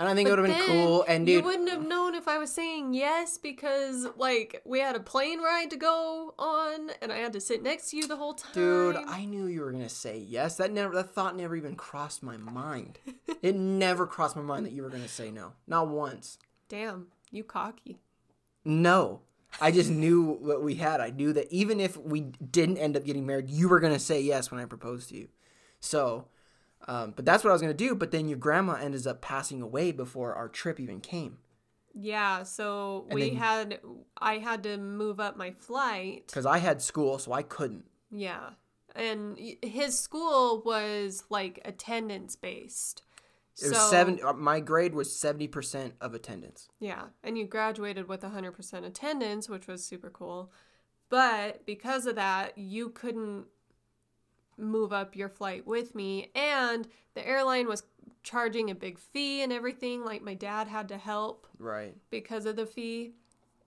And 0.00 0.08
I 0.08 0.14
think 0.14 0.28
it 0.28 0.30
would 0.30 0.38
have 0.38 0.48
been 0.48 0.66
cool. 0.66 1.04
And, 1.06 1.28
you 1.28 1.42
wouldn't 1.42 1.68
have 1.68 1.86
known 1.86 2.14
if 2.14 2.26
I 2.26 2.38
was 2.38 2.50
saying 2.50 2.94
yes 2.94 3.36
because, 3.36 4.06
like, 4.16 4.62
we 4.64 4.80
had 4.80 4.96
a 4.96 5.00
plane 5.00 5.42
ride 5.42 5.68
to 5.68 5.76
go 5.76 6.32
on, 6.38 6.92
and 7.02 7.12
I 7.12 7.18
had 7.18 7.34
to 7.34 7.40
sit 7.40 7.62
next 7.62 7.90
to 7.90 7.98
you 7.98 8.08
the 8.08 8.16
whole 8.16 8.32
time. 8.32 8.50
dude, 8.54 8.96
I 8.96 9.26
knew 9.26 9.46
you 9.46 9.60
were 9.60 9.70
going 9.70 9.82
to 9.82 9.90
say 9.90 10.16
yes. 10.16 10.56
That 10.56 10.72
never, 10.72 10.94
that 10.94 11.14
thought 11.14 11.36
never 11.36 11.54
even 11.54 11.76
crossed 11.76 12.22
my 12.22 12.38
mind. 12.38 12.98
it 13.42 13.54
never 13.54 14.06
crossed 14.06 14.36
my 14.36 14.42
mind 14.42 14.64
that 14.64 14.72
you 14.72 14.82
were 14.82 14.88
going 14.88 15.02
to 15.02 15.08
say 15.08 15.30
no. 15.30 15.52
Not 15.66 15.88
once. 15.88 16.38
Damn, 16.70 17.08
you 17.30 17.44
cocky. 17.44 18.00
No. 18.64 19.20
I 19.60 19.70
just 19.70 19.90
knew 19.90 20.38
what 20.40 20.62
we 20.62 20.76
had. 20.76 21.02
I 21.02 21.10
knew 21.10 21.34
that 21.34 21.52
even 21.52 21.78
if 21.78 21.98
we 21.98 22.20
didn't 22.20 22.78
end 22.78 22.96
up 22.96 23.04
getting 23.04 23.26
married, 23.26 23.50
you 23.50 23.68
were 23.68 23.80
going 23.80 23.92
to 23.92 23.98
say 23.98 24.18
yes 24.22 24.50
when 24.50 24.62
I 24.62 24.64
proposed 24.64 25.10
to 25.10 25.16
you. 25.16 25.28
So, 25.78 26.28
um, 26.90 27.12
but 27.16 27.24
that's 27.24 27.42
what 27.44 27.50
I 27.50 27.52
was 27.52 27.62
going 27.62 27.76
to 27.76 27.84
do. 27.88 27.94
But 27.94 28.10
then 28.10 28.28
your 28.28 28.38
grandma 28.38 28.74
ended 28.74 29.06
up 29.06 29.20
passing 29.22 29.62
away 29.62 29.92
before 29.92 30.34
our 30.34 30.48
trip 30.48 30.80
even 30.80 31.00
came. 31.00 31.38
Yeah, 31.94 32.42
so 32.44 33.06
And 33.08 33.14
we 33.14 33.30
then- 33.30 33.36
had, 33.38 33.80
I 34.18 34.38
had 34.38 34.62
to 34.64 34.76
move 34.76 35.18
up 35.20 35.36
my 35.36 35.50
flight. 35.52 36.24
Because 36.26 36.46
I 36.46 36.58
had 36.58 36.80
school, 36.82 37.18
so 37.18 37.32
I 37.32 37.42
couldn't. 37.42 37.84
Yeah. 38.10 38.50
And 38.94 39.38
his 39.62 39.98
school 39.98 40.62
was 40.64 41.24
like 41.30 41.60
attendance 41.64 42.34
based. 42.36 43.02
It 43.62 43.68
was 43.68 43.90
seven. 43.90 44.18
uh, 44.24 44.32
My 44.32 44.58
grade 44.60 44.94
was 44.94 45.14
seventy 45.14 45.46
percent 45.46 45.94
of 46.00 46.14
attendance. 46.14 46.68
Yeah, 46.80 47.02
and 47.22 47.36
you 47.36 47.44
graduated 47.46 48.08
with 48.08 48.22
100% 48.22 48.84
attendance, 48.86 49.48
which 49.48 49.66
was 49.66 49.84
super 49.84 50.08
cool. 50.10 50.50
But 51.10 51.66
because 51.66 52.06
of 52.06 52.14
that, 52.16 52.56
you 52.56 52.88
couldn't 52.88 53.46
move 54.60 54.92
up 54.92 55.16
your 55.16 55.28
flight 55.28 55.66
with 55.66 55.94
me. 55.94 56.30
And 56.34 56.86
the 57.14 57.26
airline 57.26 57.66
was 57.66 57.82
charging 58.22 58.70
a 58.70 58.74
big 58.74 58.98
fee 58.98 59.42
and 59.42 59.52
everything. 59.52 60.04
Like, 60.04 60.22
my 60.22 60.34
dad 60.34 60.68
had 60.68 60.88
to 60.88 60.96
help 60.98 61.46
Right. 61.58 61.96
because 62.10 62.46
of 62.46 62.56
the 62.56 62.66
fee. 62.66 63.14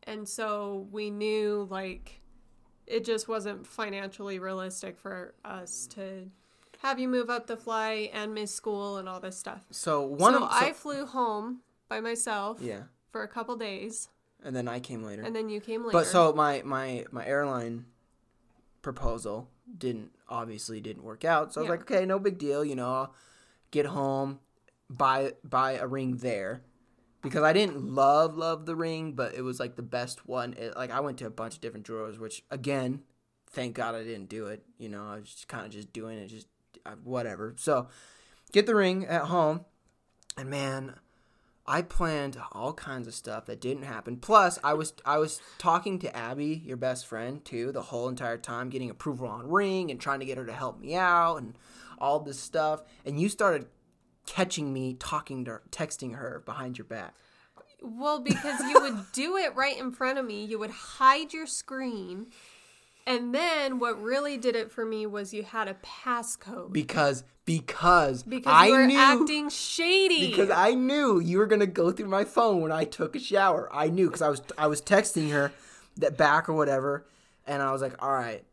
And 0.03 0.27
so 0.27 0.87
we 0.91 1.09
knew, 1.09 1.67
like, 1.71 2.21
it 2.85 3.05
just 3.05 3.27
wasn't 3.27 3.65
financially 3.65 4.37
realistic 4.39 4.97
for 4.97 5.33
us 5.45 5.87
to 5.87 6.29
have 6.79 6.99
you 6.99 7.07
move 7.07 7.29
up 7.29 7.47
the 7.47 7.55
flight 7.55 8.11
and 8.13 8.33
miss 8.33 8.53
school 8.53 8.97
and 8.97 9.07
all 9.07 9.21
this 9.21 9.37
stuff. 9.37 9.65
So 9.71 10.01
one 10.01 10.33
so 10.33 10.43
of 10.43 10.51
so- 10.51 10.57
I 10.65 10.73
flew 10.73 11.05
home 11.05 11.61
by 11.87 12.01
myself 12.01 12.59
yeah, 12.61 12.83
for 13.09 13.23
a 13.23 13.27
couple 13.27 13.55
days, 13.55 14.09
and 14.43 14.53
then 14.53 14.67
I 14.67 14.81
came 14.81 15.01
later. 15.03 15.21
and 15.21 15.33
then 15.33 15.47
you 15.47 15.61
came 15.61 15.83
later. 15.83 15.93
But 15.97 16.07
so 16.07 16.33
my 16.33 16.61
my 16.65 17.05
my 17.09 17.25
airline 17.25 17.85
proposal 18.81 19.47
didn't 19.77 20.11
obviously 20.29 20.81
didn't 20.81 21.03
work 21.03 21.23
out. 21.25 21.53
So 21.53 21.59
I 21.59 21.63
was 21.63 21.65
Yeah. 21.67 21.71
like, 21.71 21.81
okay, 21.91 22.05
no 22.05 22.19
big 22.19 22.37
deal. 22.37 22.63
You 22.65 22.75
know, 22.75 22.93
I'll 22.93 23.15
get 23.71 23.85
home, 23.87 24.39
buy 24.89 25.33
buy 25.43 25.73
a 25.73 25.87
ring 25.87 26.17
there. 26.17 26.63
Because 27.21 27.43
I 27.43 27.53
didn't 27.53 27.81
love 27.95 28.35
love 28.35 28.65
the 28.65 28.75
ring, 28.75 29.13
but 29.13 29.33
it 29.33 29.41
was 29.43 29.57
like 29.59 29.75
the 29.77 29.81
best 29.81 30.27
one. 30.27 30.53
It, 30.53 30.75
like 30.75 30.91
I 30.91 30.99
went 30.99 31.17
to 31.19 31.25
a 31.25 31.29
bunch 31.29 31.55
of 31.55 31.61
different 31.61 31.85
drawers, 31.85 32.19
which 32.19 32.43
again, 32.51 33.03
thank 33.49 33.75
God 33.75 33.95
I 33.95 34.03
didn't 34.03 34.27
do 34.27 34.47
it. 34.47 34.65
You 34.77 34.89
know, 34.89 35.05
I 35.05 35.19
was 35.19 35.29
just 35.33 35.47
kind 35.47 35.65
of 35.65 35.71
just 35.71 35.93
doing 35.93 36.17
it, 36.17 36.27
just 36.27 36.47
uh, 36.85 36.95
whatever. 37.03 37.55
So, 37.57 37.87
get 38.51 38.65
the 38.65 38.75
ring 38.75 39.05
at 39.05 39.21
home, 39.23 39.63
and 40.37 40.49
man, 40.49 40.95
I 41.65 41.81
planned 41.81 42.37
all 42.51 42.73
kinds 42.73 43.07
of 43.07 43.13
stuff 43.13 43.45
that 43.45 43.61
didn't 43.61 43.83
happen. 43.83 44.17
Plus, 44.17 44.59
I 44.63 44.73
was 44.73 44.93
I 45.05 45.17
was 45.17 45.41
talking 45.57 45.97
to 45.99 46.15
Abby, 46.15 46.61
your 46.65 46.77
best 46.77 47.07
friend, 47.07 47.43
too, 47.43 47.71
the 47.71 47.83
whole 47.83 48.09
entire 48.09 48.37
time, 48.37 48.69
getting 48.69 48.89
approval 48.89 49.27
on 49.27 49.49
ring 49.49 49.89
and 49.89 49.99
trying 49.99 50.19
to 50.19 50.25
get 50.25 50.37
her 50.37 50.45
to 50.45 50.51
help 50.53 50.79
me 50.79 50.95
out 50.95 51.37
and 51.37 51.57
all 51.99 52.19
this 52.19 52.39
stuff. 52.39 52.83
And 53.05 53.19
you 53.19 53.29
started 53.29 53.67
catching 54.25 54.73
me 54.73 54.93
talking 54.95 55.45
to 55.45 55.51
her, 55.51 55.63
texting 55.71 56.15
her 56.15 56.41
behind 56.45 56.77
your 56.77 56.85
back. 56.85 57.13
well, 57.81 58.19
because 58.19 58.59
you 58.61 58.81
would 58.81 59.11
do 59.13 59.37
it 59.37 59.55
right 59.55 59.77
in 59.77 59.91
front 59.91 60.17
of 60.17 60.25
me, 60.25 60.43
you 60.45 60.59
would 60.59 60.71
hide 60.71 61.33
your 61.33 61.47
screen, 61.47 62.27
and 63.05 63.33
then 63.33 63.79
what 63.79 64.01
really 64.01 64.37
did 64.37 64.55
it 64.55 64.71
for 64.71 64.85
me 64.85 65.05
was 65.05 65.33
you 65.33 65.43
had 65.43 65.67
a 65.67 65.75
passcode 65.75 66.71
Because 66.73 67.23
because, 67.45 68.23
because 68.23 68.51
I 68.53 68.67
you 68.67 68.71
were 68.73 68.87
knew 68.87 68.97
acting 68.97 69.49
shady. 69.49 70.29
because 70.29 70.49
I 70.49 70.73
knew 70.75 71.19
you 71.19 71.37
were 71.39 71.45
gonna 71.45 71.65
go 71.65 71.91
through 71.91 72.07
my 72.07 72.23
phone 72.23 72.61
when 72.61 72.71
I 72.71 72.85
took 72.85 73.15
a 73.15 73.19
shower. 73.19 73.67
I 73.71 73.87
knew 73.89 74.07
because 74.07 74.21
I 74.21 74.29
was 74.29 74.41
I 74.57 74.67
was 74.67 74.81
texting 74.81 75.31
her 75.31 75.51
that 75.97 76.17
back 76.17 76.47
or 76.47 76.53
whatever, 76.53 77.05
and 77.45 77.61
I 77.61 77.71
was 77.73 77.81
like, 77.81 78.01
all 78.01 78.13
right, 78.13 78.43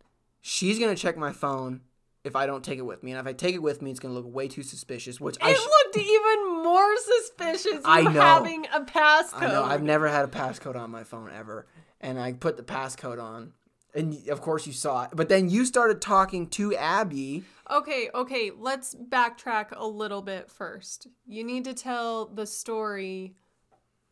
she's 0.41 0.79
gonna 0.79 0.97
check 0.97 1.17
my 1.17 1.33
phone 1.33 1.83
if 2.25 2.37
I 2.37 2.45
don't 2.47 2.63
take 2.65 2.79
it 2.79 2.83
with 2.83 3.03
me, 3.03 3.13
and 3.13 3.21
if 3.21 3.27
I 3.27 3.33
take 3.33 3.55
it 3.55 3.63
with 3.63 3.81
me, 3.81 3.91
it's 3.91 4.01
gonna 4.01 4.13
look 4.15 4.27
way 4.27 4.49
too 4.49 4.63
suspicious. 4.65 5.21
Which 5.21 5.37
I 5.41 5.53
it 5.53 5.57
sh- 5.57 5.61
looked 5.65 5.97
even 5.97 6.63
more 6.65 6.97
suspicious. 6.97 7.81
I 7.85 8.03
know. 8.03 8.21
having 8.21 8.67
a 8.75 8.81
passcode. 8.81 9.43
I 9.43 9.47
know 9.47 9.63
I've 9.65 9.83
never 9.85 10.09
had 10.09 10.25
a 10.25 10.29
passcode 10.29 10.77
on 10.77 10.91
my 10.91 11.05
phone 11.05 11.31
ever, 11.33 11.67
and 12.01 12.19
I 12.21 12.33
put 12.33 12.57
the 12.57 12.63
passcode 12.65 13.23
on. 13.23 13.53
And 13.95 14.29
of 14.29 14.41
course 14.41 14.67
you 14.67 14.73
saw 14.73 15.05
it, 15.05 15.11
but 15.15 15.29
then 15.29 15.51
you 15.51 15.65
started 15.65 16.01
talking 16.01 16.49
to 16.51 16.75
Abby. 16.77 17.45
Okay, 17.71 18.09
okay, 18.15 18.51
let's 18.57 18.95
backtrack 18.95 19.69
a 19.73 19.87
little 19.87 20.23
bit 20.23 20.51
first. 20.51 21.09
You 21.27 21.43
need 21.45 21.65
to 21.65 21.75
tell 21.75 22.27
the 22.27 22.47
story 22.47 23.35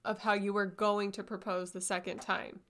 of 0.04 0.20
how 0.20 0.32
you 0.34 0.52
were 0.52 0.66
going 0.66 1.12
to 1.12 1.22
propose 1.22 1.72
the 1.72 1.80
second 1.80 2.20
time 2.20 2.60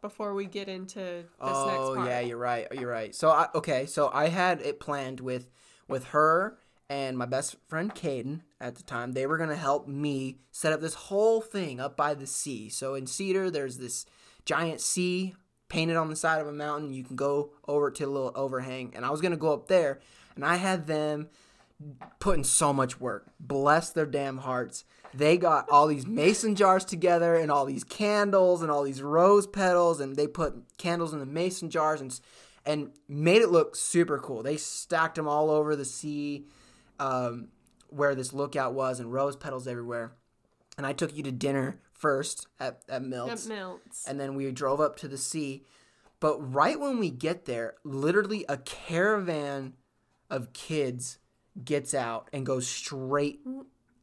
before 0.00 0.34
we 0.34 0.46
get 0.46 0.68
into 0.68 1.00
this 1.00 1.24
next 1.40 1.40
oh 1.40 1.94
part. 1.96 2.08
yeah, 2.08 2.20
you're 2.20 2.38
right. 2.38 2.66
You're 2.72 2.90
right. 2.90 3.14
So 3.14 3.30
I, 3.30 3.48
okay, 3.54 3.86
so 3.86 4.10
I 4.12 4.28
had 4.28 4.60
it 4.60 4.80
planned 4.80 5.20
with 5.20 5.50
with 5.88 6.06
her 6.06 6.58
and 6.88 7.16
my 7.18 7.26
best 7.26 7.56
friend 7.68 7.94
Caden 7.94 8.40
at 8.60 8.76
the 8.76 8.82
time. 8.82 9.12
They 9.12 9.26
were 9.26 9.38
gonna 9.38 9.56
help 9.56 9.86
me 9.86 10.38
set 10.50 10.72
up 10.72 10.80
this 10.80 10.94
whole 10.94 11.40
thing 11.40 11.80
up 11.80 11.96
by 11.96 12.14
the 12.14 12.26
C. 12.26 12.68
So 12.68 12.94
in 12.94 13.06
Cedar, 13.06 13.50
there's 13.50 13.78
this 13.78 14.06
giant 14.44 14.80
C 14.80 15.34
painted 15.70 15.96
on 15.96 16.10
the 16.10 16.16
side 16.16 16.42
of 16.42 16.46
a 16.46 16.52
mountain. 16.52 16.92
You 16.92 17.02
can 17.02 17.16
go 17.16 17.52
over 17.66 17.90
to 17.90 18.04
a 18.04 18.06
little 18.06 18.32
overhang, 18.34 18.92
and 18.94 19.06
I 19.06 19.10
was 19.10 19.22
gonna 19.22 19.38
go 19.38 19.54
up 19.54 19.68
there, 19.68 20.00
and 20.34 20.44
I 20.44 20.56
had 20.56 20.86
them 20.86 21.30
putting 22.18 22.44
so 22.44 22.72
much 22.72 23.00
work. 23.00 23.26
Bless 23.40 23.90
their 23.90 24.06
damn 24.06 24.38
hearts. 24.38 24.84
They 25.14 25.36
got 25.36 25.68
all 25.70 25.86
these 25.86 26.06
mason 26.06 26.54
jars 26.54 26.84
together 26.84 27.34
and 27.34 27.50
all 27.50 27.64
these 27.64 27.84
candles 27.84 28.62
and 28.62 28.70
all 28.70 28.82
these 28.82 29.02
rose 29.02 29.46
petals 29.46 30.00
and 30.00 30.14
they 30.14 30.26
put 30.26 30.54
candles 30.76 31.12
in 31.12 31.18
the 31.18 31.26
mason 31.26 31.70
jars 31.70 32.00
and 32.00 32.20
and 32.66 32.90
made 33.08 33.40
it 33.42 33.48
look 33.48 33.74
super 33.74 34.18
cool. 34.18 34.42
They 34.42 34.56
stacked 34.58 35.14
them 35.14 35.26
all 35.26 35.50
over 35.50 35.74
the 35.74 35.84
C 35.84 36.44
um, 36.98 37.48
where 37.88 38.14
this 38.14 38.32
lookout 38.32 38.74
was 38.74 39.00
and 39.00 39.12
rose 39.12 39.34
petals 39.34 39.66
everywhere. 39.66 40.12
And 40.76 40.86
I 40.86 40.92
took 40.92 41.16
you 41.16 41.22
to 41.24 41.32
dinner 41.32 41.80
first 42.00 42.46
at, 42.58 42.80
at 42.88 43.02
Milt's 43.04 43.46
It 43.46 43.50
melts. 43.50 44.08
and 44.08 44.18
then 44.18 44.34
we 44.34 44.50
drove 44.50 44.80
up 44.80 44.96
to 44.96 45.08
the 45.08 45.18
C. 45.18 45.62
But 46.18 46.38
right 46.52 46.78
when 46.80 46.98
we 46.98 47.10
get 47.10 47.44
there, 47.44 47.74
literally 47.84 48.44
a 48.48 48.56
caravan 48.56 49.74
of 50.30 50.52
kids 50.52 51.18
gets 51.62 51.94
out 51.94 52.28
and 52.32 52.44
goes 52.46 52.66
straight 52.66 53.40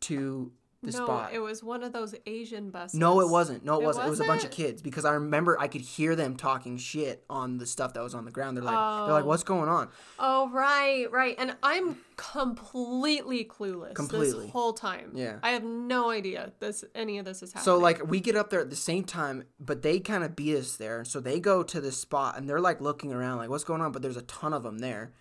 to 0.02 0.52
the 0.84 0.91
no, 0.91 1.05
spot. 1.05 1.32
it 1.34 1.39
was 1.39 1.63
one 1.63 1.82
of 1.82 1.91
those 1.91 2.13
Asian 2.28 2.69
buses. 2.69 2.99
No, 2.99 3.19
it 3.21 3.30
wasn't. 3.30 3.65
No, 3.65 3.80
it, 3.80 3.84
It 3.84 3.86
wasn't. 3.88 4.07
It 4.07 4.09
was 4.11 4.19
a 4.19 4.25
bunch 4.25 4.43
of 4.43 4.51
kids 4.51 4.82
because 4.82 5.05
I 5.05 5.13
remember 5.13 5.59
I 5.59 5.67
could 5.67 5.82
hear 5.82 6.15
them 6.15 6.36
talking 6.36 6.78
shit 6.78 7.23
on 7.30 7.57
the 7.57 7.65
stuff 7.65 7.93
that 7.95 8.03
was 8.03 8.13
on 8.13 8.25
the 8.25 8.32
ground. 8.32 8.55
They're 8.57 8.63
like, 8.63 8.73
they're 9.05 9.13
like, 9.13 9.23
Oh. 9.23 9.28
what's 9.28 9.43
going 9.43 9.69
on? 9.69 9.89
Oh 10.19 10.49
right, 10.51 11.11
right. 11.11 11.36
And 11.39 11.55
I'm 11.63 11.97
completely 12.15 13.43
clueless 13.45 13.95
Completely. 13.95 14.43
this 14.45 14.51
whole 14.51 14.73
time. 14.73 15.11
Yeah. 15.15 15.39
I 15.43 15.49
have 15.51 15.63
no 15.63 16.09
idea 16.11 16.51
this 16.59 16.84
any 16.95 17.17
of 17.17 17.25
this 17.25 17.41
is 17.43 17.53
happening. 17.53 17.65
So 17.65 17.78
like 17.80 18.07
we 18.07 18.19
get 18.19 18.36
up 18.36 18.49
there 18.49 18.59
at 18.59 18.69
the 18.69 18.75
same 18.75 19.03
time, 19.03 19.45
but 19.59 19.82
they 19.82 19.99
kind 19.99 20.23
of 20.23 20.36
beat 20.36 20.55
us 20.57 20.75
there. 20.75 21.03
So 21.05 21.19
they 21.19 21.39
go 21.39 21.63
to 21.63 21.82
this 21.82 21.97
spot 21.99 22.38
and 22.38 22.47
they're 22.47 22.61
like 22.61 22.82
looking 22.82 23.11
around, 23.13 23.38
like 23.38 23.49
what's 23.49 23.63
going 23.63 23.82
on? 23.82 23.91
But 23.91 24.01
there's 24.03 24.17
a 24.17 24.21
ton 24.23 24.53
of 24.53 24.63
them 24.63 24.80
there, 24.80 25.13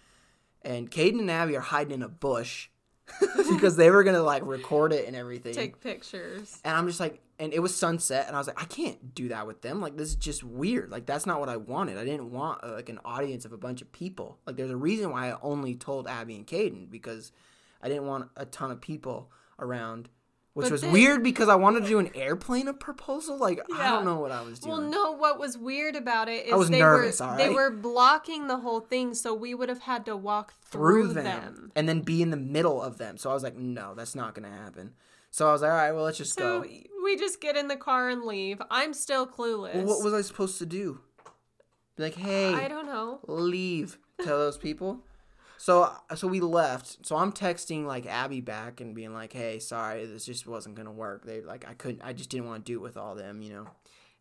and 0.62 0.90
Caden 0.90 1.20
and 1.20 1.30
Abby 1.30 1.56
are 1.56 1.60
hiding 1.60 1.94
in 1.94 2.02
a 2.02 2.08
bush 2.08 2.68
because 3.36 3.76
they 3.76 3.90
were 3.90 4.04
gonna 4.04 4.22
like 4.22 4.44
record 4.44 4.92
it 4.92 5.06
and 5.06 5.16
everything. 5.16 5.54
take 5.54 5.80
pictures. 5.80 6.60
and 6.64 6.76
I'm 6.76 6.86
just 6.86 7.00
like, 7.00 7.20
and 7.38 7.52
it 7.52 7.60
was 7.60 7.74
sunset, 7.74 8.26
and 8.26 8.34
I 8.34 8.38
was 8.38 8.46
like, 8.46 8.60
I 8.60 8.66
can't 8.66 9.14
do 9.14 9.28
that 9.28 9.46
with 9.46 9.62
them. 9.62 9.80
Like 9.80 9.96
this 9.96 10.08
is 10.08 10.16
just 10.16 10.42
weird. 10.42 10.90
Like 10.90 11.06
that's 11.06 11.26
not 11.26 11.40
what 11.40 11.48
I 11.48 11.56
wanted. 11.56 11.98
I 11.98 12.04
didn't 12.04 12.30
want 12.30 12.64
uh, 12.64 12.72
like 12.72 12.88
an 12.88 13.00
audience 13.04 13.44
of 13.44 13.52
a 13.52 13.58
bunch 13.58 13.82
of 13.82 13.92
people. 13.92 14.38
Like 14.46 14.56
there's 14.56 14.70
a 14.70 14.76
reason 14.76 15.10
why 15.10 15.30
I 15.30 15.38
only 15.42 15.74
told 15.74 16.08
Abby 16.08 16.36
and 16.36 16.46
Caden 16.46 16.90
because 16.90 17.32
I 17.82 17.88
didn't 17.88 18.06
want 18.06 18.30
a 18.36 18.44
ton 18.44 18.70
of 18.70 18.80
people 18.80 19.30
around. 19.58 20.08
Which 20.56 20.64
But 20.64 20.72
was 20.72 20.80
then- 20.80 20.92
weird 20.92 21.22
because 21.22 21.50
I 21.50 21.54
wanted 21.54 21.82
to 21.82 21.86
do 21.86 21.98
an 21.98 22.08
airplane 22.14 22.72
proposal. 22.72 23.36
Like 23.36 23.60
I 23.74 23.90
don't 23.90 24.06
know 24.06 24.20
what 24.20 24.32
I 24.32 24.40
was 24.40 24.58
doing. 24.58 24.72
Well, 24.72 24.90
no, 24.90 25.12
what 25.12 25.38
was 25.38 25.58
weird 25.58 25.94
about 25.96 26.30
it 26.30 26.46
is 26.46 26.70
they 26.70 26.78
nervous, 26.78 27.20
were 27.20 27.36
they 27.36 27.50
were 27.50 27.70
blocking 27.70 28.46
the 28.46 28.56
whole 28.56 28.80
thing, 28.80 29.12
so 29.12 29.34
we 29.34 29.54
would 29.54 29.68
have 29.68 29.80
had 29.82 30.06
to 30.06 30.16
walk 30.16 30.54
through, 30.62 31.12
through 31.12 31.12
them, 31.12 31.24
them. 31.24 31.72
and 31.76 31.86
then 31.86 32.00
be 32.00 32.22
in 32.22 32.30
the 32.30 32.38
middle 32.38 32.80
of 32.80 32.96
them. 32.96 33.18
So 33.18 33.28
I 33.28 33.34
was 33.34 33.42
like, 33.42 33.54
no, 33.54 33.92
that's 33.94 34.14
not 34.14 34.34
gonna 34.34 34.48
happen. 34.50 34.94
So 35.30 35.46
I 35.46 35.52
was 35.52 35.60
like, 35.60 35.70
all 35.72 35.76
right, 35.76 35.92
well, 35.92 36.04
let's 36.04 36.16
just 36.16 36.32
So 36.32 36.62
go. 36.62 36.68
we 37.04 37.16
just 37.18 37.42
get 37.42 37.54
in 37.58 37.68
the 37.68 37.76
car 37.76 38.08
and 38.08 38.22
leave. 38.24 38.62
I'm 38.70 38.94
still 38.94 39.26
clueless. 39.26 39.74
Well, 39.74 39.84
what 39.84 40.02
was 40.02 40.14
I 40.14 40.22
supposed 40.22 40.56
to 40.60 40.64
do? 40.64 41.00
Be 41.96 42.04
like, 42.04 42.14
hey, 42.14 42.54
I 42.54 42.66
don't 42.68 42.86
know. 42.86 43.20
leave. 43.26 43.98
Tell 44.24 44.38
those 44.38 44.56
people. 44.56 45.00
So 45.66 45.92
so 46.14 46.28
we 46.28 46.38
left. 46.38 47.04
So 47.04 47.16
I'm 47.16 47.32
texting 47.32 47.86
like 47.86 48.06
Abby 48.06 48.40
back 48.40 48.80
and 48.80 48.94
being 48.94 49.12
like, 49.12 49.32
hey, 49.32 49.58
sorry, 49.58 50.06
this 50.06 50.24
just 50.24 50.46
wasn't 50.46 50.76
gonna 50.76 50.92
work. 50.92 51.24
They 51.24 51.40
like 51.40 51.68
I 51.68 51.74
couldn't. 51.74 52.02
I 52.04 52.12
just 52.12 52.30
didn't 52.30 52.46
want 52.46 52.64
to 52.64 52.72
do 52.72 52.78
it 52.78 52.82
with 52.82 52.96
all 52.96 53.16
them. 53.16 53.42
You 53.42 53.52
know. 53.52 53.66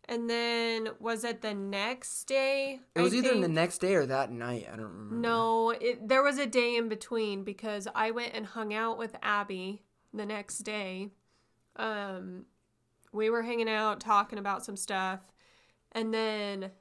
And 0.06 0.28
then 0.28 0.90
was 1.00 1.24
it 1.24 1.44
the 1.44 1.54
next 1.54 2.24
day? 2.24 2.80
It 2.96 3.02
was 3.02 3.14
I 3.14 3.18
either 3.18 3.40
the 3.40 3.48
next 3.48 3.78
day 3.78 3.94
or 3.94 4.08
that 4.08 4.32
night. 4.32 4.68
I 4.74 4.76
don't 4.76 4.88
remember. 4.88 5.16
No, 5.18 5.70
it, 5.70 6.08
there 6.08 6.24
was 6.24 6.40
a 6.40 6.48
day 6.48 6.78
in 6.78 6.90
between 6.90 7.44
because 7.44 7.88
I 7.94 8.10
went 8.10 8.34
and 8.34 8.48
hung 8.48 8.74
out 8.74 8.98
with 8.98 9.16
Abby 9.22 9.84
the 10.16 10.26
next 10.26 10.60
day. 10.60 11.10
Um, 11.76 12.46
we 13.12 13.30
were 13.30 13.44
hanging 13.44 13.70
out 13.70 14.00
talking 14.00 14.40
about 14.40 14.66
some 14.66 14.78
stuff, 14.78 15.20
and 15.92 16.12
then 16.12 16.72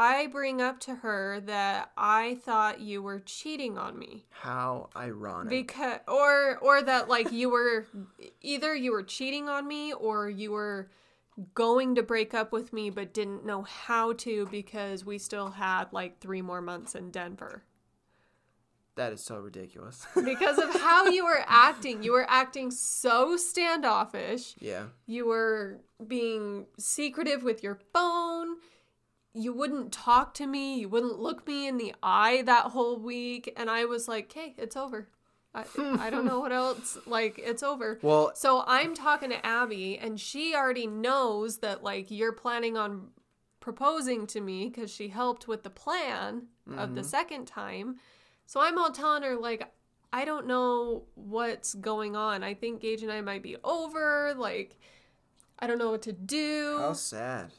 I 0.00 0.28
bring 0.28 0.62
up 0.62 0.78
to 0.80 0.94
her 0.94 1.40
that 1.40 1.90
I 1.96 2.36
thought 2.44 2.80
you 2.80 3.02
were 3.02 3.18
cheating 3.18 3.76
on 3.76 3.98
me 3.98 4.26
How 4.30 4.90
ironic. 4.94 5.50
because 5.50 5.98
or 6.06 6.56
or 6.58 6.80
that 6.82 7.08
like 7.08 7.32
you 7.32 7.50
were 7.50 7.86
either 8.40 8.74
you 8.76 8.92
were 8.92 9.02
cheating 9.02 9.48
on 9.48 9.66
me 9.66 9.92
or 9.92 10.28
you 10.30 10.52
were 10.52 10.88
going 11.54 11.96
to 11.96 12.02
break 12.04 12.32
up 12.34 12.52
with 12.52 12.72
me 12.72 12.90
but 12.90 13.12
didn't 13.12 13.44
know 13.44 13.62
how 13.62 14.12
to 14.12 14.46
because 14.50 15.04
we 15.04 15.18
still 15.18 15.50
had 15.50 15.92
like 15.92 16.20
3 16.20 16.42
more 16.42 16.60
months 16.62 16.94
in 16.94 17.10
Denver. 17.10 17.64
that 18.96 19.12
is 19.12 19.22
so 19.24 19.36
ridiculous. 19.38 20.06
Because 20.14 20.58
of 20.58 20.70
how 20.80 21.06
you 21.06 21.24
were 21.24 21.42
acting, 21.46 22.02
you 22.02 22.12
were 22.12 22.26
acting 22.28 22.70
so 22.72 23.36
standoffish. 23.36 24.54
yeah. 24.60 24.86
You 25.06 25.26
were 25.26 25.80
being 26.06 26.66
secretive 26.78 27.42
with 27.42 27.62
your 27.62 27.78
phone. 27.92 28.56
You 29.38 29.52
wouldn't 29.52 29.92
talk 29.92 30.34
to 30.34 30.46
me. 30.46 30.80
You 30.80 30.88
wouldn't 30.88 31.18
look 31.18 31.46
me 31.46 31.68
in 31.68 31.78
the 31.78 31.94
eye 32.02 32.42
that 32.46 32.66
whole 32.66 32.98
week. 32.98 33.52
And 33.56 33.70
I 33.70 33.84
was 33.84 34.08
like, 34.08 34.24
okay, 34.26 34.54
it's 34.58 34.76
over. 34.76 35.08
I, 35.54 35.64
I 36.00 36.10
don't 36.10 36.26
know 36.26 36.40
what 36.40 36.52
else. 36.64 36.98
Like, 37.06 37.38
it's 37.38 37.62
over. 37.62 37.98
Well, 38.02 38.32
So 38.34 38.64
I'm 38.66 38.94
talking 38.94 39.30
to 39.30 39.46
Abby, 39.46 39.98
and 39.98 40.20
she 40.20 40.54
already 40.54 40.86
knows 40.86 41.58
that, 41.58 41.82
like, 41.82 42.10
you're 42.10 42.32
planning 42.32 42.76
on 42.76 43.08
proposing 43.60 44.26
to 44.28 44.40
me 44.40 44.68
because 44.68 44.90
she 44.90 45.08
helped 45.08 45.48
with 45.48 45.62
the 45.62 45.70
plan 45.70 46.46
of 46.76 46.94
the 46.94 47.00
mm-hmm. 47.00 47.08
second 47.08 47.46
time. 47.46 47.96
So 48.46 48.60
I'm 48.60 48.78
all 48.78 48.90
telling 48.90 49.22
her, 49.22 49.36
like, 49.36 49.72
I 50.12 50.24
don't 50.24 50.46
know 50.46 51.04
what's 51.14 51.74
going 51.74 52.16
on. 52.16 52.42
I 52.42 52.54
think 52.54 52.80
Gage 52.80 53.02
and 53.02 53.12
I 53.12 53.20
might 53.20 53.42
be 53.42 53.56
over. 53.62 54.34
Like, 54.36 54.78
I 55.58 55.66
don't 55.66 55.78
know 55.78 55.90
what 55.90 56.02
to 56.02 56.12
do. 56.12 56.78
how 56.78 56.92
sad 56.92 57.52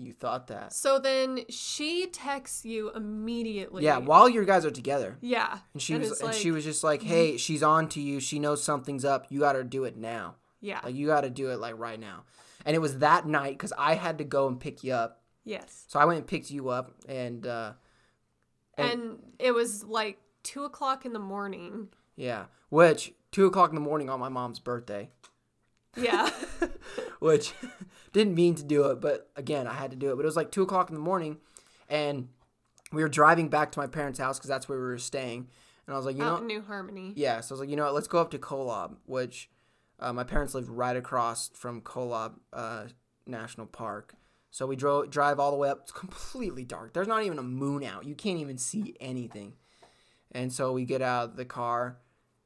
that 0.00 0.06
you 0.06 0.12
thought 0.12 0.46
that. 0.48 0.72
So 0.72 0.98
then 0.98 1.40
she 1.48 2.06
texts 2.06 2.64
you 2.64 2.90
immediately. 2.94 3.84
Yeah, 3.84 3.98
while 3.98 4.28
you 4.28 4.44
guys 4.44 4.64
are 4.64 4.70
together. 4.70 5.16
yeah. 5.20 5.58
And 5.74 5.82
she 5.82 5.94
was 5.96 6.08
and 6.10 6.18
she 6.18 6.24
like- 6.24 6.36
mm-hmm. 6.36 6.54
was 6.54 6.64
just 6.64 6.82
like, 6.84 7.02
"Hey, 7.02 7.36
she's 7.36 7.62
on 7.62 7.88
to 7.90 8.00
you. 8.00 8.20
She 8.20 8.38
knows 8.38 8.62
something's 8.62 9.04
up. 9.04 9.26
You 9.30 9.40
got 9.40 9.52
to 9.52 9.64
do 9.64 9.84
it 9.84 9.96
now. 9.96 10.36
Yeah. 10.60 10.80
Like 10.84 10.94
you 10.94 11.06
got 11.06 11.22
to 11.22 11.30
do 11.30 11.50
it 11.50 11.58
like 11.60 11.78
right 11.78 12.00
now." 12.00 12.24
And 12.66 12.74
it 12.76 12.80
was 12.80 12.98
that 12.98 13.26
night 13.26 13.58
cuz 13.58 13.72
I 13.78 13.94
had 13.94 14.18
to 14.18 14.24
go 14.24 14.46
and 14.48 14.58
pick 14.60 14.82
you 14.84 14.92
up. 14.92 15.22
yes. 15.44 15.84
So 15.88 15.98
I 15.98 16.04
went 16.04 16.18
and 16.18 16.26
picked 16.26 16.50
you 16.50 16.68
up 16.68 16.92
and 17.08 17.46
uh 17.46 17.72
And- 18.76 18.90
And 19.02 19.18
it 19.38 19.52
was 19.52 19.84
like 19.84 20.18
two 20.42 20.64
o'clock 20.64 21.04
in 21.06 21.12
the 21.12 21.18
morning. 21.18 21.88
yeah, 22.16 22.46
which 22.70 23.14
2 23.32 23.46
o'clock 23.46 23.70
in 23.70 23.74
the 23.76 23.80
morning 23.80 24.10
on 24.10 24.18
my 24.18 24.28
mom's 24.28 24.58
birthday, 24.58 25.08
Yeah. 25.96 26.28
which 27.20 27.54
didn't 28.12 28.34
mean 28.34 28.54
to 28.56 28.64
do 28.64 28.90
it, 28.90 29.00
but 29.00 29.30
again, 29.36 29.66
I 29.66 29.74
had 29.74 29.90
to 29.90 29.96
do 29.96 30.10
it. 30.12 30.16
But 30.16 30.22
it 30.22 30.26
was 30.26 30.36
like 30.36 30.50
2 30.50 30.62
o'clock 30.62 30.88
in 30.88 30.94
the 30.94 31.00
morning 31.00 31.38
and 31.88 32.28
we 32.92 33.02
were 33.02 33.08
driving 33.08 33.48
back 33.48 33.72
to 33.72 33.78
my 33.78 33.86
parents' 33.86 34.18
house 34.18 34.38
because 34.38 34.48
that's 34.48 34.68
where 34.68 34.78
we 34.78 34.84
were 34.84 34.98
staying. 34.98 35.48
And 35.86 35.94
I 35.94 35.96
was 35.96 36.06
like, 36.06 36.16
you 36.16 36.22
know, 36.22 36.34
Out 36.34 36.40
in 36.40 36.46
New 36.46 36.62
Harmony. 36.62 37.12
Yeah, 37.16 37.40
so 37.40 37.52
I 37.52 37.54
was 37.54 37.60
like, 37.60 37.68
you 37.68 37.76
know 37.76 37.84
what, 37.84 37.94
let's 37.94 38.08
go 38.08 38.18
up 38.18 38.30
to 38.32 38.38
Kolob, 38.38 38.96
which 39.06 39.50
uh, 39.98 40.12
my 40.12 40.24
parents 40.24 40.54
lived 40.54 40.68
right 40.68 40.96
across 40.96 41.50
from 41.54 41.80
Kolob 41.82 42.34
uh, 42.52 42.84
National 43.26 43.66
Park. 43.66 44.14
So 44.50 44.66
we 44.66 44.74
drove 44.74 45.10
drive 45.10 45.38
all 45.38 45.52
the 45.52 45.56
way 45.56 45.68
up. 45.68 45.80
It's 45.82 45.92
completely 45.92 46.64
dark. 46.64 46.92
There's 46.92 47.06
not 47.08 47.22
even 47.22 47.38
a 47.38 47.42
moon 47.42 47.84
out. 47.84 48.04
You 48.04 48.14
can't 48.14 48.38
even 48.38 48.58
see 48.58 48.96
anything. 49.00 49.54
And 50.32 50.52
so 50.52 50.72
we 50.72 50.84
get 50.84 51.02
out 51.02 51.30
of 51.30 51.36
the 51.36 51.44
car 51.44 51.98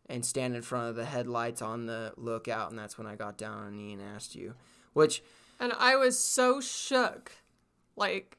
and 0.06 0.24
stand 0.24 0.54
in 0.54 0.62
front 0.62 0.90
of 0.90 0.96
the 0.96 1.04
headlights 1.04 1.62
on 1.62 1.86
the 1.86 2.12
lookout, 2.16 2.70
and 2.70 2.78
that's 2.78 2.98
when 2.98 3.06
I 3.06 3.14
got 3.14 3.38
down 3.38 3.58
on 3.58 3.76
knee 3.76 3.92
and 3.94 4.02
asked 4.02 4.34
you. 4.34 4.54
Which 4.92 5.22
And 5.60 5.72
I 5.78 5.96
was 5.96 6.18
so 6.18 6.60
shook. 6.60 7.32
Like, 7.96 8.38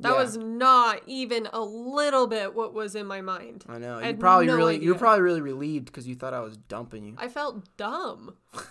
that 0.00 0.10
Yeah. 0.12 0.18
was 0.18 0.36
not 0.36 1.02
even 1.06 1.48
a 1.52 1.60
little 1.60 2.26
bit 2.26 2.54
what 2.54 2.72
was 2.74 2.94
in 2.94 3.06
my 3.06 3.20
mind. 3.20 3.64
I 3.68 3.78
know 3.78 3.98
I 3.98 4.10
you 4.10 4.16
probably 4.16 4.46
no 4.46 4.56
really 4.56 4.78
you 4.82 4.92
were 4.92 4.98
probably 4.98 5.22
really 5.22 5.40
relieved 5.40 5.86
because 5.86 6.06
you 6.06 6.14
thought 6.14 6.34
I 6.34 6.40
was 6.40 6.56
dumping 6.56 7.04
you. 7.04 7.14
I 7.18 7.28
felt 7.28 7.76
dumb. 7.76 8.36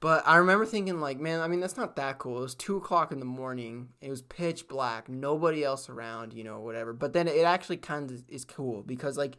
But 0.00 0.22
I 0.28 0.36
remember 0.36 0.64
thinking, 0.64 1.00
like, 1.00 1.18
man, 1.18 1.40
I 1.40 1.48
mean, 1.48 1.58
that's 1.58 1.76
not 1.76 1.96
that 1.96 2.18
cool. 2.18 2.38
It 2.38 2.42
was 2.42 2.54
two 2.54 2.76
o'clock 2.76 3.10
in 3.10 3.18
the 3.18 3.24
morning. 3.24 3.88
It 4.00 4.10
was 4.10 4.22
pitch 4.22 4.68
black, 4.68 5.08
nobody 5.08 5.64
else 5.64 5.88
around, 5.88 6.32
you 6.34 6.44
know, 6.44 6.60
whatever. 6.60 6.92
But 6.92 7.14
then 7.14 7.26
it 7.26 7.44
actually 7.44 7.78
kind 7.78 8.08
of 8.12 8.22
is 8.28 8.44
cool 8.44 8.84
because, 8.84 9.18
like, 9.18 9.38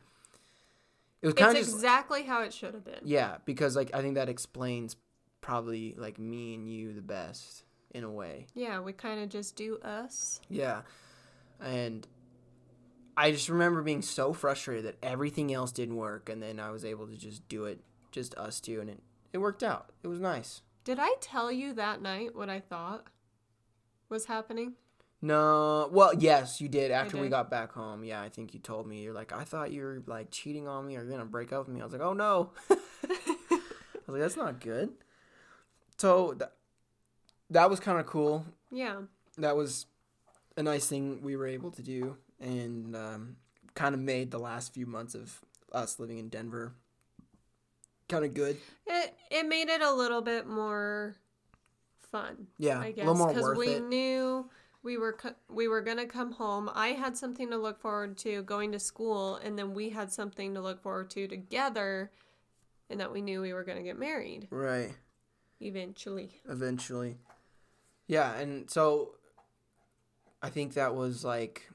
it 1.21 1.27
was 1.27 1.33
kind 1.33 1.51
It's 1.57 1.59
of 1.61 1.65
just, 1.65 1.75
exactly 1.77 2.23
how 2.23 2.41
it 2.43 2.51
should 2.53 2.73
have 2.73 2.83
been. 2.83 2.99
yeah, 3.05 3.37
because, 3.45 3.77
like, 3.77 3.91
I 3.95 4.01
think 4.01 4.15
that 4.15 4.27
explains 4.27 4.97
probably, 5.41 5.95
like, 5.97 6.19
me 6.19 6.55
and 6.55 6.67
you 6.69 6.93
the 6.93 7.01
best 7.01 7.63
in 7.91 8.03
a 8.03 8.11
way. 8.11 8.47
Yeah, 8.53 8.79
we 8.79 8.93
kind 8.93 9.21
of 9.21 9.29
just 9.29 9.55
do 9.55 9.77
us. 9.79 10.41
Yeah. 10.49 10.81
And 11.59 12.07
I 13.17 13.31
just 13.31 13.49
remember 13.49 13.81
being 13.81 14.01
so 14.01 14.33
frustrated 14.33 14.85
that 14.85 14.97
everything 15.03 15.53
else 15.53 15.71
didn't 15.71 15.95
work. 15.95 16.29
And 16.29 16.41
then 16.41 16.59
I 16.59 16.71
was 16.71 16.85
able 16.85 17.07
to 17.07 17.17
just 17.17 17.47
do 17.49 17.65
it, 17.65 17.79
just 18.11 18.35
us 18.35 18.59
two. 18.59 18.79
And 18.79 18.89
it, 18.89 18.99
it 19.33 19.37
worked 19.39 19.63
out. 19.63 19.91
It 20.03 20.07
was 20.07 20.19
nice. 20.19 20.61
Did 20.83 20.99
I 20.99 21.15
tell 21.19 21.51
you 21.51 21.73
that 21.73 22.01
night 22.01 22.35
what 22.35 22.49
I 22.49 22.59
thought 22.59 23.07
was 24.07 24.25
happening? 24.25 24.73
No, 25.21 25.89
well, 25.91 26.13
yes, 26.17 26.61
you 26.61 26.69
did 26.69 26.91
after 26.91 27.17
we 27.17 27.27
got 27.27 27.51
back 27.51 27.73
home. 27.73 28.05
Yeah, 28.05 28.21
I 28.21 28.29
think 28.29 28.53
you 28.53 28.59
told 28.61 28.87
me. 28.87 29.01
You're 29.01 29.13
like, 29.13 29.33
I 29.33 29.43
thought 29.43 29.71
you 29.71 29.83
were 29.83 30.01
like 30.07 30.31
cheating 30.31 30.65
on 30.65 30.87
me 30.87 30.95
or 30.95 31.01
you're 31.01 31.11
gonna 31.11 31.25
break 31.25 31.51
up 31.51 31.67
with 31.67 31.75
me. 31.75 31.81
I 31.81 31.83
was 31.83 31.91
like, 31.91 32.01
oh 32.01 32.13
no. 32.13 32.51
I 32.69 32.75
was 34.07 34.07
like, 34.07 34.21
that's 34.21 34.37
not 34.37 34.61
good. 34.61 34.91
So 35.99 36.33
th- 36.33 36.49
that 37.49 37.69
was 37.69 37.79
kind 37.79 37.99
of 37.99 38.05
cool. 38.05 38.45
Yeah. 38.71 39.01
That 39.37 39.55
was 39.55 39.85
a 40.57 40.63
nice 40.63 40.87
thing 40.87 41.21
we 41.21 41.35
were 41.35 41.47
able 41.47 41.71
to 41.71 41.81
do, 41.81 42.17
and 42.39 42.95
um, 42.95 43.35
kind 43.75 43.93
of 43.93 44.01
made 44.01 44.31
the 44.31 44.39
last 44.39 44.73
few 44.73 44.85
months 44.85 45.15
of 45.15 45.39
us 45.71 45.99
living 45.99 46.17
in 46.17 46.29
Denver 46.29 46.73
kind 48.07 48.25
of 48.25 48.33
good. 48.33 48.57
It 48.87 49.13
it 49.29 49.47
made 49.47 49.69
it 49.69 49.81
a 49.81 49.93
little 49.93 50.21
bit 50.21 50.47
more 50.47 51.15
fun. 52.11 52.47
Yeah, 52.57 52.79
I 52.79 52.87
a 52.87 52.91
guess 52.91 53.05
little 53.05 53.15
more 53.15 53.27
because 53.33 53.57
we 53.57 53.67
it. 53.75 53.83
knew 53.83 54.49
we 54.83 54.97
were 54.97 55.13
co- 55.13 55.35
we 55.49 55.67
were 55.67 55.81
gonna 55.81 56.07
come 56.07 56.31
home. 56.31 56.69
I 56.73 56.89
had 56.89 57.17
something 57.17 57.49
to 57.51 57.57
look 57.57 57.79
forward 57.79 58.17
to 58.19 58.41
going 58.43 58.71
to 58.71 58.79
school, 58.79 59.35
and 59.35 59.57
then 59.57 59.73
we 59.73 59.89
had 59.89 60.11
something 60.11 60.53
to 60.55 60.61
look 60.61 60.81
forward 60.81 61.09
to 61.11 61.27
together 61.27 62.11
and 62.89 62.99
that 62.99 63.13
we 63.13 63.21
knew 63.21 63.41
we 63.41 63.53
were 63.53 63.63
going 63.63 63.77
to 63.77 63.83
get 63.83 63.99
married 63.99 64.47
Right. 64.49 64.95
Eventually. 65.59 66.41
Eventually. 66.47 67.17
Yeah, 68.07 68.33
and 68.35 68.69
so 68.69 69.15
I 70.41 70.49
think 70.49 70.73
that 70.73 70.95
was 70.95 71.23
like 71.23 71.69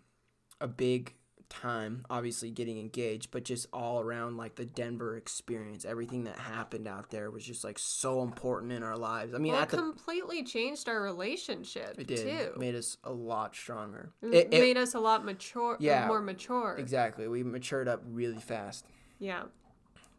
a 0.60 0.66
big 0.66 1.14
time, 1.50 2.04
obviously 2.10 2.50
getting 2.50 2.78
engaged, 2.80 3.30
but 3.30 3.44
just 3.44 3.66
all 3.72 4.00
around 4.00 4.36
like 4.36 4.56
the 4.56 4.64
Denver 4.64 5.16
experience, 5.16 5.84
everything 5.84 6.24
that 6.24 6.36
happened 6.36 6.88
out 6.88 7.10
there 7.10 7.30
was 7.30 7.44
just 7.44 7.62
like 7.62 7.78
so 7.78 8.22
important 8.22 8.72
in 8.72 8.82
our 8.82 8.96
lives. 8.96 9.34
I 9.34 9.38
mean, 9.38 9.52
Well, 9.52 9.62
it 9.62 9.68
the 9.68 9.76
completely 9.76 10.42
changed 10.42 10.88
our 10.88 11.00
relationship 11.00 11.94
it 11.98 12.08
did 12.08 12.26
too. 12.54 12.58
made 12.58 12.74
us 12.74 12.96
a 13.04 13.12
lot 13.12 13.54
stronger. 13.54 14.10
It, 14.22 14.34
It, 14.34 14.48
it- 14.54 14.60
made 14.60 14.76
us 14.76 14.94
a 14.94 14.98
lot 15.00 15.24
mature, 15.24 15.74
uh, 15.74 15.78
Yeah. 15.78 16.08
more 16.08 16.20
mature. 16.22 16.74
exactly. 16.78 17.28
We 17.28 17.44
matured 17.44 17.86
up 17.86 18.02
really 18.06 18.40
fast. 18.40 18.86
Yeah. 19.20 19.44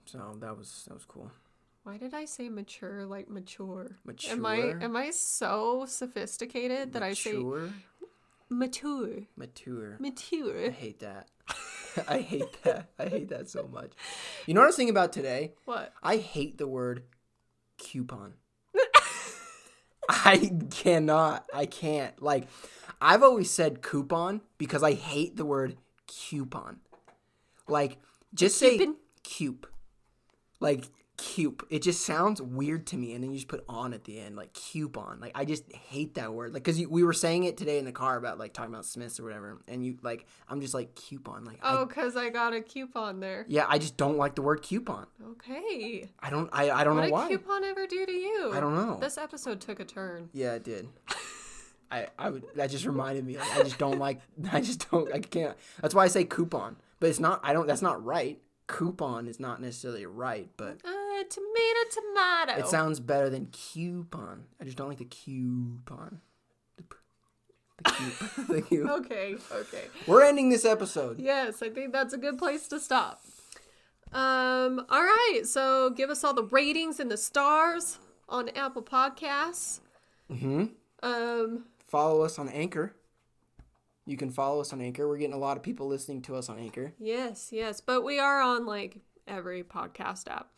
So 0.06 0.38
that 0.40 0.56
was 0.56 0.86
that 0.88 0.94
was 0.94 1.04
cool. 1.06 1.32
Why 1.86 1.98
did 1.98 2.16
I 2.16 2.26
say 2.26 2.50
mature 2.50 3.06
like 3.06 3.30
mature? 3.30 3.98
Mature. 4.06 4.34
Am 4.34 4.44
I 4.44 4.74
am 4.82 4.96
I 4.96 5.12
so 5.12 5.86
sophisticated 5.88 6.94
that 6.94 7.04
I 7.04 7.14
say 7.14 7.34
Mature. 8.50 9.28
mature? 9.38 9.98
Mature. 10.00 10.66
I 10.66 10.70
hate 10.72 11.00
that. 11.02 11.28
I 12.08 12.22
hate 12.22 12.64
that. 12.64 12.90
I 12.98 13.06
hate 13.06 13.30
that 13.30 13.50
so 13.52 13.70
much. 13.72 13.92
You 14.48 14.56
know 14.56 14.62
what 14.62 14.66
I 14.66 14.70
was 14.70 14.78
thinking 14.78 14.96
about 14.96 15.14
today? 15.14 15.54
What? 15.66 15.94
I 16.02 16.18
hate 16.18 16.58
the 16.58 16.68
word 16.68 17.04
coupon. 17.78 18.34
I 20.10 20.54
cannot. 20.72 21.46
I 21.54 21.68
can't. 21.68 22.20
Like, 22.20 22.48
I've 23.00 23.22
always 23.22 23.52
said 23.52 23.84
coupon 23.84 24.42
because 24.58 24.82
I 24.82 24.94
hate 24.94 25.38
the 25.38 25.46
word 25.46 25.78
coupon. 26.08 26.80
Like, 27.68 28.00
just 28.34 28.58
say 28.58 28.80
Coupon? 29.24 29.70
Like, 30.60 30.86
cupe. 31.18 31.64
It 31.70 31.82
just 31.82 32.06
sounds 32.06 32.42
weird 32.42 32.86
to 32.88 32.98
me. 32.98 33.14
And 33.14 33.24
then 33.24 33.32
you 33.32 33.38
just 33.38 33.48
put 33.48 33.64
on 33.70 33.94
at 33.94 34.04
the 34.04 34.20
end, 34.20 34.36
like 34.36 34.54
coupon. 34.54 35.20
Like, 35.20 35.32
I 35.36 35.46
just 35.46 35.64
hate 35.74 36.16
that 36.16 36.34
word. 36.34 36.54
Like, 36.54 36.64
because 36.64 36.86
we 36.88 37.04
were 37.04 37.14
saying 37.14 37.44
it 37.46 37.58
today 37.58 37.78
in 37.80 37.86
the 37.86 37.92
car 37.92 38.18
about, 38.18 38.38
like, 38.38 38.54
talking 38.54 38.74
about 38.74 38.86
Smiths 38.86 39.20
or 39.20 39.24
whatever. 39.24 39.62
And 39.68 39.86
you, 39.86 39.98
like, 40.02 40.26
I'm 40.50 40.62
just 40.62 40.74
like, 40.74 40.96
coupon. 40.96 41.46
Like, 41.46 41.60
Oh, 41.64 41.86
cause 41.86 42.16
I 42.16 42.30
got 42.30 42.54
a 42.54 42.62
coupon 42.62 43.20
there. 43.20 43.46
yeah, 43.48 43.66
I 43.68 43.78
just 43.78 43.98
don't 43.98 44.18
like 44.18 44.36
the 44.36 44.42
word 44.42 44.62
coupon. 44.62 45.08
Okay. 45.32 46.10
I 46.20 46.30
don't, 46.30 46.50
I, 46.54 46.70
I 46.72 46.84
don't 46.84 46.96
What 46.96 47.02
know 47.02 47.06
did 47.08 47.14
why. 47.14 47.28
coupon 47.30 47.64
ever 47.64 47.88
do 47.88 48.06
to 48.06 48.12
you? 48.12 48.52
I 48.54 48.60
don't 48.60 48.76
know. 48.76 48.98
This 49.00 49.18
episode 49.18 49.62
took 49.62 49.80
a 49.80 49.86
turn. 49.86 50.30
Yeah, 50.34 50.54
it 50.54 50.64
did. 50.64 50.88
I, 51.92 52.08
I 52.18 52.32
would 52.32 52.44
that 52.56 52.72
just 52.72 52.84
reminded 52.86 53.26
me. 53.26 53.38
Like, 53.38 53.58
I 53.58 53.64
just 53.64 53.78
don't 53.78 54.00
like. 54.00 54.20
I 54.52 54.60
just 54.60 54.90
don't. 54.90 55.14
I 55.14 55.20
can't. 55.20 55.56
That's 55.82 55.94
why 55.94 56.04
I 56.04 56.08
say 56.08 56.24
coupon. 56.26 56.78
But 57.00 57.10
it's 57.10 57.20
not. 57.20 57.40
I 57.44 57.54
don't. 57.54 57.68
That's 57.68 57.84
not 57.84 58.04
right. 58.04 58.40
Coupon 58.68 59.28
is 59.28 59.40
not 59.40 59.62
necessarily 59.62 60.06
right, 60.06 60.50
but 60.58 60.80
Uh, 60.84 61.24
tomato, 61.30 61.80
tomato. 61.92 62.60
it 62.60 62.68
sounds 62.68 63.00
better 63.00 63.30
than 63.30 63.48
coupon. 63.52 64.46
I 64.60 64.64
just 64.66 64.76
don't 64.78 64.88
like 64.90 64.98
the 64.98 65.06
coupon. 65.06 66.22
The, 66.78 66.84
p- 66.84 68.62
the 68.72 68.82
okay. 68.92 69.36
Okay. 69.52 69.84
We're 70.08 70.24
ending 70.24 70.50
this 70.50 70.66
episode. 70.66 71.20
Yes, 71.20 71.62
I 71.62 71.70
think 71.70 71.92
that's 71.94 72.14
a 72.14 72.18
good 72.18 72.38
place 72.38 72.68
to 72.70 72.80
stop. 72.80 73.22
Um, 74.12 74.86
all 74.90 75.02
right, 75.04 75.42
so 75.44 75.90
give 75.90 76.10
us 76.10 76.24
all 76.24 76.34
the 76.34 76.44
ratings 76.46 77.00
and 77.00 77.12
the 77.12 77.18
stars 77.18 78.00
on 78.30 78.50
Apple 78.56 78.82
Podcasts. 78.82 79.82
Mm-hmm. 80.32 80.66
Um, 81.04 81.66
Follow 81.88 82.22
us 82.22 82.40
on 82.40 82.48
Anchor. 82.50 82.96
You 84.06 84.18
can 84.18 84.30
follow 84.30 84.62
us 84.62 84.72
on 84.72 84.82
Anchor. 84.82 85.08
We're 85.08 85.18
getting 85.18 85.34
a 85.34 85.38
lot 85.40 85.58
of 85.58 85.64
people 85.64 85.88
listening 85.88 86.22
to 86.24 86.36
us 86.36 86.48
on 86.50 86.60
Anchor. 86.60 86.94
yes, 87.00 87.50
yes, 87.52 87.82
but 87.82 88.04
we 88.04 88.20
are 88.20 88.40
on 88.42 88.66
like 88.66 89.00
every 89.28 89.64
podcast 89.64 90.28
app. 90.30 90.52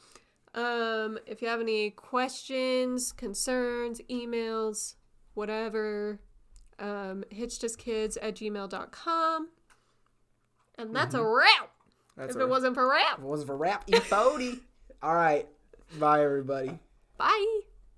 Um, 0.53 1.17
if 1.27 1.41
you 1.41 1.47
have 1.47 1.61
any 1.61 1.91
questions, 1.91 3.11
concerns, 3.11 4.01
emails, 4.09 4.95
whatever, 5.35 6.19
um, 6.79 7.23
hitchedkids 7.31 8.17
at 8.21 8.35
gmail.com. 8.35 9.49
And 10.79 10.95
that's 10.95 11.15
a 11.15 11.23
wrap. 11.23 11.71
That's 12.15 12.31
if 12.35 12.41
our- 12.41 12.47
it 12.47 12.49
wasn't 12.49 12.75
for 12.75 12.89
rap. 12.89 13.17
if 13.19 13.23
it 13.23 13.25
wasn't 13.27 13.47
for 13.47 13.57
rap, 13.57 13.87
E40. 13.87 14.59
All 15.01 15.13
right. 15.15 15.47
Bye, 15.99 16.23
everybody. 16.23 16.79
Bye. 17.17 17.61